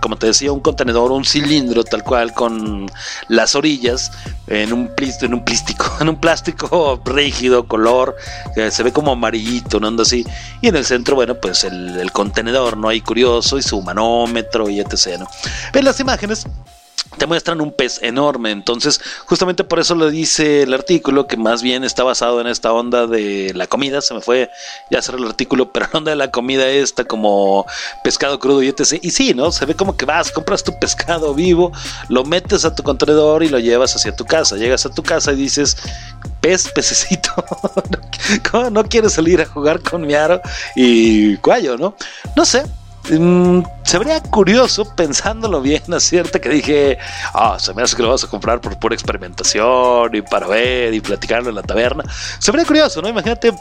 como 0.00 0.16
te 0.16 0.26
decía, 0.28 0.52
un 0.52 0.60
contenedor, 0.60 1.12
un 1.12 1.24
cilindro 1.24 1.84
tal 1.84 2.02
cual 2.02 2.32
con 2.34 2.90
las 3.28 3.54
orillas 3.54 4.10
en 4.46 4.72
un, 4.72 4.88
plis- 4.94 5.22
en 5.22 5.34
un 5.34 5.44
plástico, 5.44 5.86
en 6.00 6.08
un 6.08 6.16
plástico 6.20 7.00
rígido, 7.04 7.66
color, 7.66 8.16
que 8.54 8.70
se 8.70 8.82
ve 8.82 8.92
como 8.92 9.12
amarillito, 9.12 9.80
no 9.80 9.88
anda 9.88 10.02
así, 10.02 10.24
y 10.60 10.68
en 10.68 10.76
el 10.76 10.84
centro, 10.84 11.14
bueno, 11.14 11.36
pues 11.40 11.64
el, 11.64 11.98
el 11.98 12.12
contenedor, 12.12 12.76
¿no? 12.76 12.88
Hay 12.88 13.00
curioso 13.00 13.41
y 13.58 13.62
su 13.62 13.80
manómetro 13.82 14.68
y 14.68 14.80
etc. 14.80 15.18
¿no? 15.18 15.26
Ven 15.72 15.84
las 15.84 16.00
imágenes 16.00 16.46
te 17.18 17.26
muestran 17.26 17.60
un 17.60 17.72
pez 17.72 18.02
enorme. 18.02 18.50
Entonces, 18.50 19.00
justamente 19.26 19.64
por 19.64 19.78
eso 19.78 19.94
lo 19.94 20.10
dice 20.10 20.62
el 20.62 20.74
artículo, 20.74 21.26
que 21.26 21.36
más 21.36 21.62
bien 21.62 21.84
está 21.84 22.04
basado 22.04 22.40
en 22.40 22.46
esta 22.46 22.72
onda 22.72 23.06
de 23.06 23.52
la 23.54 23.66
comida. 23.66 24.00
Se 24.00 24.14
me 24.14 24.20
fue 24.20 24.50
ya 24.90 24.98
hacer 24.98 25.16
el 25.16 25.26
artículo, 25.26 25.72
pero 25.72 25.86
la 25.92 25.98
onda 25.98 26.10
de 26.10 26.16
la 26.16 26.30
comida 26.30 26.66
esta 26.68 27.04
como 27.04 27.66
pescado 28.02 28.38
crudo 28.38 28.62
y 28.62 28.68
etc. 28.68 28.98
Y 29.02 29.10
sí, 29.10 29.34
¿no? 29.34 29.52
Se 29.52 29.66
ve 29.66 29.74
como 29.74 29.96
que 29.96 30.04
vas, 30.04 30.30
compras 30.30 30.64
tu 30.64 30.78
pescado 30.78 31.34
vivo, 31.34 31.72
lo 32.08 32.24
metes 32.24 32.64
a 32.64 32.74
tu 32.74 32.82
contenedor 32.82 33.42
y 33.42 33.48
lo 33.48 33.58
llevas 33.58 33.94
hacia 33.94 34.14
tu 34.14 34.24
casa. 34.24 34.56
Llegas 34.56 34.86
a 34.86 34.90
tu 34.90 35.02
casa 35.02 35.32
y 35.32 35.36
dices, 35.36 35.76
pez, 36.40 36.68
pececito, 36.70 37.32
¿cómo 38.50 38.70
no 38.70 38.84
quieres 38.84 39.12
salir 39.12 39.40
a 39.40 39.46
jugar 39.46 39.80
con 39.80 40.02
mi 40.02 40.14
aro 40.14 40.40
y 40.76 41.36
cuello, 41.38 41.76
no? 41.76 41.94
No 42.36 42.44
sé, 42.44 42.64
Mm, 43.10 43.62
se 43.82 43.98
vería 43.98 44.22
curioso 44.22 44.84
pensándolo 44.94 45.60
bien, 45.60 45.82
¿cierto? 45.98 46.40
Que 46.40 46.48
dije, 46.48 46.98
ah, 47.34 47.56
se 47.58 47.74
me 47.74 47.82
hace 47.82 47.96
que 47.96 48.02
lo 48.02 48.10
vas 48.10 48.24
a 48.24 48.28
comprar 48.28 48.60
por 48.60 48.78
pura 48.78 48.94
experimentación 48.94 50.14
y 50.14 50.22
para 50.22 50.46
ver 50.46 50.94
y 50.94 51.00
platicarlo 51.00 51.48
en 51.48 51.56
la 51.56 51.62
taberna. 51.62 52.04
Se 52.38 52.52
vería 52.52 52.66
curioso, 52.66 53.02
¿no? 53.02 53.08
Imagínate 53.08 53.52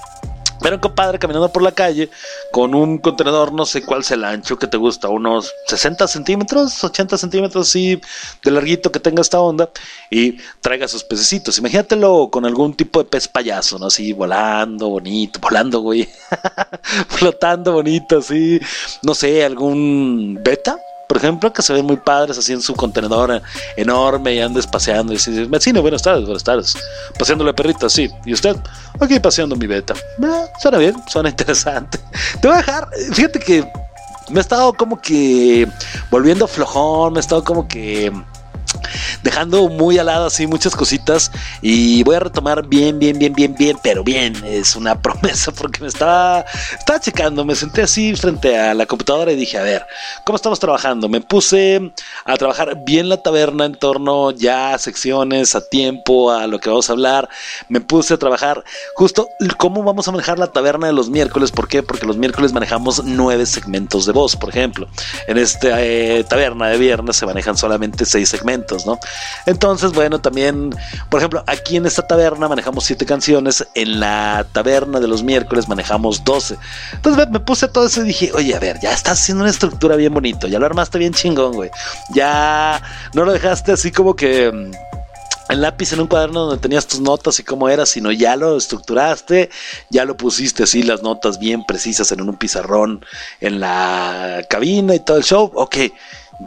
ver 0.61 0.73
a 0.73 0.75
un 0.75 0.81
compadre 0.81 1.19
caminando 1.19 1.51
por 1.51 1.61
la 1.61 1.71
calle 1.71 2.09
con 2.51 2.75
un 2.75 2.97
contenedor, 2.97 3.51
no 3.53 3.65
sé 3.65 3.83
cuál 3.83 4.03
sea 4.03 4.17
el 4.17 4.23
ancho 4.23 4.57
que 4.57 4.67
te 4.67 4.77
gusta, 4.77 5.09
unos 5.09 5.53
60 5.67 6.07
centímetros, 6.07 6.83
80 6.83 7.17
centímetros, 7.17 7.67
así 7.67 7.99
de 8.43 8.51
larguito 8.51 8.91
que 8.91 8.99
tenga 8.99 9.21
esta 9.21 9.39
onda 9.39 9.69
y 10.09 10.37
traiga 10.61 10.87
sus 10.87 11.03
pececitos. 11.03 11.57
Imagínatelo 11.57 12.29
con 12.31 12.45
algún 12.45 12.73
tipo 12.73 13.01
de 13.03 13.09
pez 13.09 13.27
payaso, 13.27 13.79
¿no? 13.79 13.87
Así 13.87 14.13
volando, 14.13 14.89
bonito, 14.89 15.39
volando, 15.39 15.81
güey, 15.81 16.07
flotando 17.07 17.73
bonito, 17.73 18.19
así, 18.19 18.59
no 19.01 19.15
sé, 19.15 19.43
algún 19.43 20.39
beta. 20.43 20.77
Por 21.11 21.17
ejemplo, 21.17 21.51
que 21.51 21.61
se 21.61 21.73
ven 21.73 21.85
muy 21.85 21.97
padres 21.97 22.37
así 22.37 22.53
en 22.53 22.61
su 22.61 22.73
contenedor 22.73 23.41
enorme 23.75 24.33
y 24.33 24.39
andes 24.39 24.65
paseando 24.65 25.11
y 25.11 25.17
así, 25.17 25.43
vecino, 25.43 25.81
buenas 25.81 26.01
tardes, 26.01 26.23
buenas 26.23 26.41
tardes. 26.41 26.73
Paseándole 27.19 27.53
perrito, 27.53 27.89
sí. 27.89 28.09
¿Y 28.25 28.31
usted? 28.31 28.55
Aquí 28.97 29.19
paseando 29.19 29.57
mi 29.57 29.67
beta. 29.67 29.93
Eh, 29.93 30.45
suena 30.61 30.77
bien, 30.77 30.95
suena 31.09 31.27
interesante. 31.27 31.99
Te 32.41 32.47
voy 32.47 32.55
a 32.55 32.59
dejar, 32.59 32.87
fíjate 33.11 33.39
que 33.39 33.69
me 34.29 34.39
he 34.39 34.41
estado 34.41 34.71
como 34.71 35.01
que 35.01 35.67
volviendo 36.09 36.47
flojón, 36.47 37.11
me 37.11 37.19
he 37.19 37.23
estado 37.23 37.43
como 37.43 37.67
que 37.67 38.09
dejando 39.23 39.67
muy 39.69 39.97
al 39.97 40.07
lado 40.07 40.25
así 40.27 40.47
muchas 40.47 40.75
cositas 40.75 41.31
y 41.61 42.03
voy 42.03 42.15
a 42.15 42.19
retomar 42.19 42.67
bien, 42.67 42.99
bien, 42.99 43.17
bien, 43.17 43.33
bien, 43.33 43.55
bien, 43.55 43.77
pero 43.83 44.03
bien, 44.03 44.35
es 44.45 44.75
una 44.75 44.99
promesa 45.01 45.51
porque 45.51 45.81
me 45.81 45.87
estaba, 45.87 46.45
estaba 46.77 46.99
checando, 46.99 47.45
me 47.45 47.55
senté 47.55 47.81
así 47.83 48.15
frente 48.15 48.57
a 48.57 48.73
la 48.73 48.85
computadora 48.85 49.31
y 49.31 49.35
dije, 49.35 49.57
a 49.57 49.63
ver, 49.63 49.85
¿cómo 50.25 50.35
estamos 50.35 50.59
trabajando? 50.59 51.09
Me 51.09 51.21
puse 51.21 51.91
a 52.25 52.37
trabajar 52.37 52.77
bien 52.85 53.09
la 53.09 53.17
taberna 53.17 53.65
en 53.65 53.75
torno 53.75 54.31
ya 54.31 54.73
a 54.73 54.77
secciones, 54.77 55.55
a 55.55 55.61
tiempo, 55.61 56.31
a 56.31 56.47
lo 56.47 56.59
que 56.59 56.69
vamos 56.69 56.89
a 56.89 56.93
hablar, 56.93 57.29
me 57.69 57.81
puse 57.81 58.13
a 58.13 58.17
trabajar 58.17 58.63
justo 58.95 59.27
cómo 59.57 59.83
vamos 59.83 60.07
a 60.07 60.11
manejar 60.11 60.39
la 60.39 60.47
taberna 60.47 60.87
de 60.87 60.93
los 60.93 61.09
miércoles, 61.09 61.51
¿por 61.51 61.67
qué? 61.67 61.83
Porque 61.83 62.05
los 62.05 62.17
miércoles 62.17 62.53
manejamos 62.53 63.03
nueve 63.03 63.45
segmentos 63.45 64.05
de 64.05 64.13
voz, 64.13 64.35
por 64.35 64.49
ejemplo, 64.49 64.87
en 65.27 65.37
esta 65.37 65.83
eh, 65.83 66.23
taberna 66.27 66.67
de 66.67 66.77
viernes 66.77 67.17
se 67.17 67.25
manejan 67.25 67.57
solamente 67.57 68.05
seis 68.05 68.29
segmentos, 68.29 68.70
Entonces, 69.45 69.91
bueno, 69.93 70.21
también, 70.21 70.75
por 71.09 71.19
ejemplo, 71.19 71.43
aquí 71.47 71.77
en 71.77 71.85
esta 71.85 72.05
taberna 72.05 72.47
manejamos 72.47 72.83
siete 72.83 73.05
canciones, 73.05 73.67
en 73.75 73.99
la 73.99 74.45
taberna 74.51 74.99
de 74.99 75.07
los 75.07 75.23
miércoles 75.23 75.67
manejamos 75.67 76.23
12. 76.23 76.57
Entonces 76.93 77.29
me 77.29 77.39
puse 77.39 77.67
todo 77.67 77.85
eso 77.85 78.01
y 78.01 78.07
dije, 78.07 78.31
oye, 78.33 78.55
a 78.55 78.59
ver, 78.59 78.79
ya 78.81 78.93
estás 78.93 79.19
haciendo 79.19 79.43
una 79.43 79.51
estructura 79.51 79.95
bien 79.95 80.13
bonito, 80.13 80.47
ya 80.47 80.59
lo 80.59 80.65
armaste 80.65 80.97
bien 80.97 81.13
chingón, 81.13 81.53
güey. 81.53 81.69
Ya 82.13 82.81
no 83.13 83.25
lo 83.25 83.31
dejaste 83.31 83.71
así 83.71 83.91
como 83.91 84.15
que 84.15 84.71
el 85.51 85.61
lápiz 85.61 85.91
en 85.91 85.99
un 85.99 86.07
cuaderno 86.07 86.45
donde 86.45 86.61
tenías 86.61 86.87
tus 86.87 87.01
notas 87.01 87.39
y 87.39 87.43
cómo 87.43 87.67
era, 87.67 87.85
sino 87.85 88.11
ya 88.11 88.35
lo 88.35 88.57
estructuraste, 88.57 89.49
ya 89.89 90.05
lo 90.05 90.15
pusiste 90.15 90.63
así, 90.63 90.81
las 90.81 91.03
notas 91.03 91.39
bien 91.39 91.65
precisas 91.65 92.11
en 92.11 92.21
un 92.21 92.37
pizarrón 92.37 93.05
en 93.41 93.59
la 93.59 94.45
cabina 94.49 94.95
y 94.95 94.99
todo 95.01 95.17
el 95.17 95.23
show. 95.23 95.51
Ok, 95.55 95.77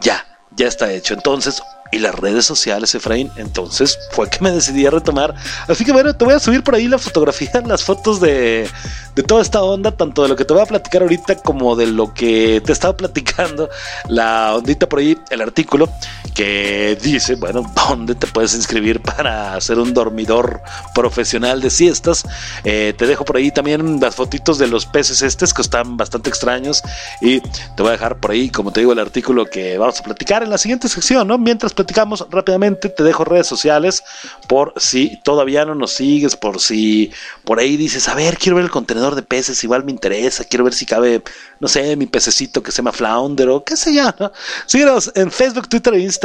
ya, 0.01 0.27
ya 0.57 0.66
está 0.66 0.91
hecho. 0.91 1.14
Entonces, 1.14 1.62
y 1.93 1.99
las 1.99 2.14
redes 2.14 2.45
sociales, 2.45 2.95
Efraín. 2.95 3.30
Entonces 3.37 3.99
fue 4.11 4.28
que 4.28 4.39
me 4.41 4.51
decidí 4.51 4.87
a 4.87 4.91
retomar. 4.91 5.35
Así 5.68 5.85
que 5.85 5.93
bueno, 5.93 6.14
te 6.14 6.24
voy 6.24 6.35
a 6.35 6.41
subir 6.41 6.62
por 6.62 6.74
ahí 6.74 6.89
la 6.89 6.99
fotografía, 6.99 7.62
las 7.66 7.85
fotos 7.85 8.20
de, 8.20 8.68
de 9.14 9.22
toda 9.22 9.43
esta 9.43 9.62
onda, 9.62 9.93
tanto 9.93 10.22
de 10.22 10.28
lo 10.28 10.37
que 10.37 10.45
te 10.45 10.53
voy 10.53 10.62
a 10.62 10.66
platicar 10.66 11.03
ahorita 11.03 11.37
como 11.37 11.76
de 11.76 11.87
lo 11.87 12.12
que 12.12 12.61
te 12.64 12.72
estaba 12.72 12.97
platicando, 12.97 13.68
la 14.09 14.55
ondita 14.57 14.89
por 14.89 14.99
ahí, 14.99 15.16
el 15.30 15.41
artículo 15.41 15.89
que 16.35 16.99
dice, 17.01 17.37
bueno, 17.37 17.62
dónde 17.89 18.14
te 18.16 18.26
puedes 18.26 18.55
inscribir 18.55 19.01
para 19.01 19.55
hacer 19.55 19.78
un 19.78 19.95
dormidor 19.95 20.62
profesional 20.93 21.61
de 21.61 21.70
siestas. 21.70 22.24
Eh, 22.64 22.93
te 22.99 23.07
dejo 23.07 23.24
por 23.24 23.37
ahí 23.37 23.53
también 23.53 24.01
las 24.01 24.16
fotitos 24.16 24.59
de 24.59 24.66
los 24.66 24.85
peces 24.85 25.22
estos 25.22 25.55
que 25.55 25.62
están 25.62 25.97
bastante 25.97 26.28
extraños 26.30 26.82
y 27.20 27.41
te 27.41 27.82
voy 27.82 27.89
a 27.89 27.93
dejar 27.93 28.18
por 28.18 28.32
ahí, 28.32 28.51
como 28.51 28.72
te 28.72 28.80
digo, 28.80 28.93
el 28.93 28.99
artículo 28.99 29.47
que 29.47 29.78
vamos 29.78 30.01
a 30.01 30.03
platicar 30.03 30.43
en 30.43 30.51
la 30.51 30.59
siguiente 30.59 30.89
sección, 30.89 31.28
¿no? 31.28 31.39
Mientras 31.39 31.72
platicamos 31.72 32.26
rápidamente, 32.30 32.89
te 32.89 33.05
dejo 33.05 33.24
redes 33.24 33.47
sociales 33.47 34.03
por 34.49 34.74
si 34.76 35.20
todavía 35.22 35.64
no 35.64 35.76
nos 35.76 35.93
sigues, 35.93 36.35
por 36.35 36.61
si 36.61 37.12
por 37.45 37.61
ahí 37.61 37.76
dices, 37.76 38.09
a 38.09 38.14
ver, 38.14 38.39
quiero 38.39 38.57
ver 38.57 38.64
el 38.64 38.70
contenedor 38.72 39.14
de 39.14 39.22
peces, 39.22 39.62
igual 39.62 39.85
me 39.85 39.93
interesa, 39.93 40.45
quiero 40.45 40.64
ver 40.64 40.74
si 40.74 40.85
cabe, 40.85 41.22
no 41.61 41.68
sé, 41.68 41.95
mi 41.95 42.07
pececito 42.07 42.61
que 42.61 42.72
se 42.72 42.78
llama 42.78 42.93
Flounder 42.93 43.49
o 43.51 43.64
qué 43.64 43.76
sé 43.76 43.95
yo, 43.95 44.12
¿no? 44.18 44.32
Síguenos 44.66 45.12
en 45.14 45.30
Facebook, 45.30 45.68
Twitter 45.68 45.95
e 45.95 46.01
Instagram. 46.01 46.24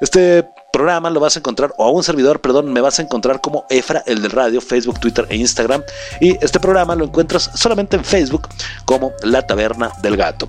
Este 0.00 0.48
programa 0.72 1.10
lo 1.10 1.20
vas 1.20 1.36
a 1.36 1.38
encontrar, 1.40 1.72
o 1.76 1.84
a 1.84 1.90
un 1.90 2.02
servidor, 2.02 2.40
perdón, 2.40 2.72
me 2.72 2.80
vas 2.80 2.98
a 2.98 3.02
encontrar 3.02 3.40
como 3.40 3.64
Efra, 3.68 4.02
el 4.06 4.22
del 4.22 4.30
radio, 4.30 4.60
Facebook, 4.60 5.00
Twitter 5.00 5.26
e 5.28 5.36
Instagram. 5.36 5.82
Y 6.20 6.42
este 6.44 6.60
programa 6.60 6.94
lo 6.94 7.04
encuentras 7.04 7.50
solamente 7.54 7.96
en 7.96 8.04
Facebook 8.04 8.48
como 8.84 9.12
La 9.22 9.46
Taberna 9.46 9.92
del 10.02 10.16
Gato. 10.16 10.48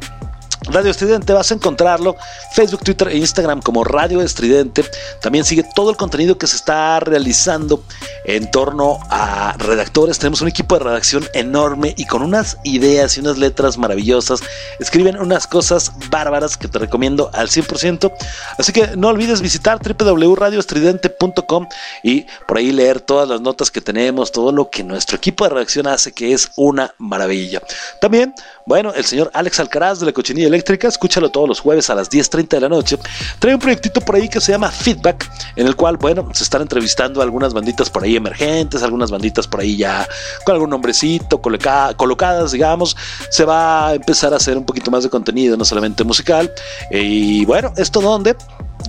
Radio 0.66 0.92
Estridente 0.92 1.34
vas 1.34 1.50
a 1.52 1.56
encontrarlo 1.56 2.16
Facebook, 2.54 2.84
Twitter 2.84 3.08
e 3.08 3.18
Instagram 3.18 3.62
como 3.62 3.84
Radio 3.84 4.22
Estridente. 4.22 4.86
También 5.20 5.44
sigue 5.44 5.66
todo 5.76 5.90
el 5.90 5.98
contenido 5.98 6.38
que 6.38 6.46
se 6.46 6.56
está 6.56 7.00
realizando 7.00 7.84
en 8.26 8.52
torno 8.52 9.00
a 9.10 9.56
redactores. 9.58 10.20
Tenemos 10.20 10.42
un 10.42 10.50
equipo 10.50 10.78
de 10.78 10.84
redacción 10.84 11.26
enorme 11.34 11.96
y 11.98 12.06
con 12.06 12.22
unas 12.22 12.60
ideas 12.64 13.18
y 13.18 13.22
unas 13.22 13.40
letras 13.40 13.80
maravillosas. 13.80 14.42
Escriben 14.80 15.18
unas 15.18 15.48
cosas 15.48 15.92
bárbaras 16.12 16.58
que 16.58 16.68
te 16.68 16.78
recomiendo 16.78 17.32
al 17.34 17.48
100%. 17.48 18.14
Así 18.60 18.72
que 18.72 18.96
no 18.96 19.08
olvides 19.08 19.42
visitar 19.42 19.80
www.radioestridente.com 19.80 21.68
y 22.04 22.28
por 22.48 22.58
ahí 22.58 22.72
leer 22.72 23.02
todas 23.02 23.28
las 23.28 23.42
notas 23.42 23.72
que 23.72 23.82
tenemos, 23.82 24.32
todo 24.32 24.52
lo 24.52 24.70
que 24.70 24.84
nuestro 24.84 25.18
equipo 25.18 25.44
de 25.44 25.50
redacción 25.50 25.88
hace, 25.88 26.12
que 26.12 26.34
es 26.34 26.52
una 26.56 26.94
maravilla. 27.00 27.64
También, 28.00 28.36
bueno, 28.66 28.94
el 28.94 29.06
señor 29.06 29.30
Alex 29.34 29.60
Alcaraz 29.60 30.00
de 30.00 30.06
la 30.06 30.12
Cochinilla 30.12 30.48
Eléctrica, 30.48 30.88
escúchalo 30.88 31.30
todos 31.30 31.48
los 31.48 31.60
jueves 31.60 31.90
a 31.90 31.96
las 31.96 32.10
10.30 32.10 32.48
de 32.50 32.60
la 32.60 32.70
noche. 32.70 32.98
Trae 33.40 33.54
un 33.54 33.60
proyectito 33.60 34.02
por 34.02 34.16
ahí 34.16 34.30
que 34.30 34.40
se 34.40 34.52
llama 34.52 34.70
Feedback, 34.70 35.30
en 35.56 35.68
el 35.68 35.76
cual, 35.76 35.98
bueno, 35.98 36.30
se 36.34 36.44
están 36.44 36.62
entrevistando 36.62 37.22
algunas 37.22 37.54
banditas 37.54 37.90
por 37.90 38.04
ahí 38.04 38.16
emergentes, 38.16 38.84
algunas 38.84 39.12
banditas 39.12 39.48
por 39.48 39.62
ahí 39.62 39.78
ya 39.78 40.08
con 40.46 40.54
algún 40.54 40.70
nombrecito 40.70 41.42
colocadas, 41.42 42.52
digamos. 42.52 42.96
Se 43.30 43.46
va 43.46 43.90
a 43.90 43.96
empezar 43.96 44.34
a 44.34 44.38
hacer 44.38 44.58
un 44.58 44.66
poquito 44.66 44.92
más 44.92 45.04
de 45.04 45.10
contenido, 45.10 45.58
no 45.58 45.66
solamente 45.66 46.04
musical. 46.04 46.52
Y 46.92 47.46
bueno, 47.46 47.74
¿esto 47.78 48.02
dónde? 48.02 48.36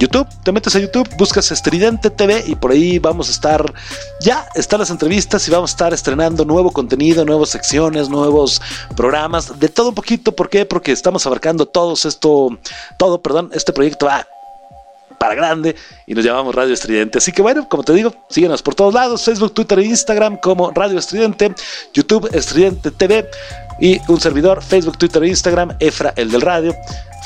YouTube, 0.03 0.27
te 0.43 0.51
metes 0.51 0.75
a 0.75 0.81
YouTube, 0.81 1.09
buscas 1.17 1.53
Estridente 1.53 2.11
TV 2.11 2.43
y 2.49 2.57
por 2.57 2.73
ahí 2.73 2.99
vamos 2.99 3.29
a 3.29 3.31
estar, 3.31 3.73
ya 4.21 4.49
están 4.57 4.81
las 4.81 4.91
entrevistas 4.91 5.47
y 5.47 5.53
vamos 5.53 5.71
a 5.71 5.75
estar 5.75 5.95
estrenando 5.95 6.45
nuevo 6.45 6.73
contenido, 6.73 7.25
nuevas 7.25 7.51
secciones, 7.51 8.09
nuevos 8.09 8.61
programas, 8.97 9.61
de 9.61 9.69
todo 9.69 9.91
un 9.91 9.95
poquito, 9.95 10.33
¿por 10.33 10.51
qué? 10.51 10.67
Porque 10.67 10.91
estamos 10.91 11.25
abarcando 11.25 11.67
todos 11.67 12.05
esto, 12.05 12.59
todo, 12.97 13.23
perdón, 13.23 13.51
este 13.55 13.73
proyecto 13.73 14.07
va 14.07 14.27
para 15.19 15.37
grande 15.37 15.77
y 16.05 16.15
nos 16.15 16.25
llamamos 16.25 16.53
Radio 16.53 16.75
Estridente. 16.75 17.19
Así 17.19 17.31
que 17.31 17.41
bueno, 17.41 17.69
como 17.69 17.85
te 17.85 17.93
digo, 17.93 18.13
síguenos 18.29 18.61
por 18.61 18.75
todos 18.75 18.93
lados, 18.93 19.23
Facebook, 19.23 19.55
Twitter 19.55 19.79
e 19.79 19.85
Instagram 19.85 20.37
como 20.39 20.73
Radio 20.73 20.99
Estridente, 20.99 21.55
YouTube 21.95 22.29
Estridente 22.35 22.91
TV 22.91 23.31
y 23.79 24.01
un 24.09 24.21
servidor, 24.21 24.65
Facebook, 24.65 24.99
Twitter 24.99 25.23
e 25.23 25.29
Instagram, 25.29 25.77
Efra, 25.79 26.13
el 26.17 26.29
del 26.29 26.41
radio. 26.41 26.75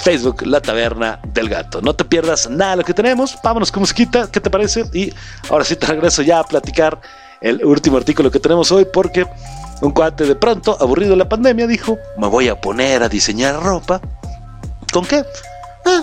Facebook, 0.02 0.46
La 0.46 0.60
Taberna 0.60 1.20
del 1.32 1.48
Gato. 1.48 1.80
No 1.80 1.94
te 1.94 2.04
pierdas 2.04 2.48
nada 2.48 2.72
de 2.72 2.76
lo 2.78 2.84
que 2.84 2.94
tenemos. 2.94 3.36
Vámonos 3.42 3.72
con 3.72 3.80
musiquita, 3.80 4.28
¿qué 4.30 4.40
te 4.40 4.50
parece? 4.50 4.84
Y 4.92 5.12
ahora 5.48 5.64
sí 5.64 5.76
te 5.76 5.86
regreso 5.86 6.22
ya 6.22 6.40
a 6.40 6.44
platicar 6.44 7.00
el 7.40 7.64
último 7.64 7.96
artículo 7.96 8.30
que 8.30 8.40
tenemos 8.40 8.70
hoy 8.72 8.86
porque 8.92 9.26
un 9.80 9.92
cuate 9.92 10.24
de 10.24 10.36
pronto, 10.36 10.76
aburrido 10.80 11.10
de 11.10 11.16
la 11.16 11.28
pandemia, 11.28 11.66
dijo, 11.66 11.98
me 12.16 12.28
voy 12.28 12.48
a 12.48 12.60
poner 12.60 13.02
a 13.02 13.08
diseñar 13.08 13.62
ropa. 13.62 14.00
¿Con 14.92 15.04
qué? 15.04 15.18
Eh, 15.18 16.02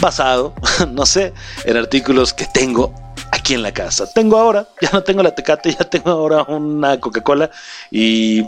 basado, 0.00 0.54
no 0.90 1.06
sé, 1.06 1.32
en 1.64 1.76
artículos 1.76 2.32
que 2.32 2.46
tengo 2.46 2.92
aquí 3.32 3.54
en 3.54 3.62
la 3.62 3.72
casa. 3.72 4.06
Tengo 4.12 4.36
ahora, 4.36 4.66
ya 4.80 4.90
no 4.92 5.02
tengo 5.02 5.22
la 5.22 5.34
Tecate, 5.34 5.72
ya 5.72 5.84
tengo 5.84 6.10
ahora 6.10 6.44
una 6.44 6.98
Coca-Cola 7.00 7.50
y 7.90 8.44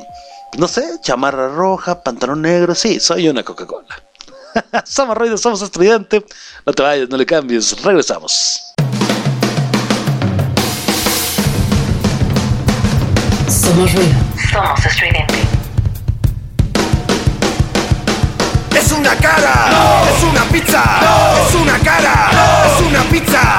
no 0.59 0.68
sé, 0.68 0.85
chamarra 1.01 1.49
roja, 1.49 2.03
pantalón 2.03 2.43
negro, 2.43 2.74
sí, 2.74 3.01
soy 3.01 3.28
una 3.28 3.43
Coca-Cola. 3.43 4.03
somos 4.85 5.17
ruidos, 5.17 5.41
somos 5.41 5.63
estudiante. 5.63 6.25
No 6.65 6.73
te 6.73 6.83
vayas, 6.83 7.09
no 7.09 7.17
le 7.17 7.27
cambies. 7.27 7.83
Regresamos. 7.83 8.75
Somos 13.49 13.93
ruido. 13.93 14.15
Somos 14.51 14.87
estridente. 14.87 15.35
Es 18.77 18.91
una 18.93 19.17
cara, 19.17 20.03
es 20.17 20.23
una 20.25 20.45
pizza, 20.45 20.83
es 21.49 21.55
una 21.55 21.79
cara, 21.79 22.31
es 22.67 22.87
una 22.87 23.03
pizza, 23.05 23.59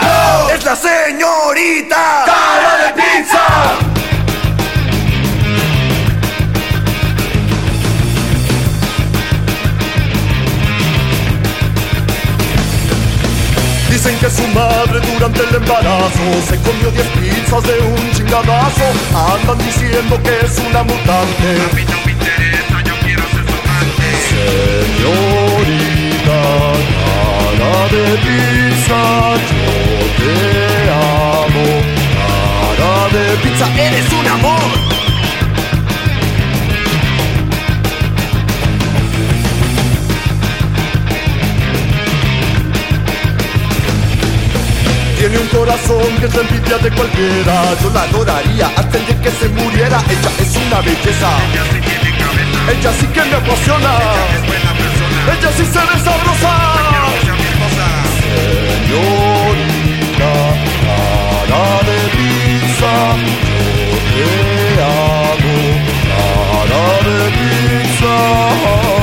es 0.53 0.65
la 0.65 0.75
señorita 0.75 2.32
Dicen 14.03 14.19
que 14.19 14.29
su 14.29 14.45
madre 14.49 14.99
durante 15.13 15.39
el 15.43 15.55
embarazo 15.55 16.19
se 16.49 16.57
comió 16.57 16.91
10 16.91 17.07
pizzas 17.07 17.63
de 17.63 17.79
un 17.79 18.11
chingadazo. 18.11 18.83
Andan 19.15 19.57
diciendo 19.59 20.21
que 20.21 20.45
es 20.45 20.59
una 20.59 20.83
mutante. 20.83 21.47
A 21.47 21.73
mí 21.73 21.85
no 21.87 21.97
me 22.05 22.11
interesa, 22.11 22.83
yo 22.83 22.95
quiero 23.01 23.23
ser 23.31 23.45
su 23.47 23.55
amante. 23.63 24.07
Señorita, 25.07 26.39
cara 27.57 27.83
de 27.93 28.05
pizza, 28.25 29.01
yo 29.47 29.71
te 30.19 30.35
amo. 30.91 31.67
Cara 32.75 33.07
de 33.07 33.23
pizza, 33.37 33.65
eres 33.81 34.11
un 34.11 34.27
amor. 34.27 35.02
Corazón 45.63 46.11
que 46.19 46.27
la 46.27 46.41
envidia 46.41 46.77
de 46.77 46.91
cualquiera. 46.91 47.55
Yo 47.81 47.89
la 47.91 48.01
adoraría 48.03 48.67
antes 48.75 49.07
de 49.07 49.15
que 49.21 49.31
se 49.31 49.47
muriera. 49.49 49.97
Ella 50.09 50.31
es 50.39 50.55
una 50.57 50.81
belleza. 50.81 51.29
Ella 51.53 51.63
sí 51.71 51.79
tiene 51.87 52.09
cabeza 52.17 52.71
Ella 52.71 52.91
sí 52.99 53.07
que 53.07 53.23
me 53.29 53.35
apasiona. 53.35 53.91
Ella 53.95 54.35
es 54.35 54.43
buena 54.47 54.71
persona 54.81 55.17
Ella 55.33 55.49
sí 55.57 55.65
se 55.73 55.81
ve 55.87 55.97
sabrosa. 56.05 56.53
Señorita, 58.93 60.33
cara 61.47 61.65
de 61.87 61.99
pizza 62.17 62.93
Yo 64.17 64.27
te 64.55 64.81
amo, 65.31 65.57
cara 66.09 66.83
de 67.07 67.25
pizza 67.37 69.02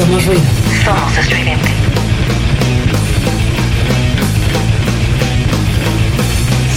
Somos 0.00 0.24
ruido. 0.24 0.42
Somos 0.82 1.18
estridente. 1.18 1.68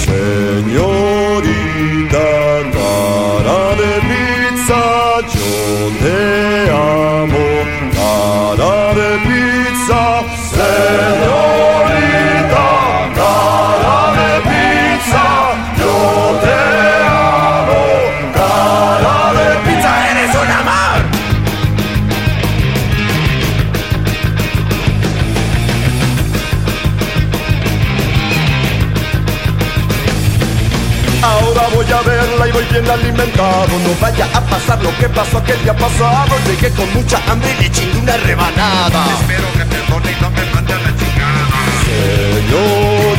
Señorita 0.04 1.38
cara 2.74 3.62
de 3.80 3.92
pizza, 4.10 4.84
yo 5.34 5.52
te 6.02 6.20
amo. 6.70 7.48
Cara 7.96 8.76
de 8.94 9.10
bien 32.84 32.92
alimentado. 32.92 33.80
No 33.80 33.96
vaya 34.00 34.28
a 34.34 34.42
pasar 34.42 34.84
lo 34.84 34.96
que 34.98 35.10
pasó 35.10 35.38
aquel 35.38 35.62
día 35.64 35.76
pasado. 35.76 36.36
Llegué 36.46 36.70
con 36.72 36.92
mucha 36.94 37.20
hambre 37.30 37.50
y 37.60 37.64
le 37.64 37.72
chingué 37.72 38.00
una 38.00 38.18
rebanada. 38.18 39.06
Espero 39.20 39.52
que 39.54 39.66
perdone 39.66 40.12
y 40.12 40.22
no 40.22 40.30
me 40.30 40.46
mande 40.54 40.74
a 40.74 40.78
la 40.78 40.96
chingada. 40.96 41.48
Señorita 42.50 43.14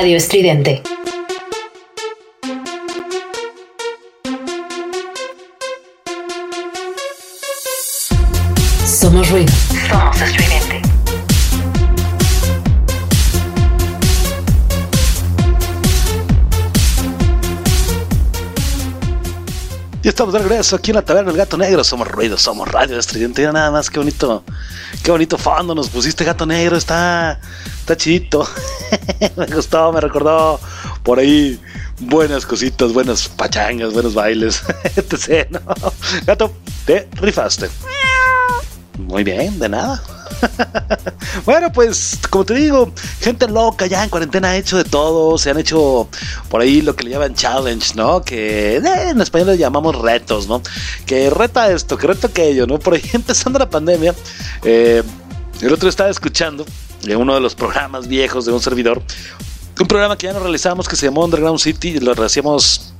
Radio 0.00 0.16
Estridente. 0.16 0.82
Somos 8.86 9.28
ruido. 9.28 9.52
Somos 9.90 10.22
estridente. 10.22 10.80
Y 20.02 20.08
estamos 20.08 20.32
de 20.32 20.38
regreso 20.38 20.76
aquí 20.76 20.92
en 20.92 20.94
la 20.94 21.02
taberna 21.02 21.30
del 21.30 21.36
gato 21.36 21.58
negro. 21.58 21.84
Somos 21.84 22.08
ruido, 22.08 22.38
somos 22.38 22.66
radio 22.66 22.98
estridente. 22.98 23.42
Mira 23.42 23.52
nada 23.52 23.70
más, 23.70 23.90
qué 23.90 23.98
bonito, 23.98 24.44
qué 25.02 25.10
bonito 25.10 25.36
fondo 25.36 25.74
nos 25.74 25.90
pusiste, 25.90 26.24
gato 26.24 26.46
negro. 26.46 26.78
Está, 26.78 27.38
está 27.82 27.98
chidito. 27.98 28.48
me 29.36 29.46
gustó, 29.46 29.92
me 29.92 30.00
recordó 30.00 30.60
por 31.02 31.18
ahí 31.18 31.60
buenas 32.00 32.46
cositas, 32.46 32.92
buenas 32.92 33.28
pachangas, 33.28 33.92
buenos 33.92 34.14
bailes. 34.14 34.62
etc. 34.96 35.50
¿no? 35.50 35.60
Gato, 36.26 36.52
te 36.86 37.08
rifaste. 37.14 37.68
Muy 38.98 39.24
bien, 39.24 39.58
de 39.58 39.68
nada. 39.68 40.02
bueno, 41.44 41.72
pues 41.72 42.18
como 42.28 42.44
te 42.44 42.54
digo, 42.54 42.92
gente 43.20 43.48
loca 43.48 43.86
ya 43.86 44.04
en 44.04 44.10
cuarentena 44.10 44.50
ha 44.50 44.56
hecho 44.56 44.76
de 44.76 44.84
todo, 44.84 45.36
se 45.38 45.50
han 45.50 45.58
hecho 45.58 46.08
por 46.48 46.60
ahí 46.60 46.82
lo 46.82 46.94
que 46.94 47.04
le 47.04 47.10
llaman 47.10 47.34
challenge, 47.34 47.94
¿no? 47.94 48.22
Que 48.22 48.76
eh, 48.76 49.10
en 49.10 49.20
español 49.20 49.48
le 49.48 49.58
llamamos 49.58 49.96
retos, 49.96 50.48
¿no? 50.48 50.62
Que 51.06 51.30
reta 51.30 51.70
esto, 51.70 51.96
que 51.96 52.06
reta 52.06 52.28
aquello, 52.28 52.66
¿no? 52.66 52.78
Por 52.78 52.94
ahí 52.94 53.02
empezando 53.12 53.58
la 53.58 53.68
pandemia, 53.68 54.14
eh, 54.64 55.02
el 55.60 55.72
otro 55.72 55.88
estaba 55.88 56.10
escuchando 56.10 56.64
en 57.04 57.16
uno 57.16 57.34
de 57.34 57.40
los 57.40 57.54
programas 57.54 58.08
viejos 58.08 58.44
de 58.44 58.52
un 58.52 58.60
servidor, 58.60 59.02
un 59.80 59.86
programa 59.86 60.16
que 60.16 60.26
ya 60.26 60.32
no 60.32 60.40
realizamos 60.40 60.88
que 60.88 60.96
se 60.96 61.06
llamó 61.06 61.24
Underground 61.24 61.58
City, 61.58 62.00
lo 62.00 62.12
hacíamos 62.12 62.92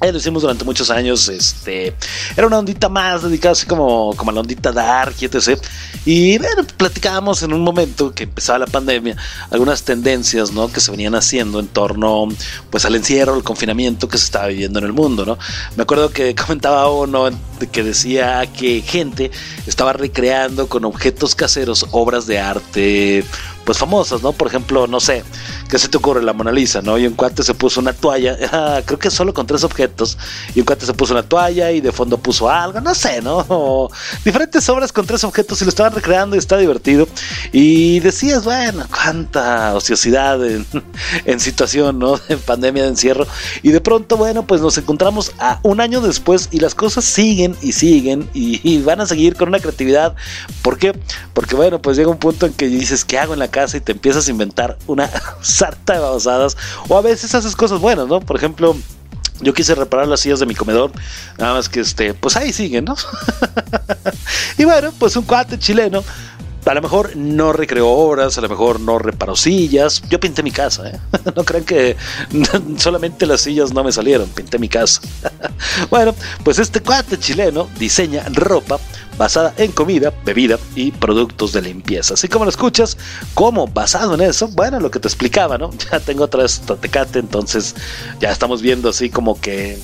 eh, 0.00 0.12
lo 0.12 0.18
hicimos 0.18 0.42
durante 0.42 0.64
muchos 0.64 0.90
años. 0.90 1.28
Este 1.28 1.94
era 2.36 2.46
una 2.46 2.58
ondita 2.58 2.88
más 2.88 3.22
dedicada 3.22 3.52
así 3.52 3.66
como, 3.66 4.14
como 4.16 4.30
a 4.30 4.34
la 4.34 4.40
ondita 4.40 4.72
dark 4.72 5.14
y 5.20 5.26
etc. 5.26 5.58
Y 6.04 6.38
bueno, 6.38 6.64
platicábamos 6.76 7.42
en 7.42 7.52
un 7.52 7.62
momento 7.62 8.12
que 8.14 8.24
empezaba 8.24 8.58
la 8.58 8.66
pandemia 8.66 9.16
algunas 9.50 9.82
tendencias 9.84 10.52
¿no? 10.52 10.70
que 10.70 10.80
se 10.80 10.90
venían 10.90 11.14
haciendo 11.14 11.60
en 11.60 11.68
torno 11.68 12.28
pues 12.70 12.84
al 12.84 12.94
encierro, 12.96 13.34
al 13.34 13.42
confinamiento 13.42 14.08
que 14.08 14.18
se 14.18 14.24
estaba 14.24 14.48
viviendo 14.48 14.78
en 14.78 14.84
el 14.84 14.92
mundo. 14.92 15.24
¿no? 15.24 15.38
Me 15.76 15.84
acuerdo 15.84 16.10
que 16.10 16.34
comentaba 16.46 16.90
uno 16.90 17.30
que 17.72 17.82
decía 17.82 18.46
que 18.52 18.82
gente 18.82 19.30
estaba 19.66 19.92
recreando 19.92 20.68
con 20.68 20.84
objetos 20.84 21.34
caseros 21.34 21.86
obras 21.92 22.26
de 22.26 22.38
arte 22.38 23.24
pues 23.64 23.78
famosas, 23.78 24.22
¿no? 24.22 24.32
Por 24.32 24.48
ejemplo, 24.48 24.86
no 24.86 25.00
sé, 25.00 25.24
¿qué 25.68 25.78
se 25.78 25.88
te 25.88 25.96
ocurre? 25.96 26.22
La 26.22 26.32
Mona 26.32 26.52
Lisa, 26.52 26.82
¿no? 26.82 26.98
Y 26.98 27.06
un 27.06 27.14
cuate 27.14 27.42
se 27.42 27.54
puso 27.54 27.80
una 27.80 27.92
toalla, 27.92 28.36
ah, 28.52 28.80
creo 28.84 28.98
que 28.98 29.10
solo 29.10 29.32
con 29.34 29.46
tres 29.46 29.64
objetos, 29.64 30.18
y 30.54 30.60
un 30.60 30.66
cuate 30.66 30.86
se 30.86 30.94
puso 30.94 31.12
una 31.12 31.22
toalla 31.22 31.70
y 31.72 31.80
de 31.80 31.92
fondo 31.92 32.18
puso 32.18 32.48
algo, 32.48 32.80
no 32.80 32.94
sé, 32.94 33.22
¿no? 33.22 33.88
Diferentes 34.24 34.68
obras 34.68 34.92
con 34.92 35.06
tres 35.06 35.24
objetos 35.24 35.60
y 35.60 35.64
lo 35.64 35.70
estaban 35.70 35.92
recreando 35.92 36.36
y 36.36 36.38
está 36.38 36.56
divertido. 36.56 37.08
Y 37.52 38.00
decías, 38.00 38.44
bueno, 38.44 38.86
cuánta 38.90 39.74
ociosidad 39.74 40.44
en, 40.44 40.66
en 41.24 41.40
situación, 41.40 41.98
¿no? 41.98 42.16
De 42.16 42.36
pandemia 42.36 42.82
de 42.84 42.90
encierro. 42.90 43.26
Y 43.62 43.70
de 43.70 43.80
pronto, 43.80 44.16
bueno, 44.16 44.46
pues 44.46 44.60
nos 44.60 44.76
encontramos 44.78 45.32
a 45.38 45.60
un 45.62 45.80
año 45.80 46.00
después 46.00 46.48
y 46.50 46.60
las 46.60 46.74
cosas 46.74 47.04
siguen 47.04 47.56
y 47.62 47.72
siguen 47.72 48.28
y, 48.34 48.60
y 48.62 48.82
van 48.82 49.00
a 49.00 49.06
seguir 49.06 49.36
con 49.36 49.48
una 49.48 49.60
creatividad. 49.60 50.14
¿Por 50.62 50.78
qué? 50.78 50.92
Porque, 51.32 51.54
bueno, 51.54 51.80
pues 51.80 51.96
llega 51.96 52.10
un 52.10 52.18
punto 52.18 52.46
en 52.46 52.52
que 52.52 52.66
dices, 52.68 53.04
¿qué 53.04 53.18
hago 53.18 53.32
en 53.32 53.38
la 53.38 53.48
casa 53.54 53.76
y 53.76 53.80
te 53.80 53.92
empiezas 53.92 54.26
a 54.26 54.30
inventar 54.32 54.76
una 54.88 55.08
sarta 55.40 55.92
de 55.92 56.00
babosadas 56.00 56.56
o 56.88 56.98
a 56.98 57.02
veces 57.02 57.32
haces 57.36 57.54
cosas 57.54 57.78
buenas, 57.80 58.08
¿no? 58.08 58.18
Por 58.18 58.36
ejemplo, 58.36 58.76
yo 59.40 59.54
quise 59.54 59.76
reparar 59.76 60.08
las 60.08 60.20
sillas 60.20 60.40
de 60.40 60.46
mi 60.46 60.56
comedor, 60.56 60.90
nada 61.38 61.54
más 61.54 61.68
que 61.68 61.80
este, 61.80 62.14
pues 62.14 62.36
ahí 62.36 62.52
siguen, 62.52 62.86
¿no? 62.86 62.96
y 64.58 64.64
bueno, 64.64 64.92
pues 64.98 65.14
un 65.16 65.24
cuate 65.24 65.56
chileno, 65.56 66.02
a 66.64 66.74
lo 66.74 66.82
mejor 66.82 67.16
no 67.16 67.52
recreó 67.52 67.88
obras, 67.88 68.38
a 68.38 68.40
lo 68.40 68.48
mejor 68.48 68.80
no 68.80 68.98
reparó 68.98 69.36
sillas. 69.36 70.02
Yo 70.08 70.18
pinté 70.18 70.42
mi 70.42 70.50
casa, 70.50 70.88
¿eh? 70.88 71.00
No 71.36 71.44
crean 71.44 71.64
que 71.64 71.96
solamente 72.78 73.26
las 73.26 73.42
sillas 73.42 73.72
no 73.72 73.84
me 73.84 73.92
salieron, 73.92 74.28
pinté 74.28 74.58
mi 74.58 74.68
casa. 74.68 75.00
bueno, 75.90 76.14
pues 76.42 76.58
este 76.58 76.80
cuate 76.80 77.18
chileno 77.18 77.68
diseña 77.78 78.24
ropa 78.32 78.78
basada 79.18 79.54
en 79.58 79.72
comida, 79.72 80.12
bebida 80.24 80.58
y 80.74 80.90
productos 80.90 81.52
de 81.52 81.62
limpieza. 81.62 82.14
Así 82.14 82.28
como 82.28 82.44
lo 82.44 82.50
escuchas, 82.50 82.96
como 83.34 83.66
basado 83.66 84.14
en 84.14 84.22
eso, 84.22 84.48
bueno, 84.48 84.80
lo 84.80 84.90
que 84.90 84.98
te 84.98 85.08
explicaba, 85.08 85.58
¿no? 85.58 85.70
Ya 85.92 86.00
tengo 86.00 86.24
otra 86.24 86.42
vez 86.42 86.60
entonces 87.14 87.74
ya 88.20 88.30
estamos 88.30 88.62
viendo 88.62 88.88
así 88.88 89.10
como 89.10 89.40
que 89.40 89.78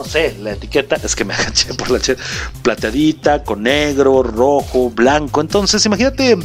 no 0.00 0.06
sé, 0.06 0.34
la 0.40 0.52
etiqueta 0.52 0.96
es 0.96 1.14
que 1.14 1.26
me 1.26 1.34
agaché 1.38 1.74
por 1.74 1.90
la 1.90 2.00
che- 2.00 2.16
plateadita, 2.62 3.44
con 3.44 3.62
negro, 3.62 4.22
rojo, 4.22 4.88
blanco. 4.88 5.42
Entonces, 5.42 5.84
imagínate, 5.84 6.38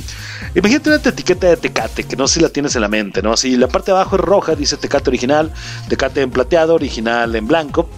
imagínate 0.53 0.89
una 0.89 0.97
etiqueta 0.97 1.47
de 1.47 1.55
Tecate, 1.55 2.03
que 2.03 2.17
no 2.17 2.27
sé 2.27 2.35
si 2.35 2.39
la 2.41 2.49
tienes 2.49 2.75
en 2.75 2.81
la 2.81 2.89
mente, 2.89 3.21
¿no? 3.21 3.31
Así 3.31 3.55
la 3.55 3.69
parte 3.69 3.91
de 3.91 3.97
abajo 3.97 4.17
es 4.17 4.21
roja, 4.21 4.55
dice 4.55 4.75
Tecate 4.75 5.09
original, 5.09 5.53
Tecate 5.87 6.21
en 6.21 6.31
plateado, 6.31 6.75
original 6.75 7.33
en 7.33 7.47
blanco. 7.47 7.89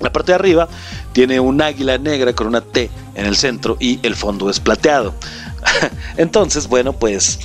La 0.00 0.10
parte 0.10 0.32
de 0.32 0.36
arriba 0.36 0.68
tiene 1.12 1.40
un 1.40 1.60
águila 1.60 1.98
negra 1.98 2.32
con 2.34 2.46
una 2.46 2.62
T 2.62 2.90
en 3.14 3.26
el 3.26 3.36
centro 3.36 3.76
y 3.78 4.00
el 4.02 4.16
fondo 4.16 4.48
es 4.48 4.60
plateado. 4.60 5.12
Entonces, 6.16 6.68
bueno, 6.68 6.94
pues 6.94 7.38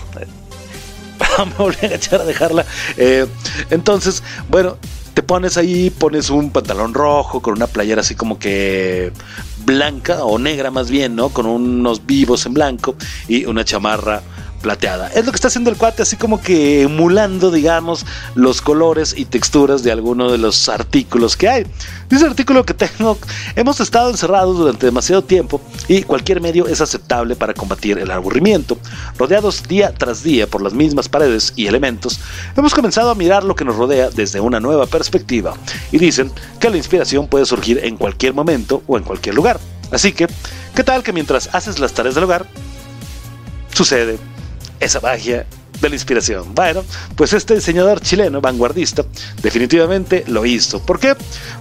me 1.38 1.54
volví 1.58 1.78
a 1.84 1.88
agachar 1.88 2.22
a 2.22 2.26
dejarla. 2.26 2.66
Eh, 2.96 3.28
entonces, 3.70 4.24
bueno, 4.48 4.78
te 5.14 5.24
pones 5.24 5.58
ahí, 5.58 5.90
pones 5.90 6.30
un 6.30 6.52
pantalón 6.52 6.94
rojo 6.94 7.42
con 7.42 7.56
una 7.56 7.68
playera 7.68 8.02
así 8.02 8.16
como 8.16 8.40
que 8.40 9.12
blanca 9.66 10.24
o 10.24 10.40
negra 10.40 10.72
más 10.72 10.90
bien, 10.90 11.16
¿no? 11.16 11.30
Con 11.30 11.46
unos 11.46 12.06
vivos 12.06 12.46
en 12.46 12.54
blanco 12.54 12.96
y 13.28 13.46
una 13.46 13.64
chamarra 13.66 14.22
plateada. 14.62 15.08
Es 15.08 15.26
lo 15.26 15.32
que 15.32 15.36
está 15.36 15.48
haciendo 15.50 15.70
el 15.70 15.78
cuate, 15.78 16.04
así 16.04 16.16
como 16.16 16.42
que 16.42 16.84
emulando, 16.84 17.52
digamos, 17.52 18.06
los 18.36 18.62
colores 18.62 19.14
y 19.18 19.26
texturas 19.26 19.84
de 19.84 19.92
alguno 19.92 20.32
de 20.32 20.38
los 20.38 20.70
artículos 20.70 21.36
que 21.36 21.50
hay. 21.50 21.66
Dice 22.10 22.26
artículo 22.26 22.64
que 22.64 22.74
tengo, 22.74 23.18
hemos 23.56 23.80
estado 23.80 24.10
encerrados 24.10 24.58
durante 24.58 24.86
demasiado 24.86 25.24
tiempo 25.24 25.62
y 25.88 26.04
cualquier 26.04 26.42
medio 26.42 26.68
es 26.68 26.80
aceptable 26.80 27.36
para 27.36 27.54
combatir 27.54 27.98
el 27.98 28.12
aburrimiento. 28.12 28.78
Rodeados 29.18 29.68
día 29.68 29.94
tras 29.94 30.24
día 30.24 30.48
por 30.48 30.62
las 30.62 30.74
mismas 30.74 31.10
paredes 31.10 31.54
y 31.56 31.68
elementos, 31.68 32.20
hemos 32.56 32.74
comenzado 32.74 33.10
a 33.10 33.16
mirar 33.16 33.44
lo 33.44 33.56
que 33.56 33.66
nos 33.66 33.76
rodea 33.76 34.10
desde 34.10 34.40
una 34.40 34.60
nueva 34.60 34.86
perspectiva 34.86 35.56
y 35.92 35.98
dicen 35.98 36.32
que 36.60 36.70
la 36.70 36.78
inspiración 36.78 37.28
puede 37.28 37.46
surgir 37.46 37.80
en 37.84 37.98
cualquier 37.98 38.34
momento 38.34 38.84
o 38.88 38.98
en 38.98 39.04
cualquier 39.04 39.36
lugar. 39.36 39.60
Así 39.92 40.14
que, 40.14 40.28
¿qué 40.76 40.84
tal 40.84 41.04
que 41.04 41.14
mientras 41.14 41.50
haces 41.54 41.80
las 41.80 41.94
tareas 41.94 42.16
del 42.16 42.24
hogar, 42.24 42.46
sucede 43.74 44.18
esa 44.80 45.00
magia 45.00 45.46
de 45.82 45.90
la 45.90 45.96
inspiración. 45.96 46.54
Bueno, 46.54 46.84
pues 47.16 47.34
este 47.34 47.56
diseñador 47.56 48.02
chileno, 48.02 48.40
vanguardista, 48.40 49.04
definitivamente 49.42 50.24
lo 50.28 50.46
hizo. 50.46 50.80
¿Por 50.86 51.00
qué? 51.00 51.16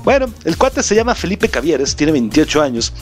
Bueno, 0.05 0.27
el 0.45 0.57
cuate 0.57 0.83
se 0.83 0.95
llama 0.95 1.15
Felipe 1.15 1.49
Cavieres, 1.49 1.97
tiene 1.97 2.13
28 2.13 2.63
años 2.63 2.93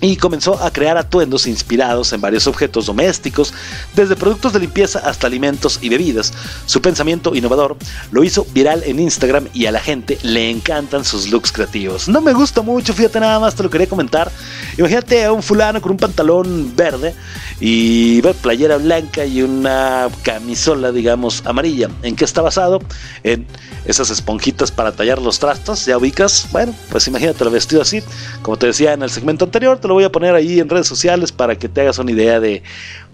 y 0.00 0.16
comenzó 0.16 0.62
a 0.62 0.70
crear 0.70 0.96
atuendos 0.96 1.46
inspirados 1.46 2.12
en 2.12 2.20
varios 2.20 2.46
objetos 2.46 2.86
domésticos, 2.86 3.52
desde 3.94 4.16
productos 4.16 4.52
de 4.52 4.60
limpieza 4.60 5.00
hasta 5.00 5.26
alimentos 5.26 5.78
y 5.82 5.88
bebidas. 5.88 6.32
Su 6.66 6.80
pensamiento 6.80 7.34
innovador 7.34 7.76
lo 8.10 8.24
hizo 8.24 8.46
viral 8.52 8.82
en 8.84 9.00
Instagram 9.00 9.48
y 9.52 9.66
a 9.66 9.72
la 9.72 9.80
gente 9.80 10.18
le 10.22 10.50
encantan 10.50 11.04
sus 11.04 11.30
looks 11.30 11.52
creativos. 11.52 12.08
No 12.08 12.20
me 12.20 12.32
gusta 12.32 12.62
mucho, 12.62 12.94
fíjate 12.94 13.20
nada 13.20 13.38
más, 13.38 13.54
te 13.54 13.62
lo 13.62 13.70
quería 13.70 13.88
comentar. 13.88 14.30
Imagínate 14.78 15.24
a 15.24 15.32
un 15.32 15.42
fulano 15.42 15.80
con 15.80 15.92
un 15.92 15.98
pantalón 15.98 16.74
verde 16.74 17.14
y 17.60 18.22
playera 18.40 18.78
blanca 18.78 19.26
y 19.26 19.42
una 19.42 20.08
camisola, 20.22 20.92
digamos, 20.92 21.42
amarilla. 21.44 21.90
¿En 22.02 22.16
qué 22.16 22.24
está 22.24 22.42
basado? 22.42 22.80
En 23.22 23.46
esas 23.84 24.10
esponjitas 24.10 24.70
para 24.70 24.92
tallar 24.92 25.20
los 25.20 25.38
trastos, 25.38 25.84
¿ya 25.84 25.98
ubicas? 25.98 26.48
Bueno, 26.52 26.74
pues 26.90 27.06
imagínate 27.08 27.44
lo 27.44 27.50
vestido 27.50 27.82
así. 27.82 28.02
Como 28.42 28.56
te 28.56 28.66
decía 28.66 28.92
en 28.92 29.02
el 29.02 29.10
segmento 29.10 29.44
anterior, 29.44 29.78
te 29.78 29.88
lo 29.90 29.94
voy 29.94 30.04
a 30.04 30.12
poner 30.12 30.36
ahí 30.36 30.60
en 30.60 30.68
redes 30.68 30.86
sociales 30.86 31.32
para 31.32 31.58
que 31.58 31.68
te 31.68 31.80
hagas 31.80 31.98
una 31.98 32.12
idea 32.12 32.38
de 32.38 32.62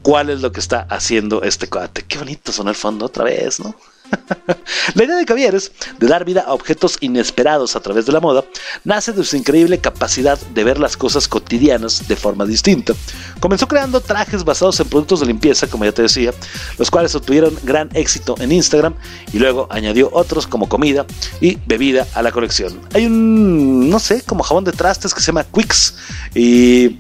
cuál 0.03 0.29
es 0.29 0.43
lo 0.43 0.53
que 0.53 0.61
está 0.61 0.87
haciendo 0.91 1.43
este 1.43 1.69
cuate. 1.69 2.05
Qué 2.07 2.19
bonito 2.19 2.53
son 2.53 2.69
el 2.69 2.75
fondo 2.75 3.07
otra 3.07 3.25
vez, 3.25 3.61
¿no? 3.61 3.75
la 4.95 5.05
idea 5.05 5.17
de 5.17 5.25
Cavieres 5.25 5.73
de 5.99 6.07
dar 6.07 6.25
vida 6.25 6.45
a 6.47 6.53
objetos 6.53 6.97
inesperados 7.01 7.77
a 7.77 7.81
través 7.81 8.07
de 8.07 8.13
la 8.13 8.21
moda 8.21 8.45
nace 8.85 9.13
de 9.13 9.25
su 9.25 9.37
increíble 9.37 9.79
capacidad 9.79 10.39
de 10.39 10.65
ver 10.65 10.79
las 10.79 10.97
cosas 10.97 11.29
cotidianas 11.29 12.09
de 12.09 12.17
forma 12.17 12.45
distinta. 12.45 12.95
Comenzó 13.41 13.69
creando 13.69 14.01
trajes 14.01 14.45
basados 14.45 14.79
en 14.81 14.89
productos 14.89 15.21
de 15.21 15.27
limpieza, 15.27 15.67
como 15.67 15.85
ya 15.85 15.93
te 15.93 16.03
decía, 16.03 16.33
los 16.79 16.91
cuales 16.91 17.15
obtuvieron 17.15 17.57
gran 17.63 17.89
éxito 17.95 18.35
en 18.39 18.53
Instagram 18.53 18.95
y 19.33 19.39
luego 19.39 19.67
añadió 19.71 20.11
otros 20.13 20.47
como 20.47 20.69
comida 20.69 21.07
y 21.41 21.59
bebida 21.67 22.07
a 22.15 22.23
la 22.23 22.33
colección. 22.33 22.81
Hay 22.95 23.07
un, 23.07 23.91
no 23.91 23.99
sé, 23.99 24.23
como 24.23 24.43
jabón 24.43 24.65
de 24.65 24.73
trastes 24.73 25.15
que 25.15 25.21
se 25.21 25.27
llama 25.27 25.45
Quicks 25.45 25.95
y 26.35 26.99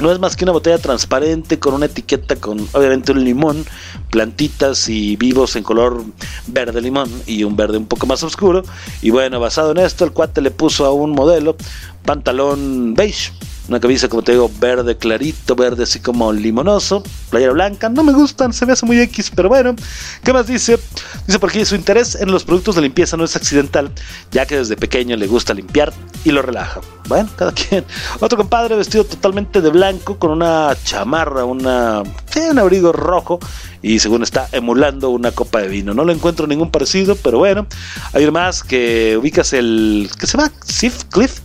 no 0.00 0.12
es 0.12 0.18
más 0.18 0.36
que 0.36 0.44
una 0.44 0.52
botella 0.52 0.78
transparente 0.78 1.58
con 1.58 1.74
una 1.74 1.86
etiqueta 1.86 2.36
con 2.36 2.60
obviamente 2.72 3.12
un 3.12 3.24
limón, 3.24 3.64
plantitas 4.10 4.88
y 4.88 5.16
vivos 5.16 5.56
en 5.56 5.62
color 5.62 6.04
verde 6.46 6.80
limón 6.80 7.10
y 7.26 7.44
un 7.44 7.56
verde 7.56 7.78
un 7.78 7.86
poco 7.86 8.06
más 8.06 8.22
oscuro. 8.22 8.62
Y 9.02 9.10
bueno, 9.10 9.40
basado 9.40 9.72
en 9.72 9.78
esto, 9.78 10.04
el 10.04 10.12
cuate 10.12 10.40
le 10.40 10.50
puso 10.50 10.86
a 10.86 10.92
un 10.92 11.12
modelo 11.12 11.56
pantalón 12.04 12.94
beige 12.94 13.32
una 13.68 13.80
camisa, 13.80 14.08
como 14.08 14.22
te 14.22 14.32
digo, 14.32 14.50
verde 14.60 14.96
clarito, 14.96 15.56
verde 15.56 15.82
así 15.82 16.00
como 16.00 16.32
limonoso, 16.32 17.02
playera 17.30 17.52
blanca. 17.52 17.88
No 17.88 18.04
me 18.04 18.12
gustan, 18.12 18.52
se 18.52 18.64
me 18.64 18.72
hace 18.72 18.86
muy 18.86 19.00
X, 19.00 19.32
pero 19.34 19.48
bueno. 19.48 19.74
¿Qué 20.22 20.32
más 20.32 20.46
dice? 20.46 20.78
Dice 21.26 21.38
porque 21.38 21.64
su 21.64 21.74
interés 21.74 22.14
en 22.14 22.30
los 22.30 22.44
productos 22.44 22.76
de 22.76 22.82
limpieza 22.82 23.16
no 23.16 23.24
es 23.24 23.34
accidental, 23.34 23.90
ya 24.30 24.46
que 24.46 24.56
desde 24.56 24.76
pequeño 24.76 25.16
le 25.16 25.26
gusta 25.26 25.52
limpiar 25.52 25.92
y 26.24 26.30
lo 26.30 26.42
relaja. 26.42 26.80
Bueno, 27.08 27.28
cada 27.36 27.52
quien. 27.52 27.84
Otro 28.20 28.38
compadre 28.38 28.76
vestido 28.76 29.04
totalmente 29.04 29.60
de 29.60 29.70
blanco 29.70 30.18
con 30.18 30.30
una 30.30 30.76
chamarra, 30.84 31.44
una, 31.44 32.02
un 32.02 32.58
abrigo 32.58 32.92
rojo 32.92 33.40
y 33.82 33.98
según 33.98 34.22
está 34.22 34.48
emulando 34.52 35.10
una 35.10 35.32
copa 35.32 35.60
de 35.60 35.68
vino. 35.68 35.92
No 35.92 36.04
le 36.04 36.12
encuentro 36.12 36.46
ningún 36.46 36.70
parecido, 36.70 37.16
pero 37.16 37.38
bueno. 37.38 37.66
Hay 38.12 38.30
más 38.30 38.62
que 38.62 39.16
ubicas 39.16 39.52
el. 39.52 40.08
¿Qué 40.18 40.26
se 40.26 40.36
llama? 40.36 40.52
Sif 40.64 41.04
Cliff 41.04 41.40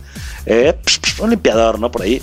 eh, 0.46 0.76
un 1.20 1.30
limpiador, 1.30 1.78
¿no? 1.78 1.90
Por 1.90 2.02
ahí. 2.02 2.22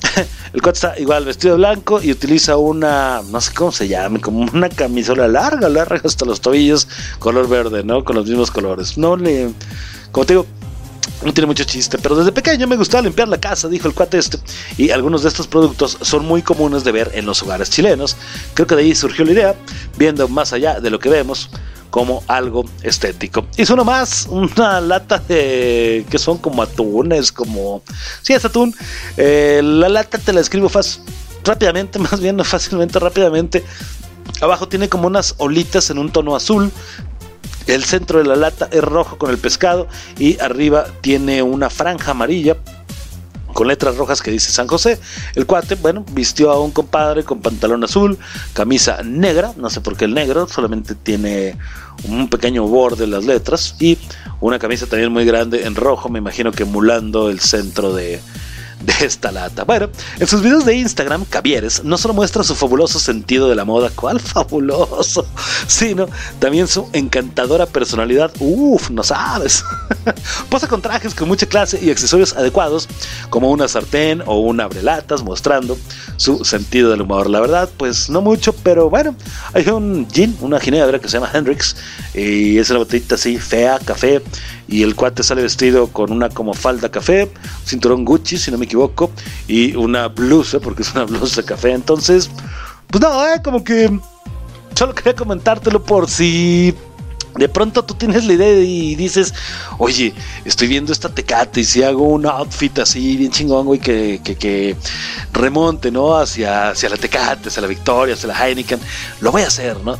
El 0.52 0.62
cuate 0.62 0.76
está 0.76 0.98
igual 0.98 1.24
vestido 1.24 1.54
de 1.54 1.58
blanco 1.58 2.00
y 2.02 2.10
utiliza 2.10 2.56
una, 2.56 3.22
no 3.30 3.40
sé 3.40 3.52
cómo 3.54 3.70
se 3.70 3.86
llame, 3.86 4.20
como 4.20 4.50
una 4.52 4.68
camisola 4.68 5.28
larga, 5.28 5.68
larga 5.68 6.00
hasta 6.04 6.24
los 6.24 6.40
tobillos, 6.40 6.88
color 7.18 7.48
verde, 7.48 7.84
¿no? 7.84 8.04
Con 8.04 8.16
los 8.16 8.26
mismos 8.26 8.50
colores. 8.50 8.98
No 8.98 9.16
le, 9.16 9.50
como 10.10 10.26
te 10.26 10.34
digo, 10.34 10.46
no 11.24 11.34
tiene 11.34 11.46
mucho 11.46 11.64
chiste, 11.64 11.98
pero 11.98 12.16
desde 12.16 12.32
pequeño 12.32 12.66
me 12.66 12.76
gustaba 12.76 13.02
limpiar 13.02 13.28
la 13.28 13.38
casa, 13.38 13.68
dijo 13.68 13.86
el 13.88 13.94
cuate 13.94 14.18
este, 14.18 14.38
y 14.78 14.90
algunos 14.90 15.22
de 15.22 15.28
estos 15.28 15.46
productos 15.46 15.98
son 16.00 16.24
muy 16.24 16.42
comunes 16.42 16.82
de 16.82 16.92
ver 16.92 17.10
en 17.14 17.26
los 17.26 17.42
hogares 17.42 17.70
chilenos. 17.70 18.16
Creo 18.54 18.66
que 18.66 18.74
de 18.74 18.82
ahí 18.82 18.94
surgió 18.94 19.24
la 19.24 19.32
idea, 19.32 19.54
viendo 19.98 20.26
más 20.28 20.52
allá 20.52 20.80
de 20.80 20.90
lo 20.90 20.98
que 20.98 21.10
vemos, 21.10 21.50
como 21.90 22.22
algo 22.28 22.64
estético. 22.82 23.46
Hizo 23.56 23.74
uno 23.74 23.84
más, 23.84 24.26
una 24.30 24.80
lata 24.80 25.18
de 25.18 26.06
que 26.08 26.18
son 26.18 26.38
como 26.38 26.62
atunes, 26.62 27.32
como... 27.32 27.82
Sí, 28.22 28.32
es 28.32 28.44
atún. 28.44 28.74
Eh, 29.16 29.60
la 29.62 29.88
lata 29.88 30.18
te 30.18 30.32
la 30.32 30.40
escribo 30.40 30.68
fácil, 30.68 31.02
rápidamente, 31.44 31.98
más 32.10 32.20
bien 32.20 32.42
fácilmente, 32.44 32.98
rápidamente. 32.98 33.64
Abajo 34.40 34.68
tiene 34.68 34.88
como 34.88 35.06
unas 35.06 35.34
olitas 35.38 35.90
en 35.90 35.98
un 35.98 36.10
tono 36.10 36.34
azul. 36.34 36.70
El 37.66 37.84
centro 37.84 38.18
de 38.18 38.24
la 38.24 38.36
lata 38.36 38.68
es 38.72 38.82
rojo 38.82 39.18
con 39.18 39.30
el 39.30 39.38
pescado 39.38 39.86
y 40.18 40.40
arriba 40.40 40.86
tiene 41.02 41.42
una 41.42 41.70
franja 41.70 42.12
amarilla 42.12 42.56
con 43.52 43.68
letras 43.68 43.96
rojas 43.96 44.22
que 44.22 44.30
dice 44.30 44.52
San 44.52 44.66
José. 44.66 44.98
El 45.34 45.46
cuate, 45.46 45.74
bueno, 45.74 46.04
vistió 46.12 46.50
a 46.50 46.60
un 46.60 46.70
compadre 46.70 47.24
con 47.24 47.40
pantalón 47.40 47.84
azul, 47.84 48.18
camisa 48.52 49.02
negra, 49.02 49.52
no 49.56 49.70
sé 49.70 49.80
por 49.80 49.96
qué 49.96 50.04
el 50.06 50.14
negro, 50.14 50.48
solamente 50.48 50.94
tiene 50.94 51.56
un 52.08 52.28
pequeño 52.28 52.66
borde 52.66 53.04
en 53.04 53.10
las 53.10 53.24
letras 53.24 53.76
y 53.80 53.98
una 54.40 54.58
camisa 54.58 54.86
también 54.86 55.12
muy 55.12 55.24
grande 55.24 55.64
en 55.66 55.74
rojo, 55.74 56.08
me 56.08 56.18
imagino 56.18 56.52
que 56.52 56.62
emulando 56.62 57.30
el 57.30 57.40
centro 57.40 57.94
de, 57.94 58.20
de 58.80 59.06
esta 59.06 59.30
lata. 59.30 59.64
Bueno, 59.64 59.90
en 60.18 60.26
sus 60.26 60.42
videos 60.42 60.64
de 60.64 60.74
Instagram, 60.74 61.24
Cavieres 61.24 61.84
no 61.84 61.98
solo 61.98 62.14
muestra 62.14 62.42
su 62.42 62.54
fabuloso 62.54 62.98
sentido 62.98 63.48
de 63.48 63.54
la 63.54 63.64
moda, 63.64 63.90
cuál 63.94 64.20
fabuloso, 64.20 65.26
sino 65.66 66.08
también 66.38 66.66
su 66.66 66.88
encantadora 66.92 67.66
personalidad. 67.66 68.32
Uf, 68.40 68.90
no 68.90 69.02
sabes. 69.02 69.64
Posa 70.48 70.66
con 70.66 70.82
trajes 70.82 71.14
con 71.14 71.28
mucha 71.28 71.46
clase 71.46 71.78
y 71.82 71.90
accesorios 71.90 72.34
adecuados, 72.34 72.88
como 73.28 73.50
una 73.50 73.68
sartén 73.68 74.22
o 74.26 74.40
un 74.40 74.60
abrelatas, 74.60 75.22
mostrando 75.22 75.78
su 76.16 76.44
sentido 76.44 76.90
del 76.90 77.02
humor. 77.02 77.28
La 77.28 77.40
verdad, 77.40 77.68
pues 77.76 78.08
no 78.10 78.20
mucho, 78.20 78.52
pero 78.52 78.90
bueno, 78.90 79.14
hay 79.52 79.68
un 79.68 80.08
gin, 80.10 80.36
una 80.40 80.60
ginebra 80.60 80.98
que 80.98 81.08
se 81.08 81.18
llama 81.18 81.30
Hendrix, 81.32 81.76
y 82.14 82.58
es 82.58 82.70
una 82.70 82.80
botellita 82.80 83.14
así 83.14 83.38
fea, 83.38 83.78
café 83.78 84.22
y 84.70 84.84
el 84.84 84.94
cuate 84.94 85.24
sale 85.24 85.42
vestido 85.42 85.88
con 85.88 86.12
una 86.12 86.28
como 86.28 86.54
falda 86.54 86.88
café, 86.90 87.28
cinturón 87.66 88.04
Gucci, 88.04 88.38
si 88.38 88.52
no 88.52 88.58
me 88.58 88.66
equivoco, 88.66 89.10
y 89.48 89.74
una 89.74 90.06
blusa, 90.06 90.60
porque 90.60 90.82
es 90.82 90.94
una 90.94 91.04
blusa 91.06 91.42
café. 91.42 91.72
Entonces, 91.72 92.30
pues 92.86 93.02
no, 93.02 93.26
eh, 93.26 93.42
como 93.42 93.64
que 93.64 93.90
solo 94.76 94.94
quería 94.94 95.14
comentártelo 95.16 95.82
por 95.82 96.08
si 96.08 96.72
de 97.34 97.48
pronto 97.48 97.84
tú 97.84 97.94
tienes 97.94 98.24
la 98.24 98.34
idea 98.34 98.60
y 98.60 98.94
dices, 98.94 99.34
oye, 99.78 100.14
estoy 100.44 100.68
viendo 100.68 100.92
esta 100.92 101.08
tecate 101.08 101.60
y 101.60 101.64
si 101.64 101.82
hago 101.82 102.08
un 102.08 102.26
outfit 102.26 102.78
así 102.78 103.16
bien 103.16 103.32
chingón, 103.32 103.66
güey, 103.66 103.80
que, 103.80 104.20
que, 104.22 104.76
remonte, 105.32 105.90
¿no? 105.90 106.16
Hacia, 106.16 106.70
hacia 106.70 106.88
la 106.88 106.96
tecate, 106.96 107.48
hacia 107.48 107.62
la 107.62 107.68
victoria, 107.68 108.14
hacia 108.14 108.28
la 108.28 108.46
Heineken, 108.46 108.80
lo 109.20 109.32
voy 109.32 109.42
a 109.42 109.48
hacer, 109.48 109.78
¿no? 109.80 109.98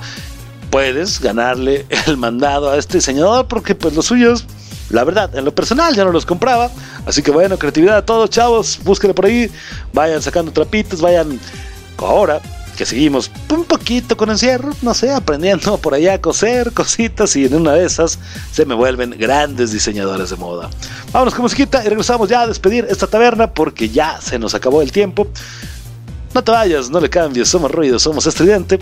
Puedes 0.70 1.20
ganarle 1.20 1.86
el 2.06 2.16
mandado 2.16 2.70
a 2.70 2.78
este 2.78 2.98
diseñador 2.98 3.48
porque 3.48 3.74
pues 3.74 3.94
los 3.94 4.06
suyos 4.06 4.46
la 4.90 5.04
verdad, 5.04 5.34
en 5.36 5.44
lo 5.44 5.54
personal 5.54 5.94
ya 5.94 6.04
no 6.04 6.12
los 6.12 6.26
compraba. 6.26 6.70
Así 7.06 7.22
que 7.22 7.30
bueno, 7.30 7.58
creatividad 7.58 7.96
a 7.98 8.04
todos, 8.04 8.30
chavos. 8.30 8.80
Búsquenlo 8.82 9.14
por 9.14 9.26
ahí. 9.26 9.50
Vayan 9.92 10.20
sacando 10.20 10.52
trapitos, 10.52 11.00
vayan 11.00 11.38
ahora 11.98 12.40
que 12.76 12.86
seguimos 12.86 13.30
un 13.50 13.64
poquito 13.64 14.16
con 14.16 14.30
encierro, 14.30 14.70
no 14.80 14.94
sé, 14.94 15.12
aprendiendo 15.12 15.76
por 15.76 15.92
allá 15.92 16.14
a 16.14 16.18
coser 16.18 16.72
cositas 16.72 17.36
y 17.36 17.44
en 17.44 17.54
una 17.54 17.72
de 17.74 17.84
esas 17.84 18.18
se 18.52 18.64
me 18.64 18.74
vuelven 18.74 19.10
grandes 19.18 19.70
diseñadores 19.70 20.30
de 20.30 20.36
moda. 20.36 20.70
Vámonos 21.12 21.34
con 21.34 21.42
musiquita 21.42 21.84
y 21.84 21.88
regresamos 21.88 22.30
ya 22.30 22.40
a 22.40 22.46
despedir 22.46 22.86
esta 22.88 23.06
taberna 23.06 23.52
porque 23.52 23.90
ya 23.90 24.18
se 24.22 24.38
nos 24.38 24.54
acabó 24.54 24.80
el 24.80 24.92
tiempo. 24.92 25.28
No 26.32 26.42
te 26.42 26.52
vayas, 26.52 26.88
no 26.88 27.00
le 27.00 27.10
cambies, 27.10 27.48
somos 27.48 27.70
ruido, 27.70 27.98
somos 27.98 28.26
estridente. 28.26 28.78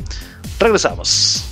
Regresamos. 0.60 1.44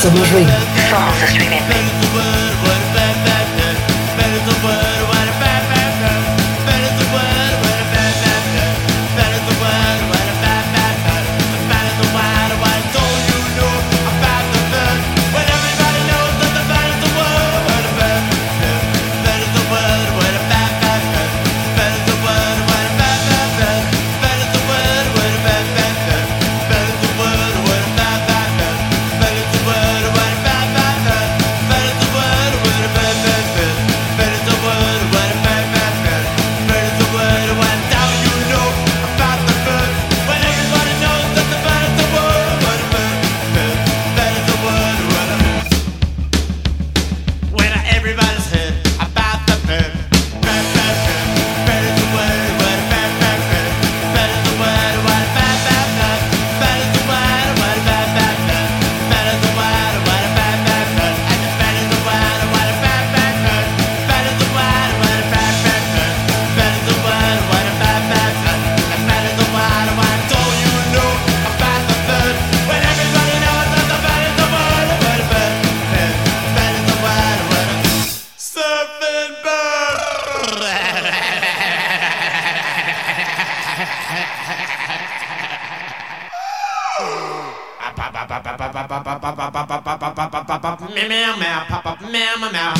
Somos 0.00 0.30
ruido. 0.30 0.52
Somos 0.88 1.22
estridente. 1.22 1.68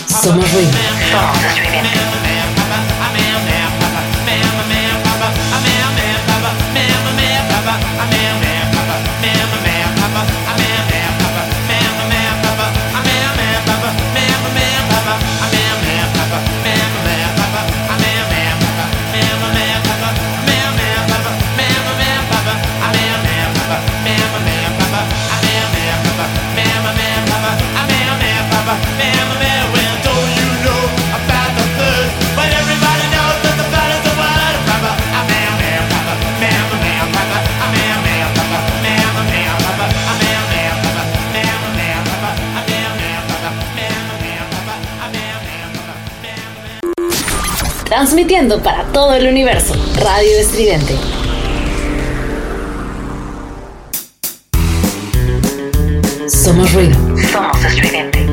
Some 0.08 0.40
of 0.40 0.48
Transmitiendo 47.98 48.62
para 48.62 48.84
todo 48.92 49.12
el 49.14 49.26
universo. 49.26 49.74
Radio 49.96 50.38
Estridente. 50.38 50.96
Somos 56.28 56.72
ruido. 56.74 56.94
Somos 57.32 57.64
estridente. 57.64 58.24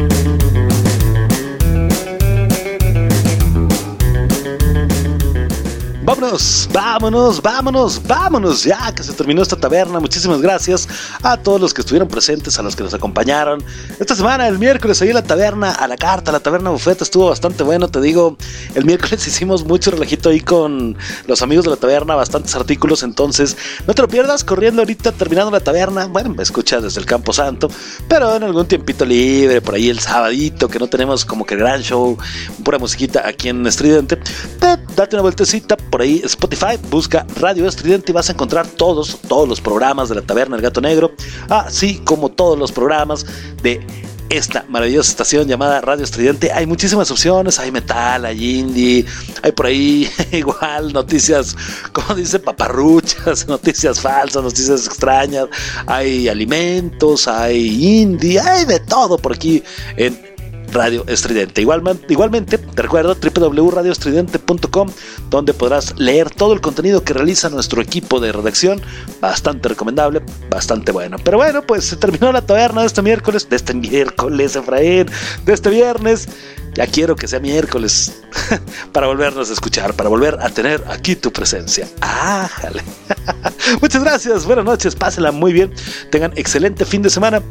Vámonos, 6.03 6.69
vámonos, 6.71 7.41
vámonos, 7.41 8.01
vámonos 8.03 8.63
ya 8.63 8.91
que 8.91 9.01
se 9.01 9.13
terminó 9.13 9.41
esta 9.41 9.55
taberna. 9.55 9.99
Muchísimas 9.99 10.41
gracias 10.41 10.87
a 11.25 11.37
todos 11.37 11.59
los 11.59 11.73
que 11.73 11.81
estuvieron 11.81 12.07
presentes, 12.07 12.59
a 12.59 12.61
los 12.61 12.75
que 12.75 12.83
nos 12.83 12.93
acompañaron. 12.93 13.63
Esta 13.99 14.15
semana, 14.15 14.47
el 14.47 14.59
miércoles, 14.59 15.01
ahí 15.01 15.07
en 15.09 15.15
la 15.15 15.23
taberna, 15.23 15.71
a 15.71 15.87
la 15.87 15.97
carta, 15.97 16.31
la 16.31 16.39
taberna 16.39 16.69
bufeta, 16.69 17.03
estuvo 17.03 17.29
bastante 17.29 17.63
bueno, 17.63 17.87
te 17.87 17.99
digo. 17.99 18.37
El 18.75 18.85
miércoles 18.85 19.25
hicimos 19.27 19.65
mucho 19.65 19.89
relajito 19.89 20.29
ahí 20.29 20.39
con 20.39 20.95
los 21.25 21.41
amigos 21.41 21.65
de 21.65 21.71
la 21.71 21.77
taberna, 21.77 22.13
bastantes 22.13 22.55
artículos. 22.55 23.01
Entonces, 23.01 23.57
no 23.87 23.95
te 23.95 24.03
lo 24.03 24.07
pierdas, 24.07 24.43
corriendo 24.43 24.83
ahorita, 24.83 25.13
terminando 25.13 25.49
la 25.51 25.61
taberna. 25.61 26.05
Bueno, 26.05 26.29
me 26.29 26.43
escuchas 26.43 26.83
desde 26.83 26.99
el 26.99 27.07
Campo 27.07 27.33
Santo, 27.33 27.69
pero 28.07 28.35
en 28.35 28.43
algún 28.43 28.67
tiempito 28.67 29.03
libre, 29.03 29.61
por 29.61 29.73
ahí 29.73 29.89
el 29.89 29.99
sabadito, 29.99 30.67
que 30.67 30.77
no 30.77 30.85
tenemos 30.87 31.25
como 31.25 31.43
que 31.43 31.55
gran 31.55 31.81
show, 31.81 32.17
pura 32.63 32.77
musiquita 32.77 33.27
aquí 33.27 33.49
en 33.49 33.65
Estridente. 33.65 34.17
te- 34.17 34.84
Date 34.95 35.17
una 35.17 35.23
vueltecita 35.23 35.75
por 35.75 36.01
ahí 36.01 36.21
Spotify, 36.23 36.77
busca 36.89 37.27
Radio 37.41 37.67
Estridente 37.67 38.11
y 38.11 38.15
vas 38.15 38.29
a 38.29 38.31
encontrar 38.31 38.65
todos, 38.65 39.19
todos 39.27 39.47
los 39.47 39.59
programas 39.59 40.07
de 40.07 40.15
la 40.15 40.21
Taberna 40.21 40.55
El 40.55 40.61
Gato 40.61 40.79
Negro, 40.79 41.11
así 41.49 41.97
como 42.05 42.29
todos 42.29 42.57
los 42.57 42.71
programas 42.71 43.25
de 43.61 43.85
esta 44.29 44.63
maravillosa 44.69 45.11
estación 45.11 45.49
llamada 45.49 45.81
Radio 45.81 46.05
Estridente. 46.05 46.49
Hay 46.53 46.65
muchísimas 46.65 47.11
opciones, 47.11 47.59
hay 47.59 47.73
metal, 47.73 48.23
hay 48.23 48.59
indie, 48.59 49.05
hay 49.43 49.51
por 49.51 49.65
ahí 49.65 50.09
igual 50.31 50.93
noticias, 50.93 51.57
como 51.91 52.15
dice, 52.15 52.39
paparruchas, 52.39 53.47
noticias 53.49 53.99
falsas, 53.99 54.43
noticias 54.43 54.87
extrañas, 54.87 55.47
hay 55.87 56.29
alimentos, 56.29 57.27
hay 57.27 57.99
indie, 57.99 58.39
hay 58.39 58.63
de 58.63 58.79
todo 58.79 59.17
por 59.17 59.33
aquí 59.33 59.61
en 59.97 60.34
Radio 60.75 61.05
Estridente. 61.07 61.61
Igualmente, 61.61 62.05
igualmente, 62.09 62.57
te 62.57 62.81
recuerdo 62.81 63.15
www.radioestridente.com, 63.15 64.89
donde 65.29 65.53
podrás 65.53 65.97
leer 65.97 66.29
todo 66.29 66.53
el 66.53 66.59
contenido 66.59 67.03
que 67.03 67.13
realiza 67.13 67.49
nuestro 67.49 67.81
equipo 67.81 68.19
de 68.19 68.33
redacción. 68.33 68.81
Bastante 69.21 69.69
recomendable, 69.69 70.21
bastante 70.49 70.91
bueno. 70.91 71.17
Pero 71.23 71.37
bueno, 71.37 71.61
pues 71.61 71.85
se 71.85 71.95
terminó 71.95 72.31
la 72.33 72.41
taberna 72.45 72.81
de 72.81 72.87
este 72.87 73.01
miércoles, 73.01 73.49
de 73.49 73.55
este 73.55 73.73
miércoles, 73.73 74.55
Efraín, 74.57 75.07
de 75.45 75.53
este 75.53 75.69
viernes. 75.69 76.27
Ya 76.73 76.87
quiero 76.87 77.15
que 77.15 77.25
sea 77.25 77.39
miércoles 77.39 78.21
para 78.91 79.07
volvernos 79.07 79.49
a 79.49 79.53
escuchar, 79.53 79.93
para 79.93 80.09
volver 80.09 80.37
a 80.41 80.49
tener 80.49 80.83
aquí 80.89 81.15
tu 81.15 81.31
presencia. 81.31 81.87
¡Ájale! 82.01 82.83
Muchas 83.81 84.03
gracias, 84.03 84.45
buenas 84.45 84.65
noches, 84.65 84.93
pásenla 84.93 85.31
muy 85.31 85.53
bien, 85.53 85.73
tengan 86.11 86.33
excelente 86.35 86.83
fin 86.83 87.01
de 87.01 87.09
semana. 87.09 87.41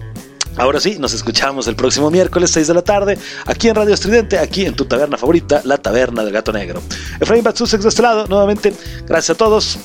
Ahora 0.56 0.78
sí, 0.78 0.96
nos 0.98 1.12
escuchamos 1.12 1.66
el 1.66 1.74
próximo 1.74 2.10
miércoles 2.10 2.50
6 2.52 2.68
de 2.68 2.74
la 2.74 2.82
tarde, 2.82 3.18
aquí 3.46 3.68
en 3.68 3.74
Radio 3.74 3.92
Estridente, 3.92 4.38
aquí 4.38 4.64
en 4.64 4.74
tu 4.74 4.84
taberna 4.84 5.16
favorita, 5.16 5.62
la 5.64 5.78
Taberna 5.78 6.22
del 6.24 6.32
Gato 6.32 6.52
Negro. 6.52 6.80
Efraín 7.20 7.42
Batsusex 7.42 7.82
de 7.82 7.88
este 7.88 8.02
lado, 8.02 8.26
nuevamente, 8.28 8.72
gracias 9.06 9.30
a 9.30 9.34
todos, 9.38 9.78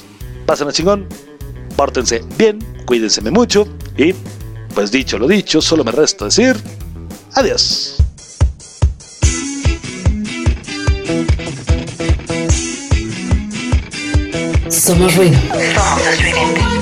pasen 0.45 0.67
a 0.67 0.71
chingón, 0.71 1.07
pórtense 1.75 2.23
bien, 2.37 2.59
cuídense 2.85 3.21
mucho 3.31 3.67
y, 3.97 4.13
pues 4.75 4.91
dicho 4.91 5.17
lo 5.17 5.27
dicho, 5.27 5.59
solo 5.61 5.83
me 5.83 5.91
resta 5.91 6.25
decir 6.25 6.55
adiós. 7.33 7.95
Somos 14.69 15.15
ruido. 15.15 15.37
Voy 15.49 16.78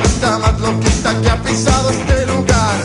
Chavita 0.00 0.38
más 0.38 0.58
loquita 0.60 1.20
que 1.20 1.28
ha 1.28 1.36
pisado 1.42 1.90
este 1.90 2.26
lugar. 2.26 2.76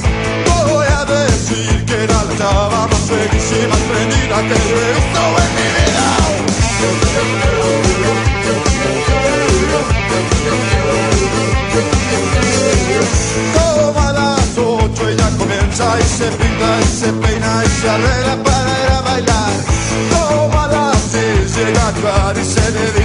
Voy 0.67 0.85
a 0.85 1.05
decir 1.05 1.85
que 1.85 2.03
era 2.03 2.23
la 2.23 2.37
chava 2.37 2.87
más 2.87 2.99
feliz 3.07 3.51
y 3.51 3.67
más 3.67 3.79
prendida 3.79 4.37
que 4.47 4.53
he 4.53 4.93
visto 4.95 5.21
en 5.43 5.51
mi 5.55 5.67
vida. 5.77 6.05
Como 13.53 13.99
a 14.01 14.11
las 14.11 14.57
ocho 14.57 15.09
ella 15.09 15.29
comienza 15.37 15.85
y 15.99 16.03
se 16.03 16.27
pinta 16.31 16.79
y 16.81 16.99
se 16.99 17.13
peina 17.13 17.63
y 17.63 17.81
se 17.81 17.89
arregla 17.89 18.43
para 18.43 18.71
ir 18.83 18.91
a 18.91 19.01
bailar. 19.01 19.53
Como 20.11 20.59
a 20.59 20.67
las 20.67 20.97
seis 21.11 21.55
llega 21.55 21.87
a 21.87 22.33
y 22.33 22.43
se 22.43 22.71
dedica 22.71 23.04